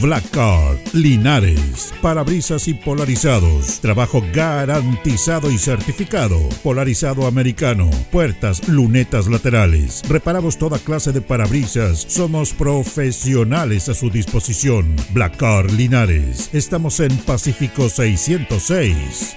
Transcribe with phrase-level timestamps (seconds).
[0.00, 10.02] Black Card, Linares, parabrisas y polarizados, trabajo garantizado y certificado, polarizado americano, puertas, lunetas laterales,
[10.08, 14.96] reparamos toda clase de parabrisas, somos profesionales a su disposición.
[15.10, 19.36] Black Card Linares, estamos en Pacífico 606.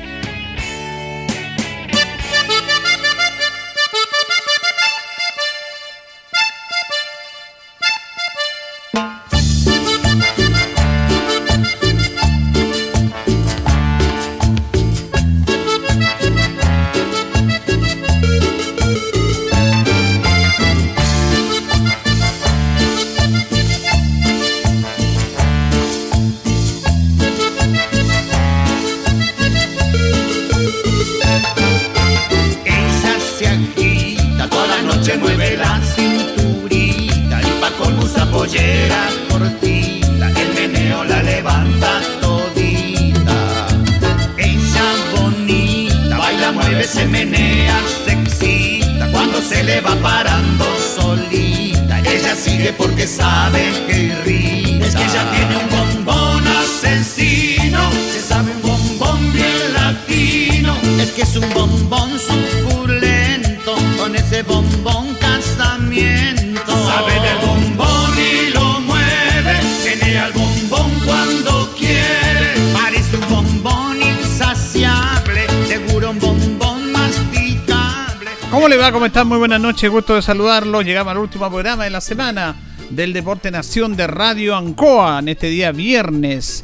[79.81, 80.85] Noches, gusto de saludarlos.
[80.85, 82.55] Llegamos al último programa de la semana
[82.91, 86.63] del Deporte Nación de Radio Ancoa en este día viernes.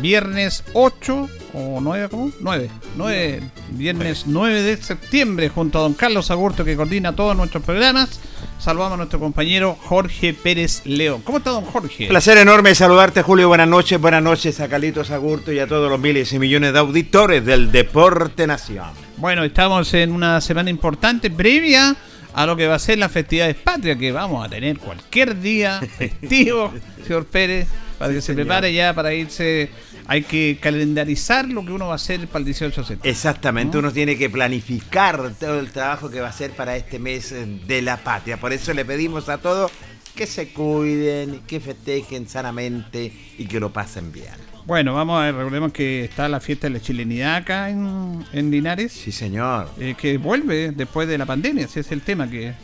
[0.00, 2.30] Viernes 8 o 9, ¿cómo?
[2.38, 2.70] 9.
[2.96, 8.20] 9 viernes 9 de septiembre junto a don Carlos Agurto que coordina todos nuestros programas.
[8.60, 11.22] Saludamos a nuestro compañero Jorge Pérez León.
[11.22, 12.06] ¿Cómo está don Jorge?
[12.06, 13.48] Placer enorme saludarte, Julio.
[13.48, 16.78] Buenas noches, buenas noches a Carlitos Agurto y a todos los miles y millones de
[16.78, 18.90] auditores del Deporte Nación.
[19.16, 21.96] Bueno, estamos en una semana importante previa
[22.34, 25.80] a lo que va a ser la festividades patria que vamos a tener cualquier día
[25.98, 26.72] festivo,
[27.02, 29.70] señor Pérez, para que se prepare ya para irse.
[30.06, 33.10] Hay que calendarizar lo que uno va a hacer para el 18 de septiembre.
[33.10, 33.78] Exactamente, ¿No?
[33.78, 37.46] uno tiene que planificar todo el trabajo que va a hacer para este mes eh,
[37.66, 38.36] de la patria.
[38.36, 39.70] Por eso le pedimos a todos
[40.14, 44.53] que se cuiden, que festejen sanamente y que lo pasen bien.
[44.66, 48.50] Bueno, vamos a ver, recordemos que está la fiesta de la chilenidad acá en, en
[48.50, 49.68] Linares, Sí, señor.
[49.78, 52.54] eh, que vuelve después de la pandemia, ese es el tema, que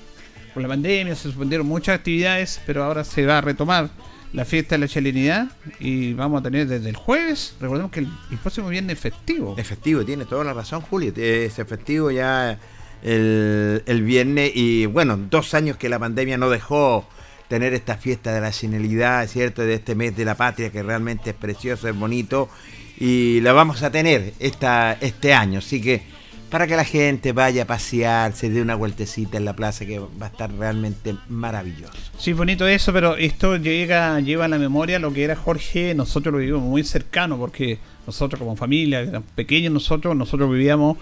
[0.55, 3.91] con la pandemia se suspendieron muchas actividades, pero ahora se va a retomar
[4.33, 5.49] la fiesta de la chilenidad
[5.79, 9.55] y vamos a tener desde el jueves, recordemos que el, el próximo viernes festivo.
[9.59, 11.13] Efectivo, tiene toda la razón, Julio.
[11.15, 12.59] Es efectivo ya
[13.03, 17.07] el, el viernes y bueno, dos años que la pandemia no dejó
[17.51, 19.63] tener esta fiesta de la senilidad, ¿cierto?
[19.63, 22.49] De este mes de la patria que realmente es precioso, es bonito
[22.97, 25.59] y la vamos a tener esta, este año.
[25.59, 26.01] Así que
[26.49, 29.99] para que la gente vaya a pasear, se dé una vueltecita en la plaza que
[29.99, 31.93] va a estar realmente maravilloso.
[32.17, 36.33] Sí, bonito eso, pero esto llega, lleva a la memoria lo que era Jorge, nosotros
[36.33, 40.99] lo vivimos muy cercano, porque nosotros como familia, pequeños nosotros, nosotros vivíamos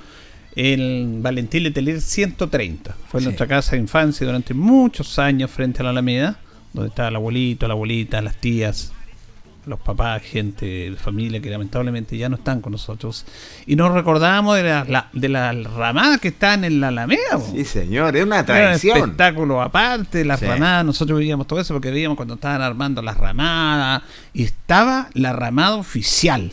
[0.60, 2.96] en Valentín Letelier 130.
[3.08, 3.24] Fue Sí.
[3.26, 6.40] nuestra casa de infancia durante muchos años frente a la Alameda,
[6.72, 8.90] donde estaba el abuelito, la abuelita, las tías,
[9.66, 13.24] los papás, gente familia que lamentablemente ya no están con nosotros.
[13.66, 17.38] Y nos recordábamos de la, la- de la ramada que están en la Alameda.
[17.54, 18.96] Sí, señor, es una Era un tradición.
[18.98, 20.46] espectáculo aparte, las Sí.
[20.46, 24.02] ramadas, nosotros veíamos todo eso porque veíamos cuando estaban armando las ramadas
[24.34, 26.50] y estaba la ramada oficial,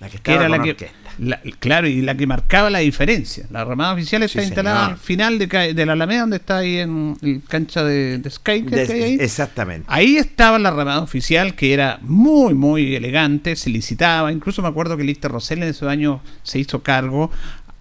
[0.00, 1.05] La que que estaba era la con que, orquesta.
[1.18, 3.46] La- claro, y la que marcaba la diferencia.
[3.50, 4.90] La ramada oficial está Sí, instalada señor.
[4.92, 8.68] al final de, de la Alameda, donde está ahí en el cancha de, de skate
[8.68, 9.16] que Des- hay ahí.
[9.20, 9.86] exactamente.
[9.90, 14.30] Ahí estaba la ramada oficial, que era muy, muy elegante, se licitaba.
[14.32, 17.30] Incluso me acuerdo que Lister Rosell en esos años se hizo cargo.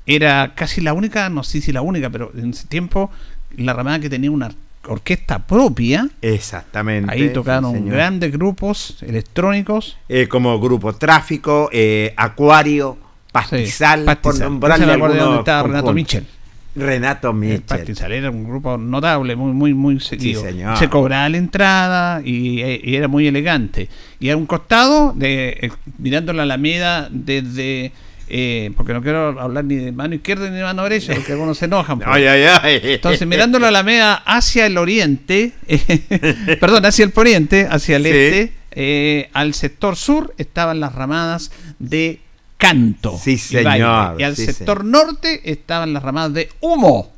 [0.05, 3.09] Era casi la única, no sé si la única, pero en ese tiempo
[3.57, 4.51] la ramada que tenía una
[4.87, 6.09] orquesta propia.
[6.21, 7.11] Exactamente.
[7.11, 9.97] Ahí tocaron sí, grandes grupos electrónicos.
[10.09, 12.97] eh, como grupo Tráfico, eh, Acuario,
[13.41, 14.49] Pastizal, Sí, por Pastizal.
[14.49, 15.93] nombrarle Ese me acuerdo de algunos donde estaba Renato.
[15.93, 16.25] Michel.
[16.75, 17.61] Renato El Michel.
[17.61, 20.41] Pastizal era un grupo notable, muy, muy, muy seguido.
[20.41, 20.77] señor.
[20.77, 23.87] Se cobraba la entrada y, eh, y era muy elegante.
[24.19, 27.91] Y a un costado, de, eh, mirando la Alameda desde.
[28.27, 31.57] eh, porque no quiero hablar ni de mano izquierda ni de mano derecha, porque algunos
[31.59, 31.99] se enojan.
[31.99, 32.09] pues.
[32.11, 32.79] Ay, ay, ay.
[32.83, 35.53] Entonces, mirando la Alameda hacia el oriente,
[36.59, 38.09] perdón, hacia el poniente, hacia el Sí.
[38.09, 42.19] este, eh, al sector sur estaban las ramadas de
[42.69, 43.19] canto.
[43.21, 44.85] Sí, señor, Y al sí, sector señor.
[44.85, 47.12] norte estaban las ramadas de humo.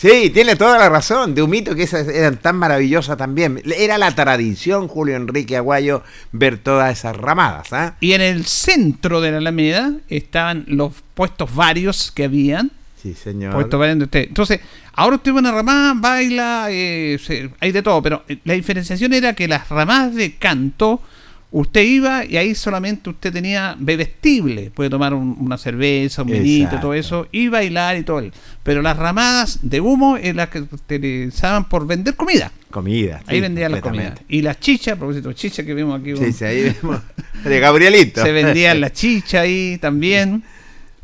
[0.00, 1.34] Sí, tiene toda la razón.
[1.34, 3.60] De Humito, que esas eran tan maravillosas también.
[3.76, 6.02] Era la tradición, Julio Enrique Aguayo,
[6.32, 7.70] ver todas esas ramadas.
[7.72, 7.96] ¿ah?
[8.00, 12.70] Y en el centro de la Alameda estaban los puestos varios que habían.
[13.02, 13.52] Sí, señor.
[13.52, 14.24] Puestos varios de usted.
[14.28, 14.60] Entonces,
[14.94, 17.18] ahora usted va a una ramada, baila, eh,
[17.60, 21.02] hay de todo, pero eh, la diferenciación era que las ramadas de canto,
[21.52, 26.78] usted iba y ahí solamente usted tenía bebestible, puede tomar un- una cerveza, un vinito,
[26.80, 28.22] todo eso, y bailar y todo.
[28.62, 32.52] Pero las ramadas de humo eran las que utilizaban por vender comida.
[32.70, 33.20] Comida.
[33.26, 34.20] Ahí sí, vendían las comidas.
[34.28, 36.16] Y las chichas, a propósito chichas que vimos aquí.
[36.16, 37.00] Sí, sí, ahí vemos.
[37.44, 38.22] De Gabrielito.
[38.22, 40.42] se vendían la chicha ahí también.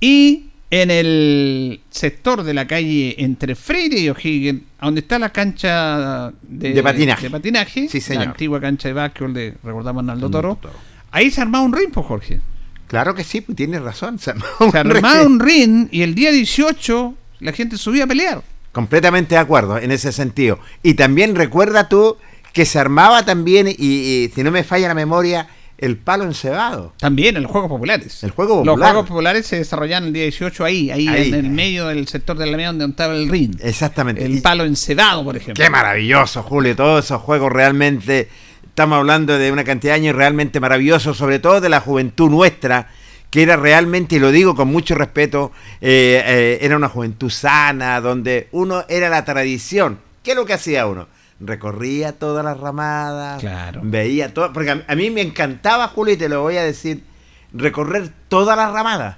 [0.01, 6.33] Y en el sector de la calle entre Freire y O'Higgins, donde está la cancha
[6.43, 7.23] de, De patinaje.
[7.25, 8.25] de patinaje, Sí, señor.
[8.25, 10.75] la antigua cancha de básquetbol de, recordamos, Naldo Toro, Toro.
[11.13, 12.41] ahí se armaba un ring, pues, Jorge.
[12.89, 14.19] Claro que sí, pues tienes razón.
[14.19, 18.05] Se armó Se un armaba re- un ring y el día 18 la gente subía
[18.05, 18.43] a pelear.
[18.73, 20.59] Completamente de acuerdo en ese sentido.
[20.83, 22.17] Y también recuerda tú
[22.53, 25.47] que se armaba también, y, y si no me falla la memoria,
[25.79, 26.95] el palo encebado.
[26.99, 28.23] También en los Juegos Populares.
[28.25, 28.91] El juego Los popular.
[28.93, 31.29] Juegos Populares se desarrollaban el día 18 ahí, ahí, Ahí.
[31.29, 33.57] en el medio del sector de la media donde estaba el ring.
[33.61, 34.25] Exactamente.
[34.25, 35.63] El Y- palo encebado, por ejemplo.
[35.63, 36.75] Qué maravilloso, Julio.
[36.77, 38.29] Todos esos juegos realmente.
[38.65, 42.89] Estamos hablando de una cantidad de años realmente maravillosos, sobre todo de la juventud nuestra,
[43.31, 48.01] que era realmente, y lo digo con mucho respeto, eh, eh, era una juventud sana,
[48.03, 49.99] donde uno era la tradición.
[50.23, 51.09] ¿Qué es lo que hacía uno?
[51.41, 53.81] Recorría todas las ramadas, Claro.
[53.85, 54.53] veía todo.
[54.53, 57.05] Porque a, a mí me encantaba, Julio, y te lo voy a decir,
[57.53, 59.17] recorrer todas las ramadas.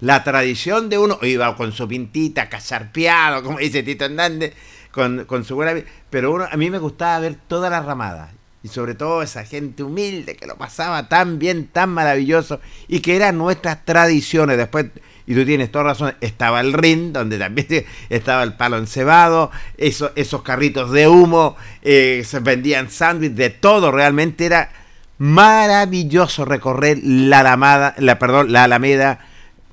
[0.00, 4.54] La tradición de uno iba con su pintita, cacharpeado, como dice Tito Hernández,
[4.92, 5.74] con, con su buena...
[6.08, 8.30] Pero uno, a mí me gustaba ver todas las ramadas.
[8.62, 12.60] Y sobre todo esa gente humilde que lo pasaba tan bien, tan maravilloso.
[12.88, 14.56] Y que eran nuestras tradiciones.
[14.56, 14.86] Después,
[15.26, 17.66] y tú tienes toda razón, estaba el ring, donde también
[18.08, 23.90] estaba el palo encebado, eso, esos carritos de humo, eh, se vendían sándwiches, de todo.
[23.90, 24.70] Realmente era
[25.18, 29.20] maravilloso recorrer la Alameda, la, perdón, la Alameda,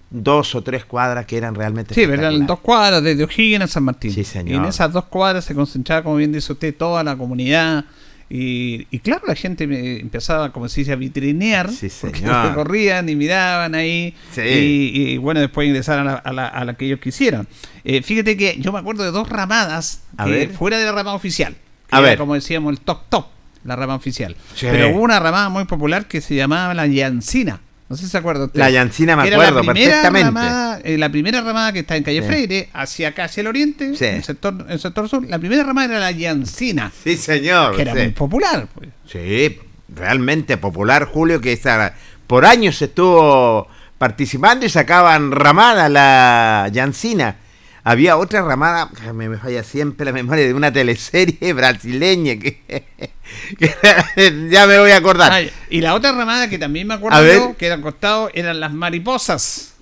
[0.09, 2.47] dos o tres cuadras que eran realmente Sí, espectaculares.
[2.47, 4.11] Dos cuadras desde O'Higgins a San Martín.
[4.11, 4.53] Sí, señor.
[4.53, 7.85] Y en esas dos cuadras se concentraba, como bien dice usted, toda la comunidad.
[8.29, 11.71] Y, y claro, la gente me empezaba, como se dice, a vitrinear.
[11.71, 12.45] Sí, porque señor.
[12.49, 14.13] recorrían y miraban ahí.
[14.33, 14.41] Sí.
[14.41, 17.47] Y, y, bueno, después ingresaron a la, a la- a la que ellos quisieran.
[17.85, 21.55] Eh, fíjate que yo me acuerdo de dos ramadas que fuera de la ramada oficial.
[21.89, 22.17] que A era, ver.
[22.17, 23.25] como decíamos, el top top.
[23.63, 24.35] la rama oficial.
[24.55, 24.67] Sí.
[24.69, 27.61] Pero hubo una ramada muy popular que se llamaba la Yancina.
[27.89, 28.59] No sé si se acuerda usted.
[28.59, 30.25] La Yancina me la acuerdo perfectamente.
[30.25, 32.27] ramada, eh, la primera ramada que está en calle Sí.
[32.27, 34.05] Freire, hacia acá, hacia el oriente, Sí.
[34.05, 35.25] el sector, el sector sur.
[35.25, 37.75] La primera ramada era la Yancina, Sí, señor.
[37.75, 37.99] que era sí.
[37.99, 38.67] muy popular.
[38.75, 38.89] pues.
[39.09, 39.57] Sí,
[39.95, 41.93] realmente popular, Julio, que esa,
[42.27, 43.67] por años estuvo
[43.97, 47.37] participando y sacaban ramada la Yancina.
[47.87, 52.61] Había otra ramada, me, me falla siempre la memoria, de una teleserie brasileña que,
[53.57, 55.31] que ya me voy a acordar.
[55.31, 58.73] Ay, y la otra ramada que también me acuerdo yo, que eran costado, eran las
[58.73, 59.76] mariposas.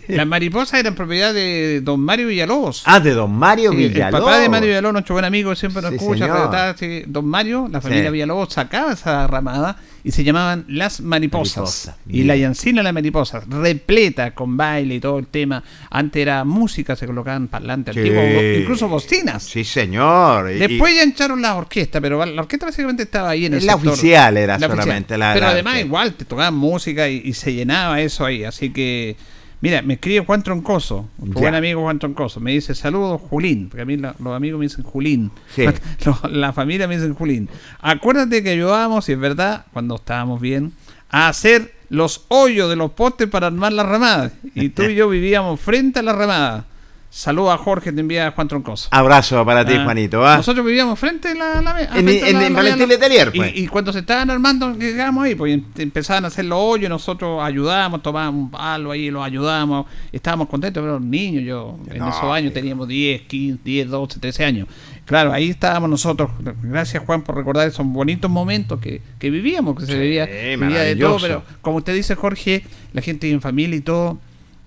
[0.08, 2.82] Las mariposas eran propiedad de don Mario Villalobos.
[2.86, 4.20] ah, de don Mario Sí, el Villalobos.
[4.20, 6.50] papá de Mario Villalobos, nuestro buen amigo, siempre nos Sí, escucha.
[6.50, 7.02] Taxi.
[7.06, 8.10] Don Mario, la familia.
[8.10, 11.92] Villalobos sacaba esa ramada y se llamaban Las Mariposas.
[12.08, 15.62] Y la Yancina Las Mariposas, repleta con baile y todo el tema.
[15.90, 18.00] Antes era música, se colocaban parlantes Sí.
[18.00, 18.24] antiguos,
[18.60, 19.42] incluso bocinas.
[19.44, 20.50] Sí, señor.
[20.50, 23.74] Y- Después ya echaron la orquesta, pero la orquesta básicamente estaba ahí en el La
[23.74, 23.92] sector.
[23.92, 24.82] oficial era La oficial.
[24.84, 28.44] solamente la- Pero la- además igual te tocaban música y, y se llenaba eso ahí.
[28.44, 29.16] Así que,
[29.62, 31.40] mira, me escribe Juan Troncoso, Ya.
[31.40, 32.38] buen amigo Juan Troncoso.
[32.40, 35.30] Me dice saludos Julín, porque a mí la- los amigos me dicen Julín.
[35.54, 35.64] Sí.
[36.30, 37.48] La familia me dicen Julín.
[37.80, 40.72] Acuérdate que ayudábamos, y es verdad, cuando estábamos bien,
[41.08, 44.32] a hacer los hoyos de los postes para armar las ramadas.
[44.54, 46.66] Y tú y yo vivíamos frente a la ramada.
[47.14, 48.88] Saludos a Jorge, te envía Juan Troncoso.
[48.90, 50.26] Abrazo para ti, Ah, Juanito.
[50.26, 50.38] ¿ah?
[50.38, 53.52] Nosotros vivíamos frente a la, la, En- en- la- en la- Valentín Letelier, y- pues.
[53.54, 57.42] Y, cuando se estaban armando, llegamos ahí, pues em- empezaban a hacer los hoyos, nosotros
[57.44, 62.08] ayudábamos, tomábamos un palo ahí, los ayudábamos, estábamos contentos, pero los niños, yo en No,
[62.08, 64.66] esos años teníamos 10, 15, 10, 12, 13 años.
[65.04, 66.30] Claro, ahí estábamos nosotros.
[66.62, 70.96] Gracias Juan por recordar esos bonitos momentos que, que vivíamos, que se vivía, vivía de
[70.96, 72.64] todo, pero como usted dice Jorge,
[72.94, 74.18] la gente en familia y todo.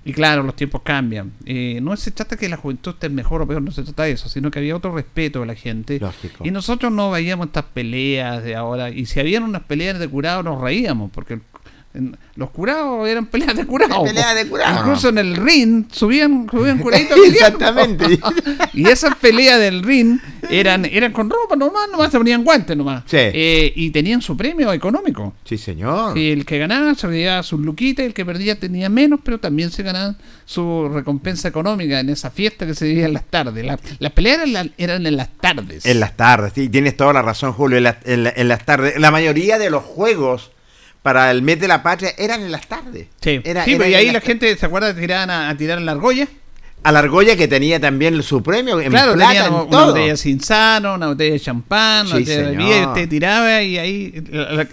[0.06, 1.34] Y claro, los tiempos cambian.
[1.46, 4.12] Eh, no se trata que la juventud esté mejor o peor, no se trata de
[4.12, 6.00] eso, sino que había otro respeto de la gente.
[6.00, 6.46] Lógico.
[6.46, 8.92] Y nosotros no veíamos estas peleas de ahora.
[8.92, 11.40] Y si habían unas peleas de curado, nos reíamos, porque
[11.96, 14.04] en- los curados eran peleas de curado.
[14.04, 14.80] Peleas de curado.
[14.80, 17.18] Incluso en el ring subían, subían curaditos.
[17.28, 18.20] Exactamente.
[18.74, 23.04] y esas peleas del ring eran, eran con ropa nomás, nomás se ponían guantes nomás.
[23.06, 23.18] Sí.
[23.18, 25.34] Eh, y tenían su premio económico.
[25.46, 26.18] Sí, señor.
[26.18, 29.40] Y el que ganaba se llevaba sus luquitas, y el que perdía tenía menos, pero
[29.40, 33.66] también se ganaba su recompensa económica en esa fiesta que se vivía en las tardes.
[33.66, 35.86] La- las peleas eran, la- eran en las tardes.
[35.86, 37.78] En las tardes, sí, tienes toda la razón, Julio.
[37.78, 39.00] En, la- en la- en las tardes.
[39.00, 40.52] La mayoría de los juegos
[41.06, 43.06] para el mes de la patria eran en las tardes.
[43.22, 45.80] Sí, Era- Sí, era pero y ahí la gente, ¿se acuerda tiraban a, a tirar
[45.80, 46.28] la argolla?
[46.82, 49.86] A la argolla que tenía también su premio en claro, plata, en una todo.
[49.88, 52.58] botella de cinzano, una botella de champán, una Sí, botella de señor.
[52.64, 54.24] bebida, y usted tiraba y ahí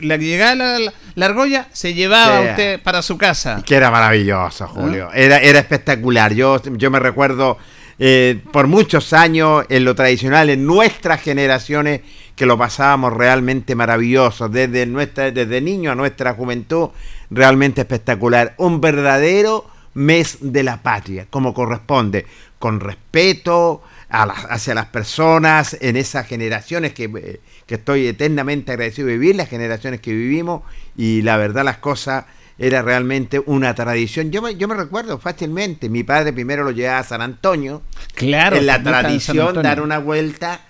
[0.01, 2.49] la, que llegaba la, la- la argolla se llevaba Sí.
[2.49, 3.62] usted para su casa.
[3.67, 5.11] Que era maravilloso, Julio.
[5.12, 6.33] Era, era espectacular.
[6.33, 7.59] Yo, yo me recuerdo
[7.99, 12.01] eh, por muchos años en lo tradicional, en nuestras generaciones,
[12.37, 14.49] que lo pasábamos realmente maravilloso.
[14.49, 16.91] Desde, nuestra, desde niño a nuestra juventud,
[17.31, 18.55] realmente espectacular.
[18.59, 22.27] Un verdadero mes de la patria, como corresponde,
[22.59, 28.73] con respeto a las- hacia las personas en esas generaciones que, eh, que estoy eternamente
[28.73, 30.62] agradecido de vivir, las generaciones que vivimos,
[30.97, 32.25] y la verdad las cosas
[32.59, 34.31] era realmente una tradición.
[34.31, 37.83] Yo me, yo me recuerdo fácilmente, mi padre primero lo llevaba a San Antonio,
[38.15, 38.57] Claro.
[38.57, 40.61] en la tradición dar una vuelta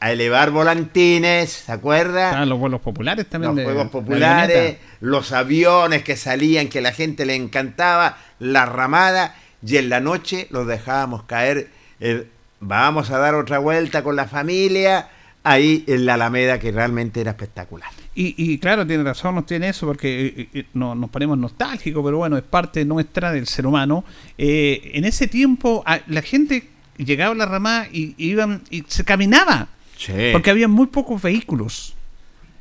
[0.00, 2.26] a elevar volantines, ¿se acuerda?
[2.26, 3.50] Estaban los vuelos populares también.
[3.50, 9.34] los de- juegos populares, los aviones que salían, que la gente le encantaba, la ramada,
[9.66, 11.70] y en la noche los dejábamos caer.
[12.00, 12.28] el,
[12.60, 15.08] vamos a dar otra vuelta con la familia,
[15.44, 17.88] ahí en la Alameda, que realmente era espectacular.
[18.14, 22.04] Y, y claro, tiene razón, nos tiene eso, porque eh, eh, no- nos ponemos nostálgicos,
[22.04, 24.04] pero bueno, es parte nuestra del ser humano.
[24.38, 29.04] Eh, en ese tiempo, a- la gente llegaba a la ramada y iban y se
[29.04, 30.12] caminaba, Sí.
[30.32, 31.94] porque había muy pocos vehículos.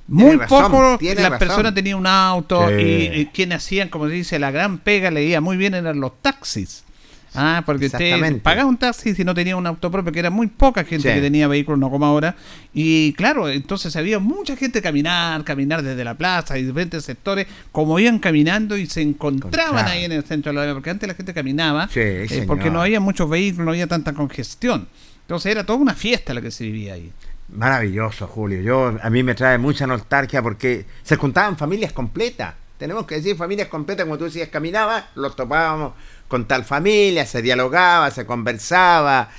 [0.08, 2.76] Muy pocos, las personas tenían un auto Sí.
[2.76, 6.00] y, y quienes hacían, como se dice, la gran pega, le iba muy bien eran
[6.00, 6.84] los taxis.
[7.38, 10.48] Ah, porque usted pagaba un taxi si no tenía un auto propio, que era muy
[10.48, 11.16] poca gente Sí.
[11.16, 12.36] que tenía vehículos, no como ahora.
[12.74, 18.00] Y claro, entonces había mucha gente caminar, caminar desde la plaza y diferentes sectores, como
[18.00, 21.34] iban caminando y se encontraban ahí en el centro de la porque antes la gente
[21.34, 24.88] caminaba, Sí, eh, porque no había muchos vehículos, no había tanta congestión.
[25.26, 27.12] Entonces era toda una fiesta la que se vivía ahí.
[27.50, 28.62] Maravilloso, Julio.
[28.62, 32.54] Yo a mí me trae mucha nostalgia porque se juntaban familias completas.
[32.78, 35.94] Tenemos que decir familias completas, como tú decías, caminaba, los topábamos
[36.28, 39.30] con tal familia, se dialogaba, se conversaba.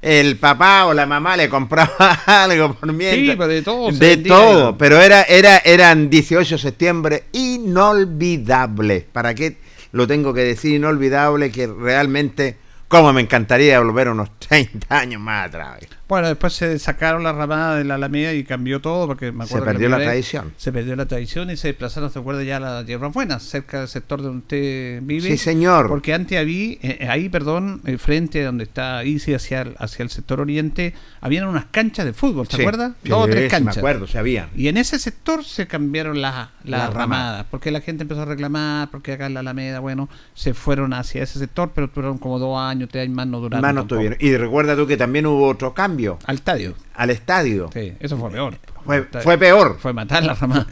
[0.00, 3.20] El papá o la mamá le compraba algo por mientras.
[3.20, 4.32] Sí, pero de todo De vendía.
[4.34, 9.06] todo, pero era, era, eran 18 de septiembre inolvidable.
[9.12, 9.56] ¿Para qué
[9.92, 11.50] lo tengo que decir inolvidable?
[11.50, 12.56] Que realmente,
[12.88, 15.80] como me encantaría volver unos 30 años más atrás.
[16.08, 19.50] Bueno, después se sacaron la ramada de la Alameda y cambió todo porque me Se
[19.54, 20.52] acuerdo que perdió la vez tradición.
[20.56, 23.80] Se perdió la tradición y se desplazaron, se acuerda ya a la Tierra Buena, cerca
[23.80, 25.28] del sector donde usted vive.
[25.28, 25.88] Sí, señor.
[25.88, 30.04] Porque antes había, eh, ahí, perdón, eh, frente a donde está Isi hacia el, hacia
[30.04, 32.62] el sector oriente, habían unas canchas de fútbol, ¿se Sí.
[32.62, 32.94] acuerda?
[33.02, 33.74] Sí, Dos o tres canchas.
[33.76, 34.48] Me acuerdo, se había.
[34.54, 37.46] Y en ese sector se cambiaron las, Las ramadas.
[37.50, 41.24] porque la gente empezó a reclamar, porque acá en la Alameda, bueno, se fueron hacia
[41.24, 43.62] ese sector, pero duraron como dos años, tres años más, no duraron.
[43.74, 43.86] Más no.
[44.20, 45.95] Y recuerda tú que también hubo otro cambio
[46.26, 46.74] Al estadio.
[46.94, 47.70] al estadio.
[47.72, 48.58] Sí, eso fue peor.
[48.84, 49.78] Fue, peor.
[49.80, 50.66] Fue matar la ramada.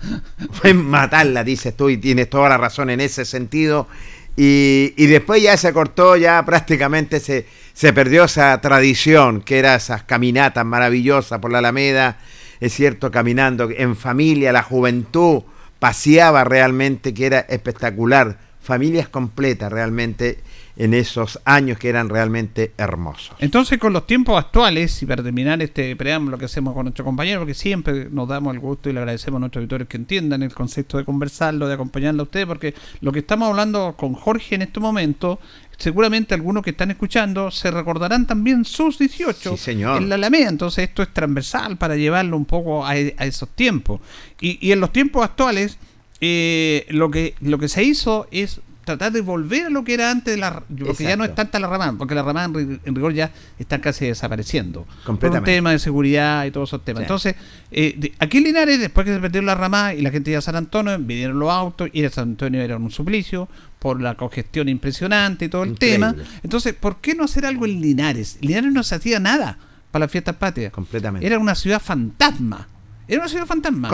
[0.53, 3.89] Fue matarla, dices tú, y tienes toda la razón en ese sentido.
[4.37, 9.75] Y, y después ya se cortó, ya prácticamente se, se perdió esa tradición, que era
[9.75, 12.19] esas caminatas maravillosas por la Alameda,
[12.61, 15.43] es cierto, caminando en familia, la juventud
[15.79, 20.39] paseaba realmente, que era espectacular, familias completas realmente
[20.77, 23.37] en esos años que eran realmente hermosos.
[23.39, 27.41] Entonces, con los tiempos actuales, y para terminar este preámbulo que hacemos con nuestro compañero,
[27.41, 30.53] porque siempre nos damos el gusto y le agradecemos a nuestros auditores que entiendan el
[30.53, 34.63] concepto de conversarlo, de acompañarlo a ustedes, porque lo que estamos hablando con Jorge en
[34.63, 35.39] este momento,
[35.79, 40.03] seguramente algunos que están escuchando se recordarán también sus 18 Sí, señor.
[40.03, 40.49] en la Alameda.
[40.49, 44.01] Entonces, esto es transversal para llevarlo un poco a, e- a esos tiempos.
[44.41, 45.79] Y, y en los tiempos actuales,
[46.21, 50.11] eh, lo, que, lo que se hizo es tratar de volver a lo que era
[50.11, 51.35] antes de la porque ya no es Exacto.
[51.37, 54.91] tanta la ramada porque la ramada en, ri- en rigor ya están casi desapareciendo por
[54.99, 55.53] un Completamente.
[55.53, 57.05] tema de seguridad y todos esos temas Sí.
[57.05, 57.35] entonces
[57.71, 60.39] eh, de- aquí en Linares después que se perdió la ramada y la gente iba
[60.39, 63.49] a San Antonio vinieron los autos ir a San Antonio era un suplicio
[63.79, 65.97] por la congestión impresionante y todo el Increíble.
[65.99, 68.39] tema entonces ¿por qué no hacer algo en Linares?
[68.41, 69.59] Linares no se hacía nada
[69.91, 71.27] para las fiestas patrias Completamente.
[71.27, 72.67] era una ciudad fantasma.
[73.07, 73.89] Era una ciudad fantasma.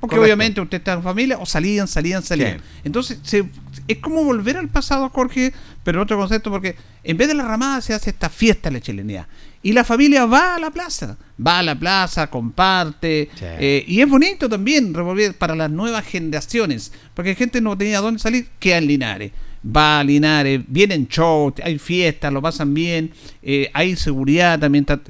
[0.00, 0.24] Porque correcto.
[0.34, 2.58] obviamente usted está en familia o salían, salían, salían.
[2.58, 2.64] Sí.
[2.84, 3.44] Entonces se-
[3.88, 5.52] es como volver al pasado, Jorge,
[5.84, 8.74] pero en otro concepto, porque en vez de la ramada se hace esta fiesta de
[8.74, 9.26] la chilenidad.
[9.62, 13.44] Y la familia va a la plaza, va a la plaza, comparte, Sí.
[13.44, 18.20] eh, y es bonito también revolver para las nuevas generaciones, porque gente no tenía dónde
[18.20, 19.32] salir, queda en Linares.
[19.66, 23.10] Va a Linares, vienen shows, hay fiestas, lo pasan bien,
[23.42, 25.00] eh, hay seguridad también, ta-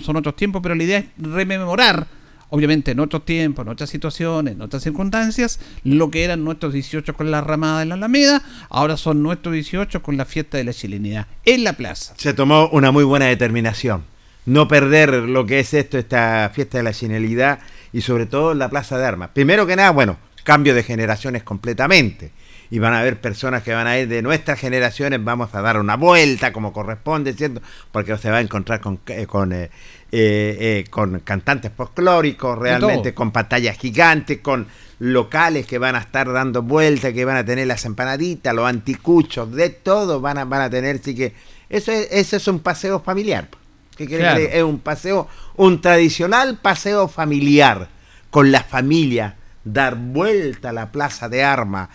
[0.00, 2.06] son otros tiempos, pero la idea es rememorar,
[2.54, 7.14] obviamente en otros tiempos, en otras situaciones, en otras circunstancias, lo que eran nuestros 18
[7.14, 10.72] con la ramada en la Alameda, ahora son nuestros 18 con la fiesta de la
[10.72, 12.14] chilenidad en la plaza.
[12.16, 14.04] se tomó una muy buena determinación.
[14.46, 17.58] No perder lo que es esto, esta fiesta de la genialidad
[17.92, 19.30] y sobre todo la Plaza de Armas.
[19.32, 22.30] Primero que nada, bueno, cambio de generaciones completamente.
[22.70, 25.78] Y van a haber personas que van a ir de nuestras generaciones, vamos a dar
[25.80, 27.62] una vuelta como corresponde, ¿cierto?
[27.90, 29.70] Porque se va a encontrar con, eh, con, eh,
[30.16, 34.68] eh, eh, con cantantes folclóricos, realmente, con pantallas gigantes, con
[35.00, 39.50] locales que van a estar dando vueltas, que van a tener las empanaditas, los anticuchos,
[39.50, 41.00] de todo van a, van a tener.
[41.00, 41.32] Así que
[41.68, 43.48] eso es, eso es un paseo familiar.
[43.96, 44.38] ¿Qué Claro.
[44.38, 47.88] Es un paseo, un tradicional paseo familiar,
[48.30, 51.88] con la familia, dar vuelta a la plaza de armas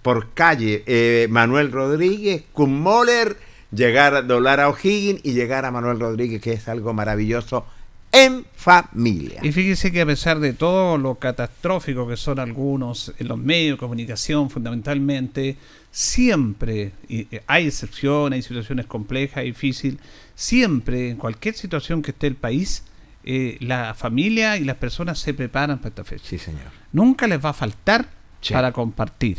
[0.00, 3.36] por calle eh, Manuel Rodríguez, Moller,
[3.74, 7.66] llegar a doblar a O'Higgins y llegar a Manuel Rodríguez, que es algo maravilloso
[8.12, 9.40] en familia.
[9.42, 13.76] Y fíjese que a pesar de todo lo catastrófico que son algunos en los medios
[13.76, 15.56] de comunicación fundamentalmente,
[15.90, 19.98] siempre, y eh, hay excepciones, hay situaciones complejas, difíciles,
[20.36, 22.84] siempre en cualquier situación que esté el país,
[23.24, 26.24] eh, la familia y las personas se preparan para esta fecha.
[26.24, 26.70] Sí, señor.
[26.92, 28.06] Nunca les va a faltar
[28.40, 28.52] Sí.
[28.52, 29.38] para compartir.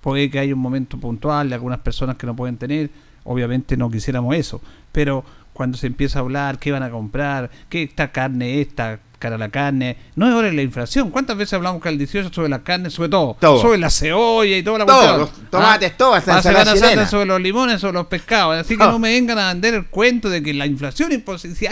[0.00, 2.88] Puede que haya un momento puntual de algunas personas que no pueden tener,
[3.26, 4.60] obviamente no quisiéramos eso,
[4.92, 9.38] pero cuando se empieza a hablar qué van a comprar, qué esta carne esta, cara
[9.38, 11.10] la carne, no es hora de la inflación.
[11.10, 13.36] ¿Cuántas veces hablamos que el 18 sobre la carne, sobre todo?
[13.40, 13.62] Todo.
[13.62, 17.40] Sobre la cebolla y toda la Todo, los tomates, todo, hasta la Santa sobre los
[17.40, 18.56] limones, sobre los pescados.
[18.58, 18.88] Así que Ah.
[18.88, 21.10] no me vengan a vender el cuento de que la inflación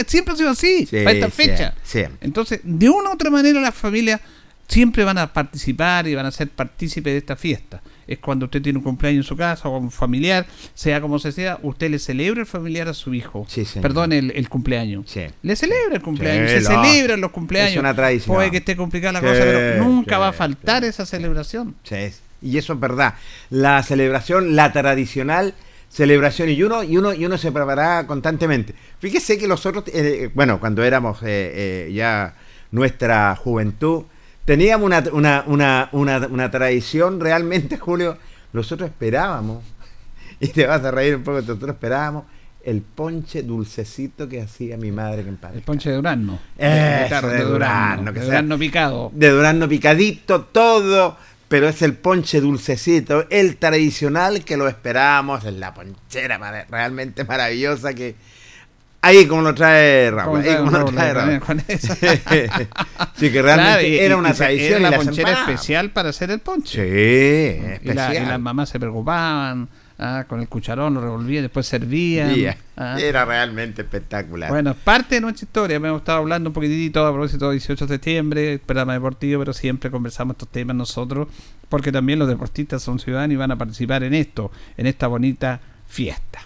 [0.06, 1.74] siempre ha sido así, Sí, para esta sí, fecha.
[2.22, 4.20] Entonces, de una u otra manera las familias
[4.66, 7.82] siempre van a participar y van a ser partícipes de esta fiesta.
[8.06, 11.32] Es cuando usted tiene un cumpleaños en su casa o un familiar, sea como se
[11.32, 13.46] sea, usted le celebra el familiar a su hijo.
[13.48, 13.82] Sí, señor.
[13.82, 15.04] Perdón, el, el cumpleaños.
[15.10, 15.22] Sí.
[15.42, 17.72] Le celebra el cumpleaños, Sí, se lo- celebran los cumpleaños.
[17.72, 18.34] es una tradición.
[18.36, 21.06] Puede que esté complicada la Sí, cosa, pero nunca sí, va a faltar sí, esa
[21.06, 21.74] celebración.
[21.84, 21.96] Sí,
[22.42, 23.14] y eso es verdad.
[23.50, 25.54] La celebración, la tradicional
[25.88, 28.74] celebración, y uno, y uno, y uno se prepara constantemente.
[28.98, 32.34] Fíjese que nosotros, eh, bueno, cuando éramos eh, eh, ya
[32.72, 34.02] nuestra juventud,
[34.44, 38.18] teníamos una, una, una, una, una tradición realmente, Julio,
[38.52, 39.64] nosotros esperábamos,
[40.40, 42.24] y te vas a reír un poco, nosotros esperábamos
[42.62, 46.38] el ponche dulcecito que hacía mi madre que en paz El ponche de durazno.
[46.56, 49.10] Eso, tarro de durazno, que de durazno picado.
[49.14, 51.16] de durazno picadito, todo,
[51.48, 57.92] pero es el ponche dulcecito, el tradicional que lo esperamos, es la ponchera realmente maravillosa
[57.92, 58.16] que
[59.06, 60.40] Ahí como lo trae Raúl.
[60.40, 61.40] Ahí como lo trae Raúl.
[63.16, 64.70] sí, que realmente Claro, y- era una tradición.
[64.70, 66.82] Era la la ponchera especial para hacer el ponche.
[66.82, 68.14] Sí, Y, la- especial.
[68.24, 72.34] y las mamás se preocupaban, ah, con el cucharón lo revolvían, después servían.
[72.34, 72.56] Día.
[72.76, 72.96] ah.
[72.98, 74.48] Era realmente espectacular.
[74.50, 77.94] Bueno, parte de nuestra historia, hemos estado hablando un poquitito a propósito del 18 de
[77.94, 81.28] septiembre, programa deportivo, pero siempre conversamos estos temas nosotros,
[81.68, 85.60] porque también los deportistas son ciudadanos y van a participar en esto, en esta bonita
[85.86, 86.40] fiesta.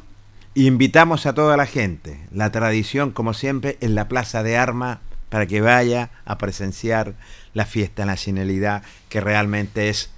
[0.66, 2.18] Invitamos a toda la gente.
[2.32, 7.14] La tradición, como siempre, en la Plaza de Armas para que vaya a presenciar
[7.54, 10.10] la fiesta nacionalidad que realmente es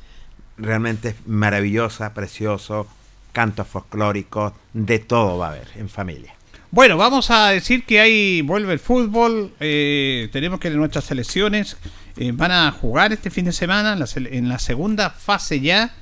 [0.57, 2.87] realmente es maravillosa, precioso,
[3.33, 6.35] cantos folclóricos, de todo va a haber en familia.
[6.71, 9.53] Bueno, vamos a decir que ahí vuelve el fútbol.
[9.61, 11.77] eh, tenemos que nuestras selecciones
[12.17, 15.61] eh, van a jugar este fin de semana en la, sele- en la segunda fase
[15.61, 15.93] ya.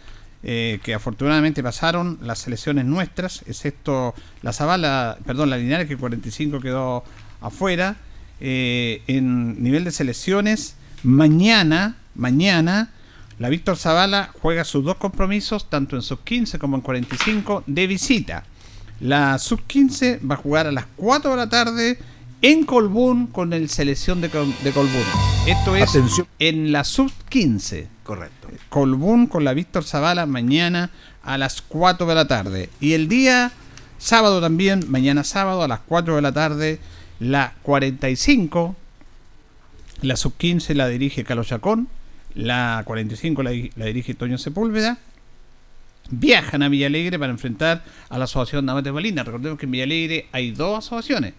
[0.42, 6.60] Eh, que afortunadamente pasaron las selecciones nuestras, excepto la Zavala, perdón, la Linares que 45
[6.60, 7.04] quedó
[7.40, 7.96] afuera.
[8.40, 12.90] Eh, en nivel de selecciones, mañana, mañana,
[13.38, 17.86] la Víctor Zavala juega sus dos compromisos, tanto en sub 15 como en 45, de
[17.86, 18.44] visita.
[19.00, 21.98] La sub 15 va a jugar a las 4 de la tarde
[22.42, 25.02] en Colbún con el selección de, Col- de Colbún.
[25.46, 26.26] Esto es Atención.
[26.38, 27.88] en la sub 15.
[28.04, 28.48] Correcto.
[28.68, 30.90] Colbún con la Víctor Zavala mañana
[31.22, 32.70] a las 4 de la tarde.
[32.80, 33.52] Y el día
[33.98, 36.78] sábado también, mañana sábado a las 4 de la tarde,
[37.20, 38.76] la 45,
[40.02, 41.88] la sub 15 la dirige Carlos Chacón,
[42.34, 44.98] la 45 la, la dirige Toño Sepúlveda.
[46.10, 49.24] Viajan a Villalegre para enfrentar a la asociación Navate Molina.
[49.24, 51.34] Recordemos que en Villalegre hay dos asociaciones,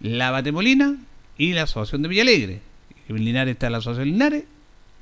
[0.00, 0.96] la Batemolina
[1.38, 2.60] y la asociación de Villalegre.
[3.08, 4.44] En Linares está la asociación Linares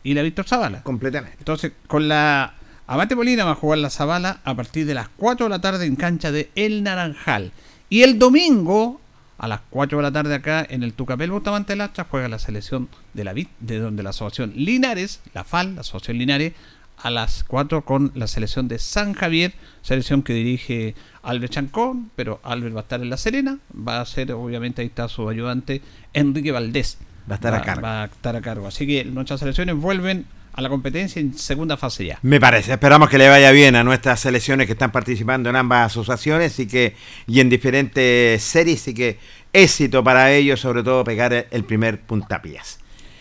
[0.03, 0.83] y la Víctor Zavala.
[0.83, 1.37] Completamente.
[1.39, 2.55] Entonces, con la
[2.89, 5.85] Abate Molina va a jugar la Zabala a partir de las 4 de la tarde
[5.85, 7.53] en cancha de El Naranjal.
[7.91, 8.99] Y el domingo,
[9.37, 12.89] a las 4 de la tarde acá en el Tucapel Bustamante Lastra, juega la selección
[13.13, 16.55] de la de donde la asociación Linares, la FAL, la asociación Linares,
[17.01, 22.41] a las 4 con la selección de San Javier, selección que dirige Albert Chancón, pero
[22.43, 25.83] Albert va a estar en La Serena, va a ser, obviamente, ahí está su ayudante,
[26.13, 26.99] Enrique Valdés.
[27.31, 27.83] Va a estar a cargo.
[27.83, 28.67] Va a estar a cargo.
[28.67, 30.27] Así que nuestras selecciones vuelven
[30.59, 32.19] a la competencia en segunda fase ya.
[32.23, 35.93] Me parece, esperamos que le vaya bien a nuestras selecciones que están participando en ambas
[35.93, 36.97] asociaciones y que
[37.29, 39.19] y en diferentes series y que
[39.53, 42.81] éxito para ellos, sobre todo pegar el primer puntapiés.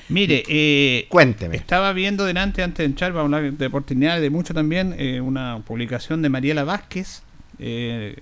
[0.09, 1.55] Mire, eh, Cuénteme.
[1.57, 5.59] estaba viendo delante, antes de entrar, para hablar de oportunidades de mucho también, eh, una
[5.65, 7.23] publicación de Mariela Vázquez,
[7.59, 8.15] eh,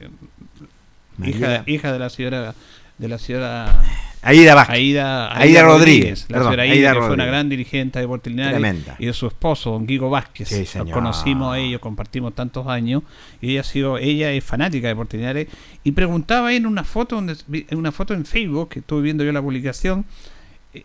[1.24, 2.56] hija, Mariela- hija de la señora
[2.98, 3.84] de la señora
[4.22, 4.76] Aida Vázquez.
[4.78, 7.14] Aida, Aida Rodríguez, la perdón, señora Aida Aida, que fue Rodríguez.
[7.14, 8.96] una gran dirigente de Deportes Linares, Tremenda.
[9.00, 10.48] y de su esposo, don Guigo Vázquez.
[10.48, 13.04] Sí, Nos conocimos a ellos, compartimos tantos años,
[13.42, 15.48] y ella ha sido, ella es fanática de Deportes Linares,
[15.84, 19.42] y preguntaba en una foto, en una foto en Facebook, que estuve viendo yo la
[19.42, 20.06] publicación,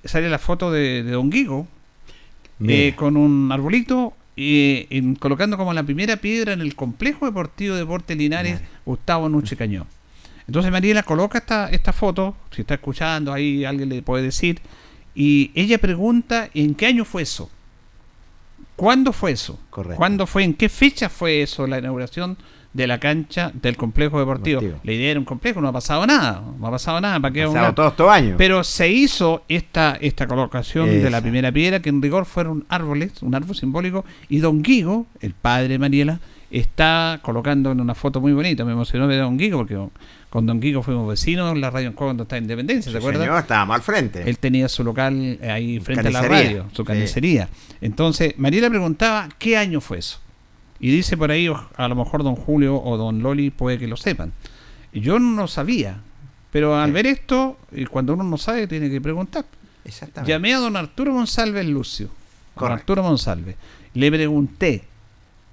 [0.04, 1.66] sale la foto de, de don Guigo,
[2.66, 7.74] eh, con un arbolito y en- colocando como la primera piedra en el complejo deportivo
[7.74, 8.68] de Deportes Linares Linares.
[8.84, 9.86] Gustavo Nuche Cañón.
[10.46, 14.60] Entonces Mariela coloca esta, esta foto, si está escuchando ahí alguien le puede decir,
[15.14, 17.50] y ella pregunta en qué año fue eso.
[18.76, 19.60] ¿Cuándo fue eso?
[19.70, 19.96] Correcto.
[19.96, 20.44] ¿Cuándo fue?
[20.44, 22.36] ¿En qué fecha fue eso la inauguración
[22.72, 24.60] de la cancha del complejo deportivo?
[24.60, 24.82] Deportivo.
[24.84, 27.74] La idea era un complejo, no ha pasado nada, no ha pasado nada, ¿para hablar?
[27.74, 28.34] todos estos años.
[28.38, 33.22] Pero se hizo esta, esta colocación de la primera piedra, que en rigor fueron árboles,
[33.22, 38.20] un árbol simbólico, y don Guigo, el padre de Mariela, está colocando en una foto
[38.20, 38.64] muy bonita.
[38.64, 39.78] Me emocionó ver a don Guigo, porque
[40.30, 43.22] con don Guigo fuimos vecinos la radio en cuando estaba en Independencia, ¿se acuerdan?
[43.22, 44.28] señor, estábamos al frente.
[44.28, 46.48] Él tenía su local eh, ahí frente a la Carnicería.
[46.60, 46.86] radio, su Sí.
[46.86, 47.48] carnicería.
[47.80, 50.18] Entonces, Mariela preguntaba qué año fue eso.
[50.80, 53.96] Y dice por ahí, a lo mejor don Julio o don Loli puede que lo
[53.96, 54.32] sepan.
[54.92, 56.00] Y Yo no lo sabía.
[56.50, 56.92] Pero al Sí.
[56.94, 59.44] ver esto, y cuando uno no sabe, tiene que preguntar.
[59.84, 60.32] Exactamente.
[60.32, 62.08] Llamé a don Arturo Monsalve Lucio.
[62.58, 62.72] Don.
[62.72, 63.56] Arturo Monsalve.
[63.94, 64.84] Le pregunté.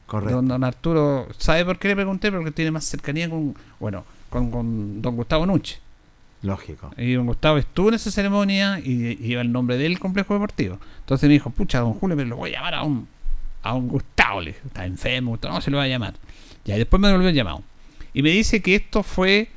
[0.07, 0.35] Correcto.
[0.37, 2.31] Don, don Arturo, ¿sabe por qué le pregunté?
[2.31, 5.79] Porque tiene más cercanía con, bueno, con, con don Gustavo Nuche.
[6.41, 6.91] Lógico.
[6.97, 10.79] Y don Gustavo estuvo en esa ceremonia y, y lleva el nombre del complejo deportivo.
[10.99, 13.07] Entonces me dijo, pucha, don Julio, pero lo voy a llamar a un,
[13.61, 14.41] a un Gustavo.
[14.41, 16.15] Le está enfermo, Gustavo, no se lo va a llamar.
[16.65, 17.63] Ya, y después me devolvió el llamado.
[18.13, 19.49] Y me dice que esto fue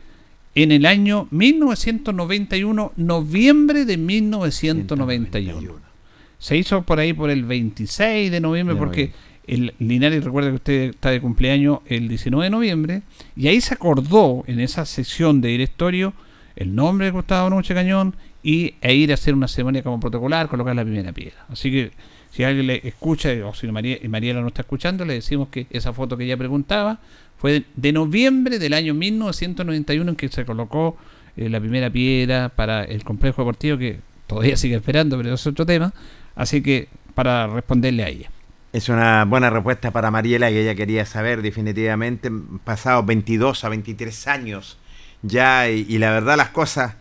[0.55, 5.75] en el año 1991, noviembre de 1991.
[6.39, 9.13] Se hizo por ahí por el 26 de noviembre, porque
[9.47, 13.03] el Linares, recuerda que usted está de cumpleaños el 19 de noviembre,
[13.37, 16.15] y ahí se acordó en esa sesión de directorio
[16.57, 20.49] el nombre de Gustavo Nuche Cañón y e ir a hacer una ceremonia como protocolar,
[20.49, 21.47] colocar la primera piedra.
[21.49, 21.91] Así que
[22.31, 25.93] si alguien le escucha, o si María, Mariela no está escuchando, le decimos que esa
[25.93, 26.99] foto que ella preguntaba
[27.39, 30.97] fue de, noviembre del año 1991 en que se colocó
[31.37, 35.65] eh, la primera piedra para el complejo deportivo que todavía sigue esperando, pero es otro
[35.67, 35.93] tema.
[36.37, 38.31] Así que para responderle a ella.
[38.73, 42.31] Es una buena respuesta para Mariela que ella quería saber definitivamente,
[42.63, 44.79] pasados 22 a 23 años
[45.23, 46.95] ya y, y la verdad las cosas...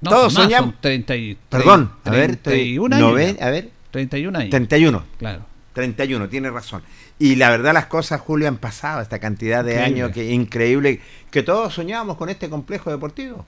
[0.00, 3.12] No, Todos soñamos- son 30 y, Perdón, a ver, 31 estoy- años.
[3.12, 3.46] nove- ya.
[3.46, 4.50] a ver, 31 años.
[4.50, 5.04] 31.
[5.18, 5.44] Claro.
[5.72, 6.82] 31, tiene razón.
[7.18, 10.02] Y la verdad las cosas, Julio, han pasado esta cantidad de Increíble.
[10.02, 13.46] años que increíble, que todos soñábamos con este complejo deportivo.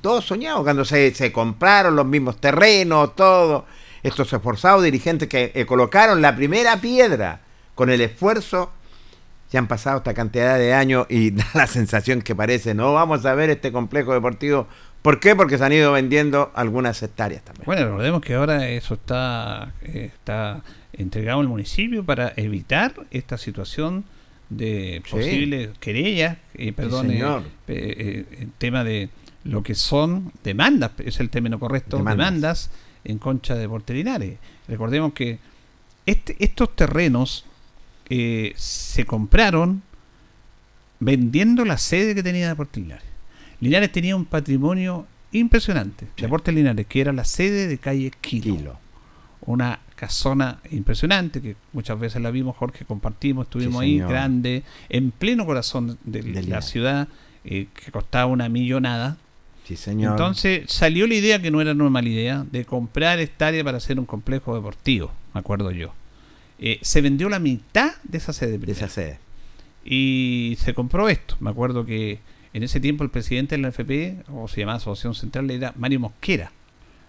[0.00, 3.66] Todos soñábamos cuando se, se compraron los mismos terrenos, todo.
[4.02, 7.40] Estos esforzados dirigentes que eh, colocaron la primera piedra
[7.74, 8.72] con el esfuerzo,
[9.50, 13.24] ya han pasado esta cantidad de años y da la sensación que parece, no vamos
[13.26, 14.66] a ver este complejo deportivo.
[15.02, 15.34] ¿Por qué?
[15.34, 17.64] Porque se han ido vendiendo algunas hectáreas también.
[17.64, 24.04] Bueno, recordemos que ahora eso está, eh, está entregado al municipio para evitar esta situación
[24.50, 25.10] de Sí.
[25.10, 27.42] posibles querellas, eh, perdón, eh, señor.
[27.68, 29.08] eh, eh, el tema de
[29.44, 32.26] lo que son demandas, es el término correcto, Demandas.
[32.26, 32.70] demandas,
[33.04, 34.38] en concha de Portelinares.
[34.68, 35.38] Recordemos que
[36.04, 37.46] este, estos terrenos
[38.56, 39.82] se compraron
[40.98, 43.04] vendiendo la sede que tenía Deportes Linares.
[43.60, 46.06] Linares tenía un patrimonio impresionante.
[46.16, 46.22] Sí.
[46.22, 48.78] Deportes Linares, que era la sede de calle Quilo.
[49.42, 54.08] Una casona impresionante que muchas veces la vimos, Jorge, compartimos, estuvimos Sí, ahí, señor.
[54.10, 57.08] grande, en pleno corazón de, De la ciudad,
[57.44, 59.16] eh, que costaba una millonada.
[59.64, 60.12] Sí, señor.
[60.12, 63.98] Entonces salió la idea, que no era normal idea, de comprar esta área para hacer
[63.98, 65.92] un complejo deportivo, me acuerdo yo.
[66.58, 69.18] Eh, se vendió la mitad de esa sede de esa sede.
[69.84, 71.36] y se compró esto.
[71.40, 72.18] Me acuerdo que
[72.52, 76.00] en ese tiempo el presidente de la NFP, o se llamaba Asociación Central, era Mario
[76.00, 76.50] Mosquera,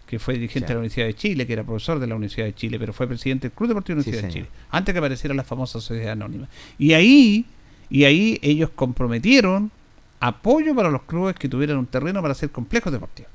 [0.08, 0.70] que fue dirigente Sí.
[0.70, 3.08] de la Universidad de Chile, que era profesor de la Universidad de Chile, pero fue
[3.08, 4.48] presidente del Club Deportivo de la Sí, Universidad de señor.
[4.50, 6.48] Chile, antes que apareciera la famosa Sociedad Anónima.
[6.78, 7.46] Y ahí,
[7.90, 9.72] y ahí ellos comprometieron
[10.20, 13.32] apoyo para los clubes que tuvieran un terreno para hacer complejos deportivos.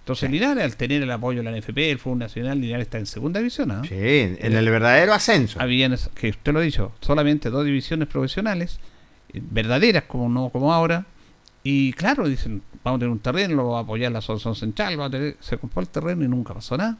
[0.00, 0.32] Entonces Sí.
[0.32, 3.40] Linares, al tener el apoyo de la NFP, el Fútbol Nacional, Linares está en segunda
[3.40, 3.70] división.
[3.72, 3.82] ¿ah?
[3.88, 5.60] Sí, en el verdadero ascenso.
[5.60, 8.78] habían, que usted lo ha dicho, solamente dos divisiones profesionales,
[9.50, 11.06] verdaderas como no como ahora,
[11.62, 14.98] y claro, dicen, vamos a tener un terreno, lo va a apoyar la Asociación Central,
[15.00, 16.96] va a tener, se compró el terreno y nunca pasó nada.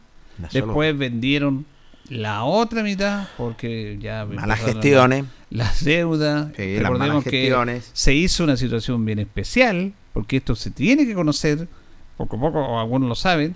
[0.52, 1.64] Después vendieron
[2.08, 5.24] la otra mitad porque ya malas gestiones.
[5.50, 6.52] la- las deudas.
[6.56, 7.90] Sí, las Recordemos malas que gestiones.
[7.92, 11.68] se hizo una situación bien especial, porque esto se tiene que conocer,
[12.16, 13.54] poco a poco algunos lo saben.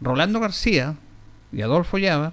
[0.00, 0.96] Rolando García
[1.52, 2.32] y Adolfo Llava,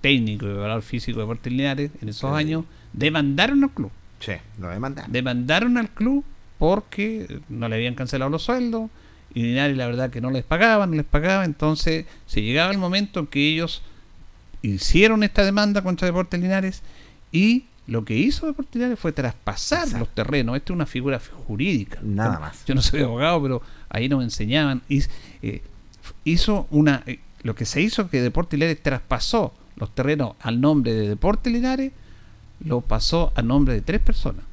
[0.00, 2.36] técnico y preparador físico de Deportes Linares en esos Sí.
[2.36, 3.90] años, demandaron al club.
[4.22, 5.10] Sí, lo demandan.
[5.10, 6.24] Demandaron al club
[6.58, 8.88] porque no le habían cancelado los sueldos
[9.34, 12.78] y Linares la verdad que no les pagaban, no les pagaba, entonces se llegaba el
[12.78, 13.82] momento en que ellos
[14.62, 16.82] hicieron esta demanda contra Deportes Linares
[17.32, 19.98] y lo que hizo Deportes Linares fue traspasar Exacto.
[19.98, 20.56] los terrenos.
[20.56, 21.98] Esta es una figura jurídica.
[22.02, 22.64] Nada más.
[22.64, 24.82] Yo no soy abogado, pero ahí nos enseñaban.
[24.88, 25.02] Y,
[25.42, 25.62] eh,
[26.24, 30.92] hizo una eh, lo que se hizo que Deportes Linares traspasó los terrenos al nombre
[30.94, 31.92] de Deportes Linares,
[32.64, 34.44] lo pasó a nombre de tres personas.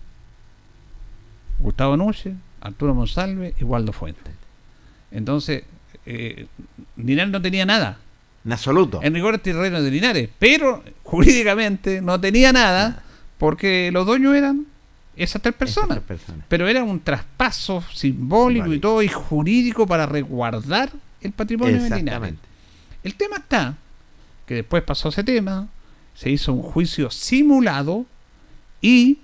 [1.59, 4.33] Gustavo Nuche, Arturo Monsalve y Waldo Fuentes.
[5.11, 5.63] Entonces,
[6.05, 6.47] eh,
[6.97, 7.99] Linares no tenía nada.
[8.45, 9.01] En absoluto.
[9.03, 13.03] En rigor este terreno de Linares, pero jurídicamente no tenía nada
[13.37, 14.65] porque los dueños eran
[15.15, 15.97] esas tres personas.
[15.97, 16.45] Estas tres personas.
[16.47, 20.89] Pero era un traspaso simbólico y todo y jurídico para resguardar
[21.21, 22.03] el patrimonio de Linares.
[22.03, 22.47] Exactamente.
[23.03, 23.75] El tema está
[24.45, 25.67] que después pasó ese tema,
[26.19, 28.05] se hizo un juicio simulado
[28.81, 29.19] y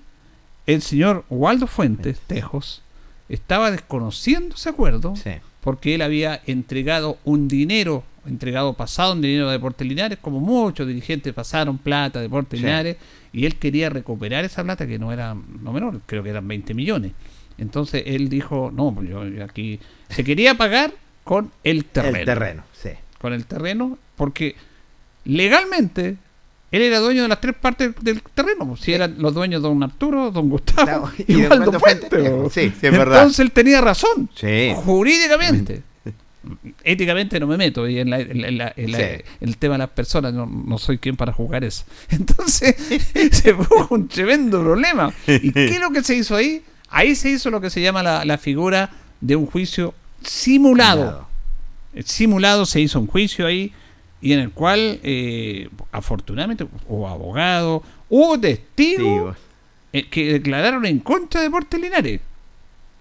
[0.66, 2.82] el señor Waldo Fuentes Tejos
[3.28, 5.32] estaba desconociendo ese acuerdo Sí.
[5.60, 10.88] porque él había entregado un dinero, entregado pasado un dinero a Deportes Linares, como muchos
[10.88, 12.66] dirigentes pasaron plata a Deportes Sí.
[12.66, 12.96] Linares,
[13.34, 16.74] y él quería recuperar esa plata que no era no menor, creo que eran 20
[16.74, 17.12] millones.
[17.58, 20.94] Entonces él dijo, no, pues yo yo aquí se quería pagar
[21.26, 22.18] con el terreno.
[22.20, 22.92] El terreno, sí.
[23.20, 24.56] Con el terreno, porque
[25.26, 26.18] legalmente
[26.76, 28.68] él era dueño de las tres partes del terreno.
[28.68, 31.72] pues, Si eran los dueños don Arturo, don Gustavo y, Waldo.
[32.52, 33.18] Sí, sí, es verdad.
[33.20, 34.30] Entonces él tenía razón.
[34.36, 34.72] Sí.
[34.76, 35.84] Jurídicamente.
[36.84, 39.24] Éticamente no me meto y en, la- en la- en la- en la- Sí.
[39.42, 41.86] el tema de las personas no, no soy quien para jugar eso.
[42.10, 42.76] Entonces
[43.32, 45.12] se fue un tremendo problema.
[45.28, 46.62] ¿Y qué es lo que se hizo ahí?
[46.90, 51.28] Ahí se hizo lo que se llama la, figura de un juicio simulado.
[52.06, 53.74] Simulado se hizo un juicio ahí
[54.26, 59.38] y en el cual eh, afortunadamente hubo abogado, hubo testigos
[59.94, 62.22] eh, que declararon en contra de Deportes Linares.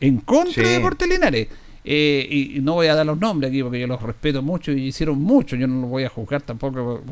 [0.00, 0.60] En contra Sí.
[0.60, 1.48] de Deportes Linares.
[1.82, 4.88] Eh, y, no voy a dar los nombres aquí porque yo los respeto mucho y
[4.88, 5.56] hicieron mucho.
[5.56, 7.02] Yo no los voy a juzgar tampoco.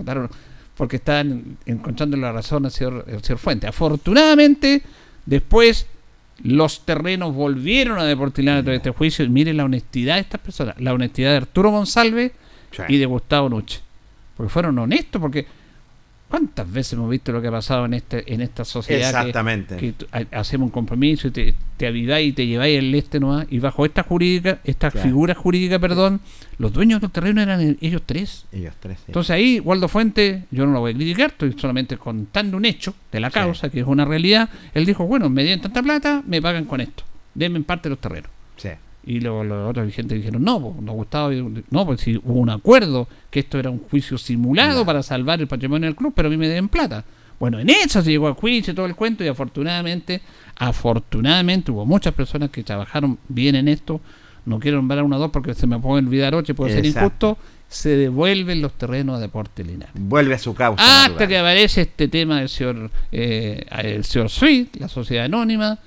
[0.77, 3.67] Porque estaban encontrando la razón al señor, al señor Fuente.
[3.67, 4.83] Afortunadamente,
[5.25, 5.87] después
[6.45, 9.25] Los terrenos volvieron a Deportivo tras este juicio.
[9.25, 10.79] Y miren la honestidad de estas personas.
[10.79, 12.33] La honestidad de Arturo González
[12.73, 12.83] Sí.
[12.89, 13.81] y de Gustavo Nuche.
[14.43, 15.47] Porque fueron honestos, porque
[16.29, 19.11] ¿cuántas veces hemos visto lo que ha pasado en este en esta sociedad?
[19.11, 19.77] Exactamente.
[19.77, 19.95] Que,
[20.33, 23.47] hacemos un compromiso y te, te aviváis y te lleváis el este nomás.
[23.51, 25.07] Y bajo esta jurídica, esta Claro.
[25.07, 26.19] figura jurídica, perdón,
[26.59, 28.47] los dueños del terreno eran ellos tres.
[28.51, 28.99] Ellos tres.
[28.99, 29.05] sí.
[29.07, 32.97] Entonces ahí, Waldo Fuente, yo no lo voy a criticar, estoy solamente contando un hecho
[33.13, 34.49] de la causa, que es una realidad.
[34.75, 37.05] Él dijo, bueno, me dieron tanta plata, me pagan con esto.
[37.33, 38.29] Denme en parte los terrenos.
[38.57, 38.71] Sí.
[39.05, 41.31] Y luego los otros dirigentes dijeron, no, nos gustaba,
[41.71, 45.49] no, pues si hubo un acuerdo, que esto era un juicio simulado para salvar el
[45.49, 47.05] patrimonio del club, pero a mí me deben plata.
[47.43, 50.21] Bueno, en eso se llegó a juicio todo el cuento y afortunadamente,
[50.55, 54.01] afortunadamente hubo muchas personas que trabajaron bien en esto.
[54.45, 56.87] No quiero nombrar a uno o dos porque se me puede olvidar ocho, puede ser
[56.87, 57.37] injusto.
[57.69, 59.93] Se devuelven los terrenos a Deporte Linares.
[59.95, 60.85] Vuelve a su causa.
[60.85, 61.29] Hasta natural.
[61.29, 65.81] que aparece este tema del señor, eh, el señor Sweet, la sociedad anónima,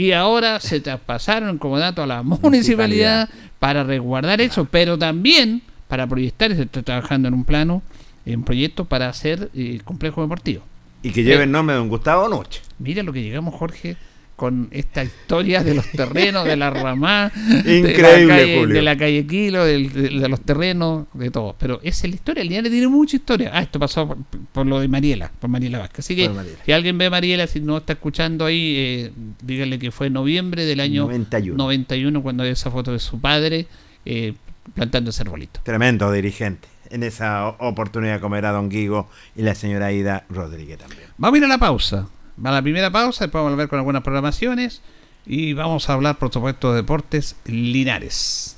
[0.00, 6.06] y ahora se traspasaron como dato a la municipalidad para resguardar eso, pero también para
[6.06, 7.82] proyectar, se está trabajando en un plano,
[8.24, 10.62] en proyecto para hacer eh, complejo deportivo.
[11.02, 12.62] Y que lleve el nombre de un Gustavo Noche.
[12.78, 13.98] Mira lo que llegamos, Jorge,
[14.40, 17.30] con esta historia de los terrenos, de la ramá,
[17.64, 18.74] de, la calle, Julio.
[18.74, 21.54] de la calle Kilo, de, de los terrenos, de todo.
[21.58, 22.40] Pero esa es la historia.
[22.40, 23.50] El Linares tiene mucha historia.
[23.52, 24.16] Ah, esto pasó por,
[24.50, 26.06] por lo de Mariela, por Mariela Vázquez.
[26.06, 26.30] Así que
[26.64, 30.14] si alguien ve a Mariela, si no está escuchando ahí, eh, díganle que fue en
[30.14, 31.58] noviembre del año 91.
[31.58, 33.66] 91 cuando hay esa foto de su padre
[34.06, 34.32] eh,
[34.74, 35.60] plantando ese arbolito.
[35.64, 36.66] Tremendo dirigente.
[36.88, 41.02] En esa oportunidad comer a Don Guigo y la señora Ida Rodríguez también.
[41.18, 42.08] Vamos a ir a la pausa.
[42.44, 44.80] Va a la primera pausa, después vamos a volver con algunas programaciones
[45.26, 48.56] y vamos a hablar, por supuesto, de deportes linares.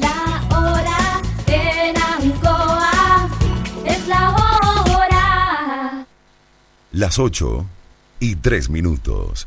[0.00, 3.28] La hora en Ancoa
[3.84, 6.06] es la hora.
[6.90, 7.66] Las 8
[8.18, 9.46] y 3 minutos.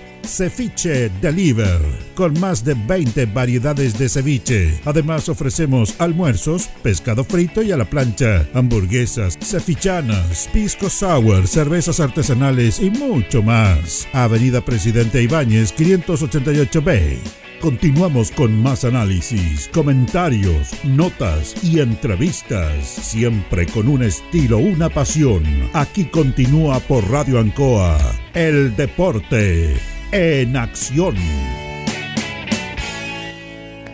[0.25, 1.79] Ceviche Deliver,
[2.15, 4.79] con más de 20 variedades de ceviche.
[4.85, 12.79] Además ofrecemos almuerzos, pescado frito y a la plancha, hamburguesas, cevichanas, pisco sour, cervezas artesanales
[12.79, 14.07] y mucho más.
[14.13, 17.17] Avenida Presidente Ibáñez 588B.
[17.61, 25.43] Continuamos con más análisis, comentarios, notas y entrevistas, siempre con un estilo, una pasión.
[25.73, 27.99] Aquí continúa por Radio Ancoa,
[28.33, 29.75] el deporte
[30.11, 31.15] en acción.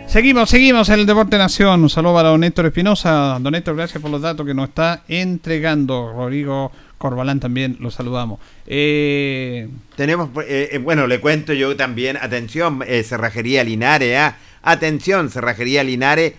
[0.08, 1.84] Seguimos, seguimos en el Deporte Nación.
[1.84, 3.38] Un saludo para don Héctor Espinosa.
[3.40, 6.14] Don Héctor, gracias por los datos que nos está entregando.
[6.14, 8.40] Rodrigo Corbalán también lo saludamos.
[8.66, 14.38] Eh, Tenemos, eh, eh, bueno, le cuento yo también, atención, eh, Cerrajería Linares, ¿ah?
[14.64, 16.34] atención, Cerrajería Linares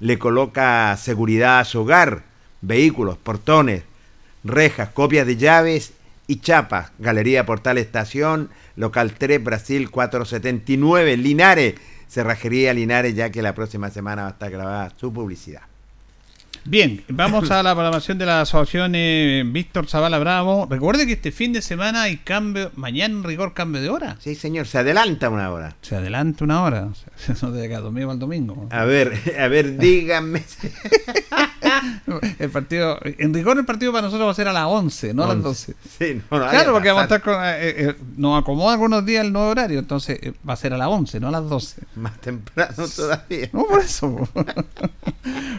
[0.00, 2.22] le coloca seguridad a su hogar,
[2.60, 3.82] vehículos, portones,
[4.44, 5.94] rejas, copias de llaves
[6.26, 6.92] y chapas.
[6.98, 11.74] Galería Portal Estación, local 3, Brasil 479, Linares,
[12.08, 15.73] Cerrajería Linares, ya que la próxima semana va a estar grabada su publicidad.
[16.64, 20.66] Bien, vamos a la programación de la asociación eh, Víctor Zavala Bravo.
[20.70, 24.16] Recuerde que este fin de semana hay cambio, mañana en rigor cambio de hora.
[24.20, 25.76] Sí, señor, se adelanta una hora.
[25.82, 26.88] Se adelanta una hora.
[27.42, 28.68] No de acá domingo al domingo.
[28.70, 30.42] A ver, a ver, díganme.
[32.38, 35.24] El partido, en rigor el partido para nosotros va a ser a las 11, no
[35.24, 35.74] a las 12.
[35.98, 37.34] Sí, no, no, Claro, porque vamos a estar con.
[37.34, 40.78] eh, eh, nos acomoda algunos días el nuevo horario, entonces eh, va a ser a
[40.78, 41.82] las 11, no a las 12.
[41.96, 43.48] más temprano todavía.
[43.52, 44.28] No, por eso.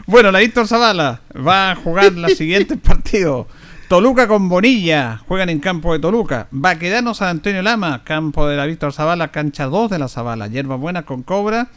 [0.08, 3.48] bueno, la Víctor Zavala va a jugar los siguientes partidos.
[3.88, 6.48] Toluca con Bonilla, juegan en campo de Toluca.
[6.50, 10.48] Baquedano San Antonio Lama, campo de la Víctor Zavala, cancha 2 de la Zavala.
[10.48, 11.68] Hierbas Buenas con Cobra,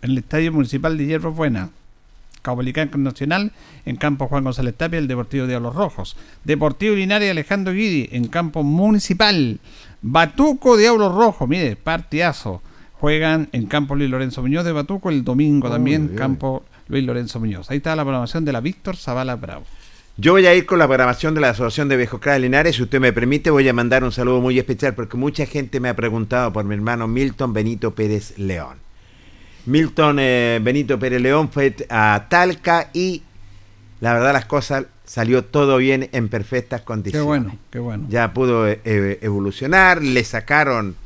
[0.00, 1.68] en el Estadio Municipal de Hierbas Buenas.
[2.40, 3.52] Caupolicán con Nacional,
[3.84, 6.16] en campo Juan González Tapia, el Deportivo Diablos Rojos.
[6.44, 9.60] Deportivo Linares Alejandro Guidi, en campo municipal.
[10.00, 12.62] Batuco Diablos Rojos, mire, partidazo.
[12.94, 17.70] Juegan en campo Luis Lorenzo Muñoz de Batuco el domingo también, campo Luis Lorenzo Muñoz.
[17.70, 19.64] Ahí está la programación de la Víctor Zavala Bravo.
[20.16, 22.76] Yo voy a ir con la programación de la Asociación de Viejos Linares.
[22.76, 25.88] Si usted me permite, voy a mandar un saludo muy especial porque mucha gente me
[25.88, 28.78] ha preguntado por mi hermano Milton Benito Pérez León.
[29.66, 33.22] Milton eh, Benito Pérez León fue a Talca y
[34.00, 37.26] la verdad las cosas salió todo bien en perfectas Qué condiciones.
[37.26, 38.06] bueno, qué bueno.
[38.10, 38.80] Ya pudo eh,
[39.22, 40.96] evolucionar, le sacaron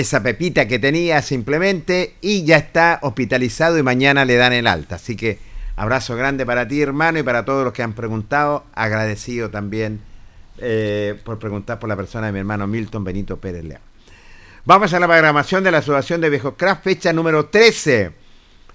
[0.00, 4.96] esa pepita que tenía simplemente y ya está hospitalizado y mañana le dan el alta.
[4.96, 5.38] Así que
[5.76, 8.64] abrazo grande para ti hermano y para todos los que han preguntado.
[8.74, 10.00] Agradecido también
[10.58, 13.80] eh, por preguntar por la persona de mi hermano Milton Benito Pérez León.
[14.64, 18.12] Vamos a la programación de la Asociación de Viejos Craft, fecha número 13.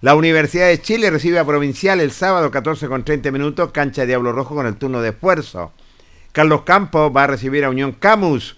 [0.01, 4.07] La Universidad de Chile recibe a Provincial el sábado 14 con 30 minutos, cancha de
[4.07, 5.73] Diablo Rojo con el turno de esfuerzo.
[6.31, 8.57] Carlos Campos va a recibir a Unión Camus,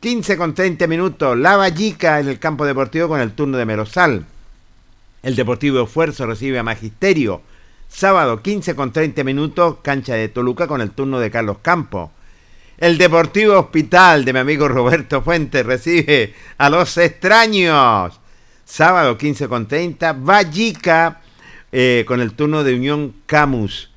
[0.00, 1.36] 15 con 30 minutos.
[1.36, 4.24] La Vallica en el campo deportivo con el turno de Melosal.
[5.22, 7.42] El Deportivo Esfuerzo recibe a Magisterio,
[7.86, 12.10] sábado 15 con 30 minutos, cancha de Toluca con el turno de Carlos Campos.
[12.78, 18.18] El Deportivo Hospital de mi amigo Roberto Fuentes recibe a los extraños.
[18.64, 20.14] Sábado 15 con 30.
[20.14, 21.20] Vallica
[21.70, 23.90] eh, con el turno de Unión Camus.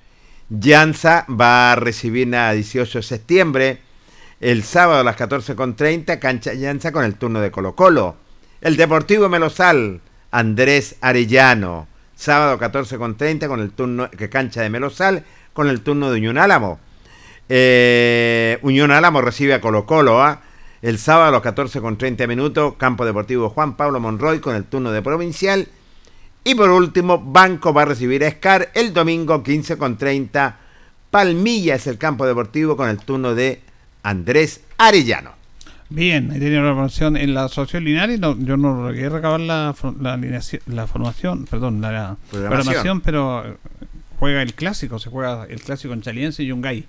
[0.49, 3.82] Llanza va a recibir a 18 de septiembre.
[4.43, 6.19] El sábado a las 14 con 30.
[6.19, 8.17] Cancha Llanza con el turno de Colo Colo.
[8.59, 10.01] El Deportivo Melosal.
[10.31, 11.87] Andrés Arellano.
[12.13, 15.23] Sábado 14 con 30 con el turno que cancha de Melosal
[15.53, 16.77] con el turno de Unión Álamo.
[17.47, 20.41] Eh, Unión Álamo recibe a Colo Colo ¿ah?
[20.81, 24.65] el sábado a los 14 con 30 minutos, Campo Deportivo Juan Pablo Monroy con el
[24.65, 25.69] turno de Provincial.
[26.43, 30.57] Y por último, Banco va a recibir a Scar el domingo 15 con 30.
[31.11, 33.61] Palmilla es el campo deportivo con el turno de
[34.03, 35.31] Andrés Arellano.
[35.89, 38.19] Bien, ahí tenía la programación en la Asociación Linares.
[38.19, 42.65] No, yo no llegué recabar la, la, formación, perdón, la, Programación.
[42.65, 43.57] programación, pero eh,
[44.19, 46.85] juega el clásico, se juega el clásico en Chaliense y Yungay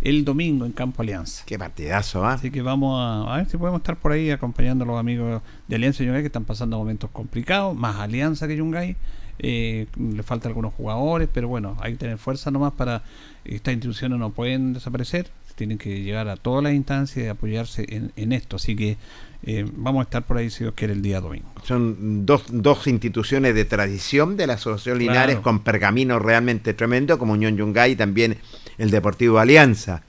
[0.00, 1.42] el domingo en Campo Alianza.
[1.44, 2.34] Qué partidazo, ¿ah?
[2.34, 5.42] Así que vamos a, a ver si podemos estar por ahí acompañando a los amigos
[5.66, 8.96] de Alianza y Yungay que están pasando momentos complicados, más Alianza que Yungay.
[9.40, 13.02] Eh, le faltan algunos jugadores, pero bueno, hay que tener fuerza nomás para
[13.44, 18.12] estas instituciones no pueden desaparecer, tienen que llegar a todas las instancias y apoyarse en,
[18.16, 18.56] en esto.
[18.56, 18.96] Así que
[19.42, 21.48] eh, vamos a estar por ahí si Dios quiere el día domingo.
[21.64, 25.12] Son dos, dos instituciones de tradición de la Asociación Claro.
[25.12, 28.38] Linares con pergamino realmente tremendo, como Unión Yungay y también
[28.78, 30.02] el Deportivo Alianza.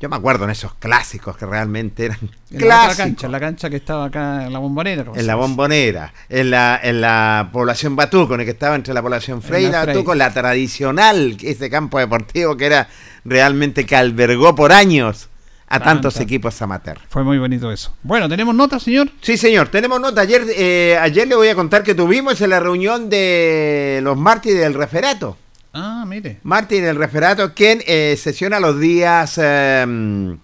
[0.00, 2.96] Yo me acuerdo en esos clásicos que realmente eran En la clásicos.
[2.96, 5.04] cancha, en la cancha que estaba acá en la bombonera.
[5.14, 9.02] En la bombonera, en la, en la población Batuco, en el que estaba entre la
[9.02, 9.92] población Frey y la la.
[9.92, 12.88] Batuco, la tradicional, ese campo deportivo que era
[13.24, 15.28] realmente que albergó por años
[15.66, 16.24] a tantos Tanta.
[16.24, 16.98] equipos amateur.
[17.08, 17.94] Fue muy bonito eso.
[18.02, 19.08] Bueno, ¿tenemos nota, señor?
[19.20, 20.22] Sí, señor, tenemos nota.
[20.22, 24.60] Ayer, eh, ayer le voy a contar que tuvimos en la reunión de los mártires
[24.60, 25.36] del referato.
[25.72, 26.40] Ah, mire.
[26.42, 30.36] Mártir del referato, quien eh, sesiona los días, eh,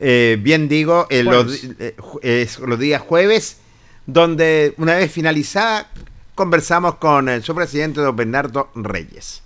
[0.00, 3.58] eh, bien digo, eh, los, eh, los días jueves,
[4.06, 5.88] donde una vez finalizada
[6.34, 9.42] conversamos con su presidente, don Bernardo Reyes.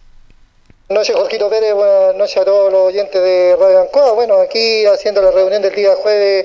[0.91, 1.73] Buenas noches, Jorgito Pérez.
[1.73, 4.11] Buenas noches a todos los oyentes de Radio Ancoa.
[4.11, 6.45] Bueno, aquí haciendo la reunión del día jueves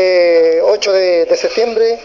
[0.00, 1.98] eh, 8 de, de septiembre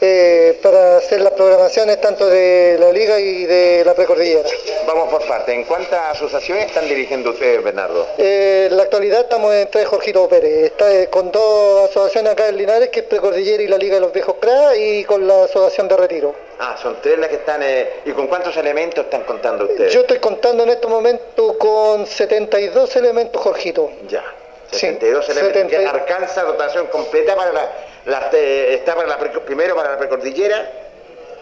[0.00, 4.48] eh, para hacer las programaciones tanto de la Liga y de la Precordillera.
[4.84, 5.52] Vamos por parte.
[5.52, 8.08] ¿En cuántas asociaciones están dirigiendo ustedes, Bernardo?
[8.18, 10.64] Eh, en la actualidad estamos en tres Jorgito Pérez.
[10.64, 14.00] Está eh, con dos asociaciones acá en Linares, que es Precordillera y la Liga de
[14.00, 16.34] los Viejos CRA, y con la Asociación de Retiro.
[16.58, 17.62] Ah, son tres las que están.
[18.04, 19.92] ¿Y con cuántos elementos están contando ustedes?
[19.92, 23.90] Yo estoy contando en este momento con 72 elementos, Jorgito.
[24.08, 24.24] Ya.
[24.72, 25.62] Sí, 72 elementos.
[25.62, 25.78] 70.
[25.78, 27.70] que alcanza dotación completa para la.
[28.06, 30.70] la- eh, está para la primero para la precordillera,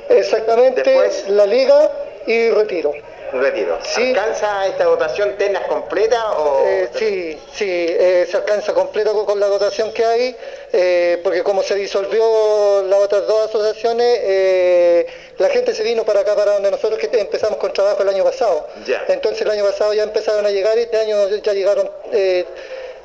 [0.09, 1.91] Exactamente, Después- la Liga
[2.27, 2.93] y Retiro.
[3.33, 3.79] retiro.
[3.85, 4.09] Sí.
[4.09, 6.67] ¿Alcanza esta dotación ternas completa o.?
[6.67, 10.37] Eh, sí, sí, eh, se alcanza completo con, con la dotación que hay,
[10.73, 15.07] eh, porque como se disolvió las otras dos asociaciones,
[15.39, 18.25] la gente se vino para acá, para donde nosotros que empezamos con trabajo el año
[18.25, 18.67] pasado.
[18.85, 19.05] Ya.
[19.07, 21.89] Entonces el año pasado ya empezaron a llegar y este año ya llegaron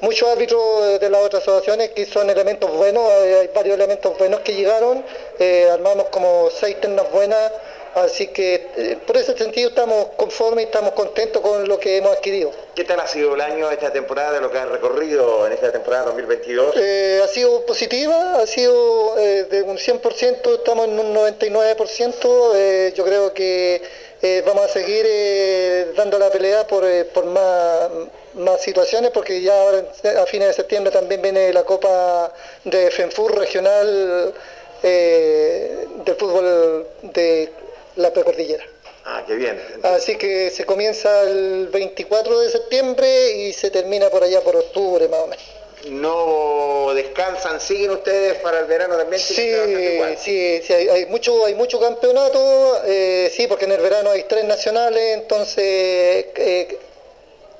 [0.06, 4.42] muchos árbitros de las otras asociaciones que son elementos buenos, eh, hay varios elementos buenos
[4.42, 5.04] que llegaron,
[5.40, 7.52] eh, armamos como seis ternas buenas.
[7.96, 12.12] Así que eh, por ese sentido estamos conformes y estamos contentos con lo que hemos
[12.12, 12.52] adquirido.
[12.76, 15.72] ¿Qué tal ha sido el año, esta temporada, de lo que ha recorrido en esta
[15.72, 16.76] temporada 2022?
[16.76, 22.52] Eh, ha sido positiva, ha sido de un 100%, estamos en un 99%.
[22.56, 23.82] eh, yo creo que
[24.46, 25.06] vamos a seguir
[25.96, 26.84] dando la pelea por,
[27.14, 27.90] por más,
[28.36, 29.84] más situaciones, porque ya ahora
[30.22, 32.34] a fines de septiembre también viene la Copa
[32.64, 34.34] de FENFUR regional
[34.84, 37.52] eh, del fútbol de
[37.96, 38.64] la precordillera.
[39.06, 39.62] Ah, qué bien.
[39.84, 45.08] Así que se comienza el 24 de septiembre y se termina por allá por octubre
[45.08, 45.46] más o menos.
[45.90, 47.62] ¿No descansan?
[47.62, 49.22] ¿Siguen ustedes para el verano también?
[49.22, 49.54] Sí,
[50.18, 54.24] sí, sí, hay, hay mucho, hay mucho campeonato, eh, sí, porque en el verano hay
[54.24, 56.80] tres nacionales, entonces eh,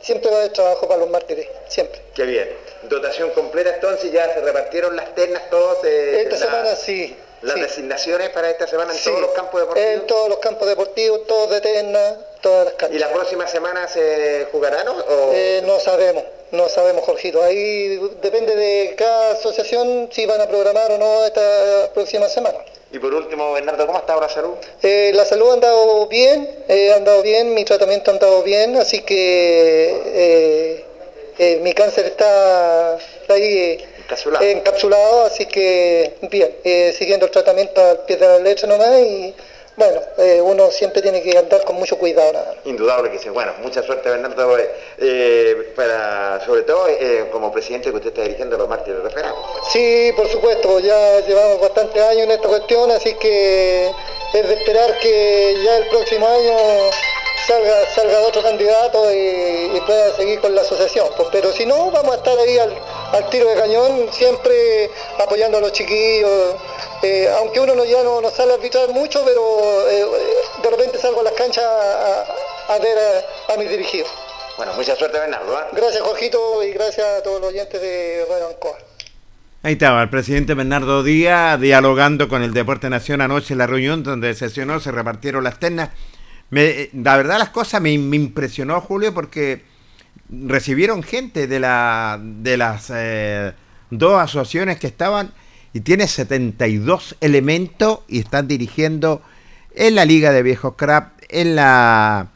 [0.06, 2.00] siempre va a haber trabajo para los mártires, siempre.
[2.14, 2.50] Qué bien.
[2.84, 5.80] Dotación completa entonces, ya se repartieron las ternas todos.
[5.84, 7.16] eh, Esta la- semana sí.
[7.42, 7.62] Las sí.
[7.62, 9.06] designaciones para esta semana en Sí.
[9.10, 9.90] todos los campos deportivos.
[9.94, 13.00] En todos los campos deportivos, todos de terna, todas las ¿Y canchas.
[13.02, 15.32] la próxima semana se jugarán o- o...?
[15.34, 17.44] Eh, no sabemos, no sabemos, Jorgito.
[17.44, 22.60] Ahí depende de cada asociación si van a programar o no esta próxima semana.
[22.96, 24.54] Y por último, Bernardo, ¿cómo está ahora salud?
[24.82, 28.78] Eh, la salud ha andado bien, eh, ha andado bien, mi tratamiento ha andado bien,
[28.78, 30.86] así que
[31.38, 34.46] eh, mi cáncer está, está ahí Encapsulado.
[34.46, 36.56] encapsulado, así que bien,
[36.94, 39.36] siguiendo el tratamiento al pie de la leche nomás y
[39.78, 42.56] bueno, eh, uno siempre tiene que andar con mucho cuidado nada.
[42.64, 43.30] Indudable que sí.
[43.30, 48.22] Bueno, mucha suerte, Bernardo, eh, eh, para, sobre todo eh, como presidente que usted está
[48.22, 49.38] dirigiendo los mártires referados.
[49.72, 53.92] Sí, por supuesto, ya llevamos bastantes años en esta cuestión, así que
[54.34, 56.58] es de esperar que ya el próximo año
[57.48, 61.08] salga, salga otro candidato y, y pueda seguir con la asociación.
[61.18, 62.74] Pues, pero si no, vamos a estar ahí al,
[63.12, 66.56] al tiro de cañón, siempre apoyando a los chiquillos.
[67.04, 70.06] Eh, aunque uno no, ya no, no sale a arbitrar mucho, pero eh,
[70.64, 74.10] de repente salgo a las canchas a, a ver a, a mis dirigidos.
[74.58, 75.54] Bueno, mucha suerte, Bernardo.
[75.60, 75.64] ¿eh?
[75.74, 78.78] Gracias, Jorgito, y gracias a todos los oyentes de Radio Ancoa.
[79.64, 84.04] Ahí estaba el presidente Bernardo Díaz dialogando con el Deporte Nación anoche en la reunión
[84.04, 85.90] donde sesionó, se repartieron las ternas.
[86.52, 89.64] Me, la verdad las cosas me, me impresionó Julio porque
[90.30, 93.54] recibieron gente de, la, de las eh,
[93.90, 95.34] dos asociaciones que estaban
[95.76, 99.22] y tiene 72 elementos y están dirigiendo
[99.76, 102.30] en la Liga de Viejos Crap, en la,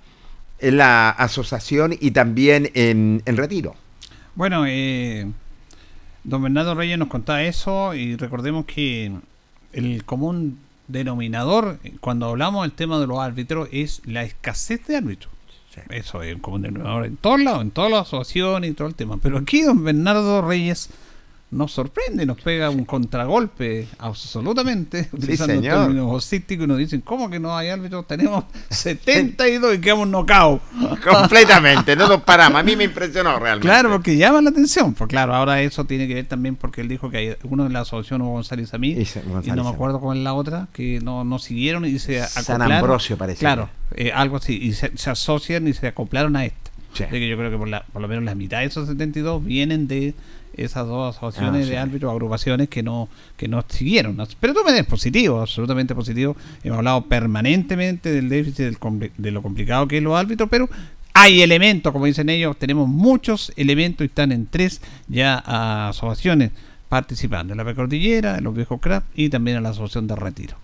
[0.59, 3.75] en la asociación y también en, en Retiro.
[4.35, 5.25] Bueno, eh,
[6.25, 9.13] don Bernardo Reyes nos contaba eso y recordemos que
[9.71, 10.59] el común
[10.89, 15.31] denominador cuando hablamos del tema de los árbitros es la escasez de árbitros.
[15.91, 18.95] Eso es el común denominador en todos lados, en todas las asociaciones y todo el
[18.95, 19.15] tema.
[19.23, 20.89] Pero aquí don Bernardo Reyes
[21.51, 25.79] nos sorprende, nos pega un contragolpe absolutamente, utilizando un señor.
[25.85, 28.05] término vocístico y nos dicen, ¿cómo que no hay árbitros?
[28.07, 30.61] Tenemos 72 y quedamos nocaos.
[31.03, 32.59] Completamente, no nos paramos.
[32.59, 33.67] A mí me impresionó realmente.
[33.67, 34.93] Claro, porque llama la atención.
[34.93, 37.69] Pues claro, ahora eso tiene que ver también porque él dijo que hay uno de
[37.71, 40.33] la asociación Hugo González a mí Y se- González y no me acuerdo con la
[40.33, 42.77] otra que no, no siguieron y se San acoplaron.
[42.77, 43.39] Ambrosio parece.
[43.39, 46.69] Claro, eh, algo así y se, se asocian y se acoplaron a esta.
[46.93, 47.03] Sí.
[47.03, 49.43] Así que yo creo que por, la, por lo menos la mitad de esos 72
[49.45, 50.13] vienen de
[50.63, 51.69] esas dos asociaciones Ah, sí.
[51.71, 54.17] de árbitros, agrupaciones que no que no siguieron.
[54.39, 56.35] Pero tú me des positivo, absolutamente positivo.
[56.63, 60.69] Hemos hablado permanentemente del déficit, del de lo complicado que es los árbitros, pero
[61.13, 65.43] hay elementos, como dicen ellos, tenemos muchos elementos y están en tres ya
[65.89, 66.51] asociaciones
[66.87, 70.55] participando, en la Precordillera, en los viejos CRAP y también en la Asociación de Retiro.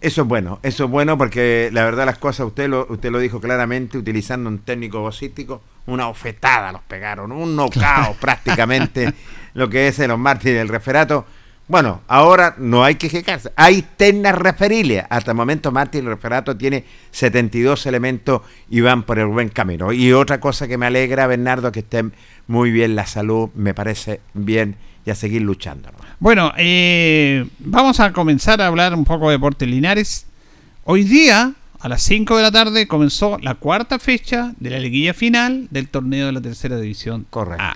[0.00, 3.18] Eso es bueno, eso es bueno porque la verdad las cosas, usted lo, usted lo
[3.18, 9.12] dijo claramente, utilizando un técnico vocístico, una ofetada los pegaron, un nocao prácticamente,
[9.54, 11.26] lo que es en los mártires del referato.
[11.66, 15.04] Bueno, ahora no hay que quejarse, hay ternas referiles.
[15.10, 18.40] Hasta el momento Mártir del referato tiene 72 elementos
[18.70, 19.92] y van por el buen camino.
[19.92, 22.04] Y otra cosa que me alegra, Bernardo, que esté
[22.46, 24.76] muy bien la salud, me parece bien
[25.08, 25.90] y a seguir luchando.
[25.90, 25.96] ¿no?
[26.20, 30.26] Bueno, eh, vamos a comenzar a hablar un poco de Deportes Linares.
[30.84, 35.14] Hoy día, a las 5 de la tarde, comenzó la cuarta fecha de la liguilla
[35.14, 37.64] final del torneo de la tercera división Correcto.
[37.64, 37.74] A.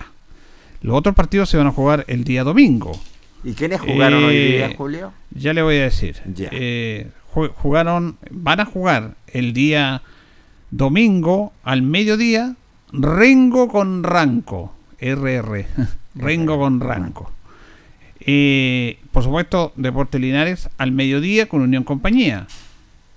[0.82, 3.00] Los otros partidos se van a jugar el día domingo.
[3.44, 5.12] ¿Y quiénes jugaron hoy Eh, día, Julio?
[5.30, 6.16] Ya le voy a decir.
[6.34, 6.48] Ya.
[6.52, 10.02] Eh, ju- jugaron, van a jugar el día
[10.70, 12.56] domingo al mediodía
[12.92, 14.74] Rengo con Ranco.
[15.00, 15.64] RR.
[16.14, 17.30] Rengo con Ranco.
[18.20, 22.46] Eh, por supuesto, Deportes Linares al mediodía con Unión Compañía.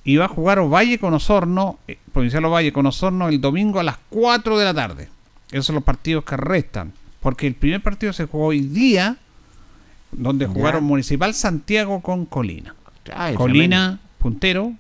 [0.04, 3.84] Y va a jugar Ovalle con Osorno, eh, Provincial Ovalle con Osorno el domingo a
[3.84, 5.10] las 4 de la tarde.
[5.52, 6.94] Esos son los partidos que restan.
[7.22, 9.18] Porque el primer partido se jugó hoy día,
[10.12, 10.52] donde Ya.
[10.52, 12.76] jugaron Municipal Santiago con Colina.
[13.16, 14.74] Ay, Colina, puntero,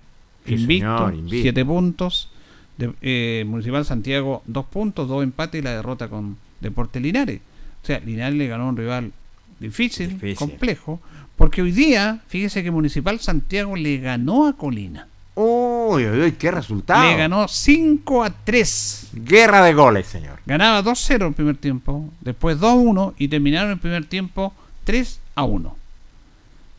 [0.45, 1.41] Sí, invicto, señor, invicto.
[1.41, 2.29] 7 puntos.
[2.77, 7.41] De- eh, Municipal Santiago, 2 puntos, 2 empates y la derrota con Deportes Linares.
[7.85, 9.11] O sea, Linares le ganó a un rival
[9.59, 10.37] difícil, Difícil.
[10.37, 10.99] complejo,
[11.35, 15.07] porque hoy día, fíjese que Municipal Santiago le ganó a Colina.
[15.35, 17.03] Uy, uy, uy, qué resultado.
[17.03, 19.09] Le ganó 5 a 3.
[19.13, 20.39] Guerra de goles, señor.
[20.47, 24.51] Ganaba 2-0 el primer tiempo, después 2-1 y terminaron el primer tiempo
[24.85, 25.77] 3 a 1.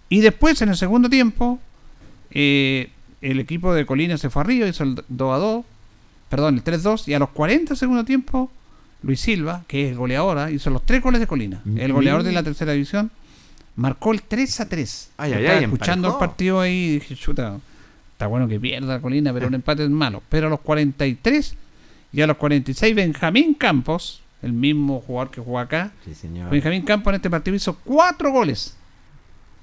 [0.08, 1.60] Y después en el segundo tiempo,
[2.32, 2.90] eh,
[3.20, 5.64] el equipo de Colina se fue arriba, hizo el 2 a 2,
[6.30, 8.50] perdón, el 3-2, y a los 40 del segundo tiempo,
[9.02, 11.62] Luis Silva, que es el goleador, ah, hizo los tres goles de Colina.
[11.76, 13.10] El goleador de la tercera división
[13.76, 15.10] marcó el 3 a 3.
[15.18, 17.58] Ay, ay, ay, escuchando el partido ahí dije, chuta,
[18.12, 20.22] está bueno que pierda Colina, pero un empate es malo.
[20.28, 21.54] Pero a los 43
[22.12, 26.50] y a los 46, Benjamín Campos, el mismo jugador que jugó acá, Sí, señor.
[26.50, 28.76] Benjamín Campos en este partido hizo cuatro goles.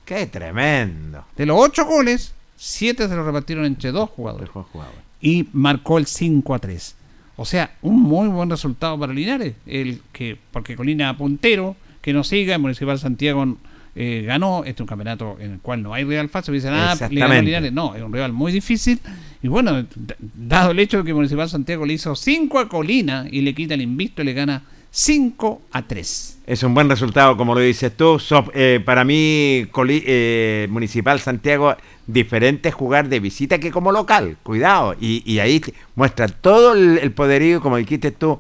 [0.06, 1.26] Qué tremendo.
[1.36, 4.50] De los ocho goles, siete se los repartieron entre dos jugadores.
[4.50, 4.94] Jugador.
[5.22, 6.96] Y marcó el 5 a 3.
[7.36, 9.56] O sea, un muy buen resultado para Linares.
[9.66, 13.58] El que, porque Colina puntero, que no siga, el Municipal Santiago
[13.96, 14.60] eh, ganó.
[14.60, 16.54] Este es un campeonato en el cual no hay rival fácil.
[16.54, 17.42] Dicen, ah, le ganó.
[17.42, 17.74] Linares.
[17.74, 19.00] No, es un rival muy difícil.
[19.42, 19.86] Y bueno,
[20.36, 23.74] dado el hecho de que Municipal Santiago le hizo 5 a Colina y le quita
[23.74, 24.64] el invicto y le gana
[24.96, 26.38] 5 a 3.
[26.46, 28.22] Es un buen resultado, como lo dices tú.
[28.54, 31.76] Eh, para mí, eh, Municipal Santiago,
[32.06, 34.38] diferente jugar de visita que como local.
[34.44, 34.96] Cuidado.
[35.00, 35.64] Y, ahí
[35.96, 38.40] muestra todo el, el poderío, como dijiste tú.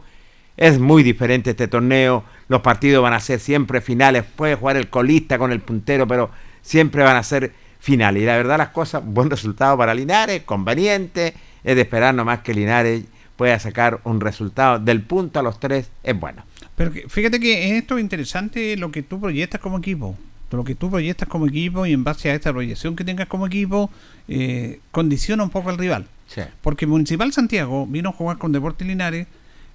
[0.55, 2.23] Es muy diferente este torneo.
[2.47, 4.23] Los partidos van a ser siempre finales.
[4.23, 6.29] Puede jugar el colista con el puntero, pero
[6.61, 8.21] siempre van a ser finales.
[8.21, 11.33] Y la verdad, las cosas, buen resultado para Linares, conveniente.
[11.63, 15.89] Es de esperar nomás que Linares pueda sacar un resultado del punto a los tres.
[16.03, 16.43] Es bueno.
[16.75, 20.15] Pero que- fíjate que esto es interesante lo que tú proyectas como equipo.
[20.51, 23.47] Lo que tú proyectas como equipo y en base a esta proyección que tengas como
[23.47, 23.89] equipo,
[24.27, 26.05] eh, condiciona un poco al rival.
[26.27, 26.41] Sí.
[26.61, 29.25] Porque Municipal Santiago vino a jugar con Deportes Linares,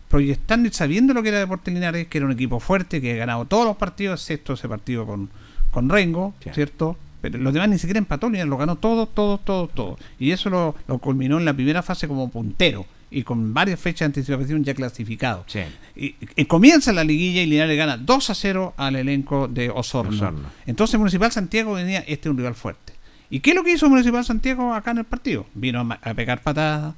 [0.09, 3.16] proyectando y sabiendo lo que era Deportes Linares, que era un equipo fuerte, que ha
[3.16, 5.28] ganado todos los partidos, excepto ese partido con,
[5.70, 6.50] con Rengo, Sí.
[6.54, 6.96] ¿cierto?
[7.20, 9.98] Pero los demás ni siquiera empató, Linares lo ganó todo, todo, todo, todo.
[10.20, 14.00] Y eso lo, lo culminó en la primera fase como puntero y con varias fechas
[14.00, 15.44] de anticipación ya clasificado.
[15.46, 15.61] Sí.
[15.96, 20.14] Y, y comienza la liguilla y Linares gana 2 a 0 al elenco de Osorno.
[20.14, 20.48] Osorno.
[20.66, 22.92] Entonces Municipal Santiago venía, este es un rival fuerte.
[23.30, 25.44] ¿Y qué es lo que hizo Municipal Santiago acá en el partido?
[25.54, 26.94] Vino a, pegar patadas,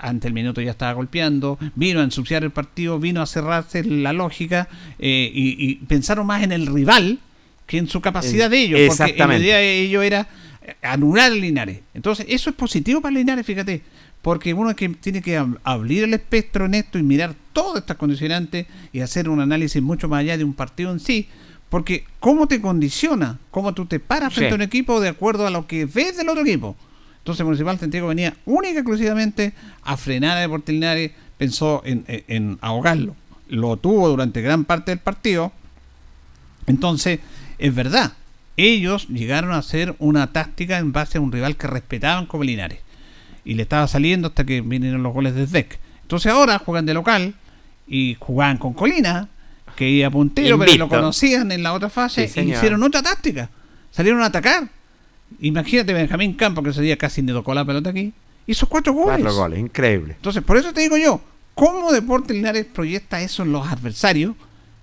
[0.00, 4.14] ante el minuto ya estaba golpeando, vino a ensuciar el partido, vino a cerrarse la
[4.14, 4.68] lógica
[4.98, 7.18] eh, y, y pensaron más en el rival
[7.66, 10.26] que en su capacidad En- de ellos, porque la idea de ellos era
[10.62, 11.80] eh, anular Linares.
[11.92, 13.82] Entonces, eso es positivo para Linares, fíjate,
[14.22, 17.82] porque uno es que tiene que ab- abrir el espectro en esto y mirar todas
[17.82, 21.28] estas condicionantes y hacer un análisis mucho más allá de un partido en sí.
[21.70, 24.52] Porque cómo te condiciona, cómo tú te paras frente Sí.
[24.54, 26.76] a un equipo de acuerdo a lo que ves del otro equipo.
[27.18, 29.52] Entonces Municipal Santiago venía única y exclusivamente
[29.84, 33.14] a frenar a Deportes Linares, pensó en, en- en ahogarlo.
[33.48, 35.52] Lo tuvo durante gran parte del partido.
[36.66, 37.20] Entonces,
[37.58, 38.12] es verdad,
[38.56, 42.80] ellos llegaron a hacer una táctica en base a un rival que respetaban como Linares.
[43.50, 45.80] Y le estaba saliendo hasta que vinieron los goles de Zec.
[46.02, 47.34] Entonces ahora juegan de local
[47.88, 49.28] y jugaban con Colina,
[49.74, 52.56] que iba puntero, pero lo conocían en la otra fase Sí, señor.
[52.58, 53.50] hicieron otra táctica.
[53.90, 54.68] Salieron a atacar.
[55.40, 58.12] Imagínate Benjamín Campos, que ese día casi ni tocó la pelota aquí.
[58.46, 59.20] Hizo cuatro goles.
[59.20, 60.14] Cuatro goles, increíble.
[60.14, 61.20] Entonces, por eso te digo yo,
[61.54, 64.36] ¿cómo Deportes Linares proyecta eso en los adversarios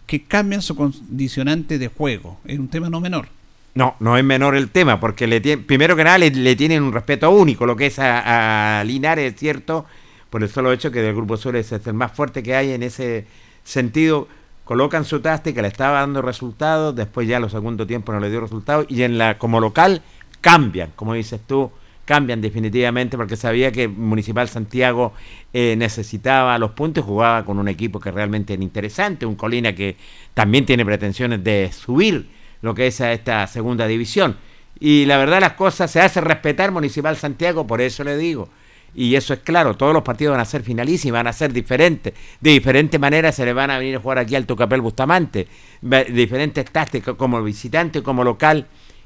[0.05, 2.37] que cambian su condicionante de juego?
[2.43, 3.29] Es un tema no menor.
[3.77, 6.81] No, no es menor el tema, porque le tiene, primero que nada le, le tienen
[6.81, 9.85] un respeto único, lo que es a, a Linares, es cierto,
[10.31, 12.81] por el solo hecho que del Grupo Sur es el más fuerte que hay en
[12.81, 13.27] ese
[13.63, 14.27] sentido.
[14.63, 18.41] Colocan su táctica, le estaba dando resultados, después ya los segundo tiempo no le dio
[18.41, 20.01] resultados, y en la como local
[20.41, 21.69] cambian, como dices tú,
[22.05, 25.13] cambian definitivamente, porque sabía que Municipal Santiago
[25.53, 29.97] eh, necesitaba los puntos, jugaba con un equipo que realmente era interesante, un Colina que
[30.33, 34.37] también tiene pretensiones de subir lo que es a esta segunda división.
[34.79, 38.49] Y la verdad las cosas se hace respetar Municipal Santiago, por eso le digo.
[38.95, 42.13] Y eso es claro, todos los partidos van a ser finalísimos, van a ser diferentes.
[42.39, 45.47] De diferentes maneras se le van a venir a jugar aquí al Tocapel Bustamante.
[45.81, 48.65] Diferentes tácticas como visitante, como local,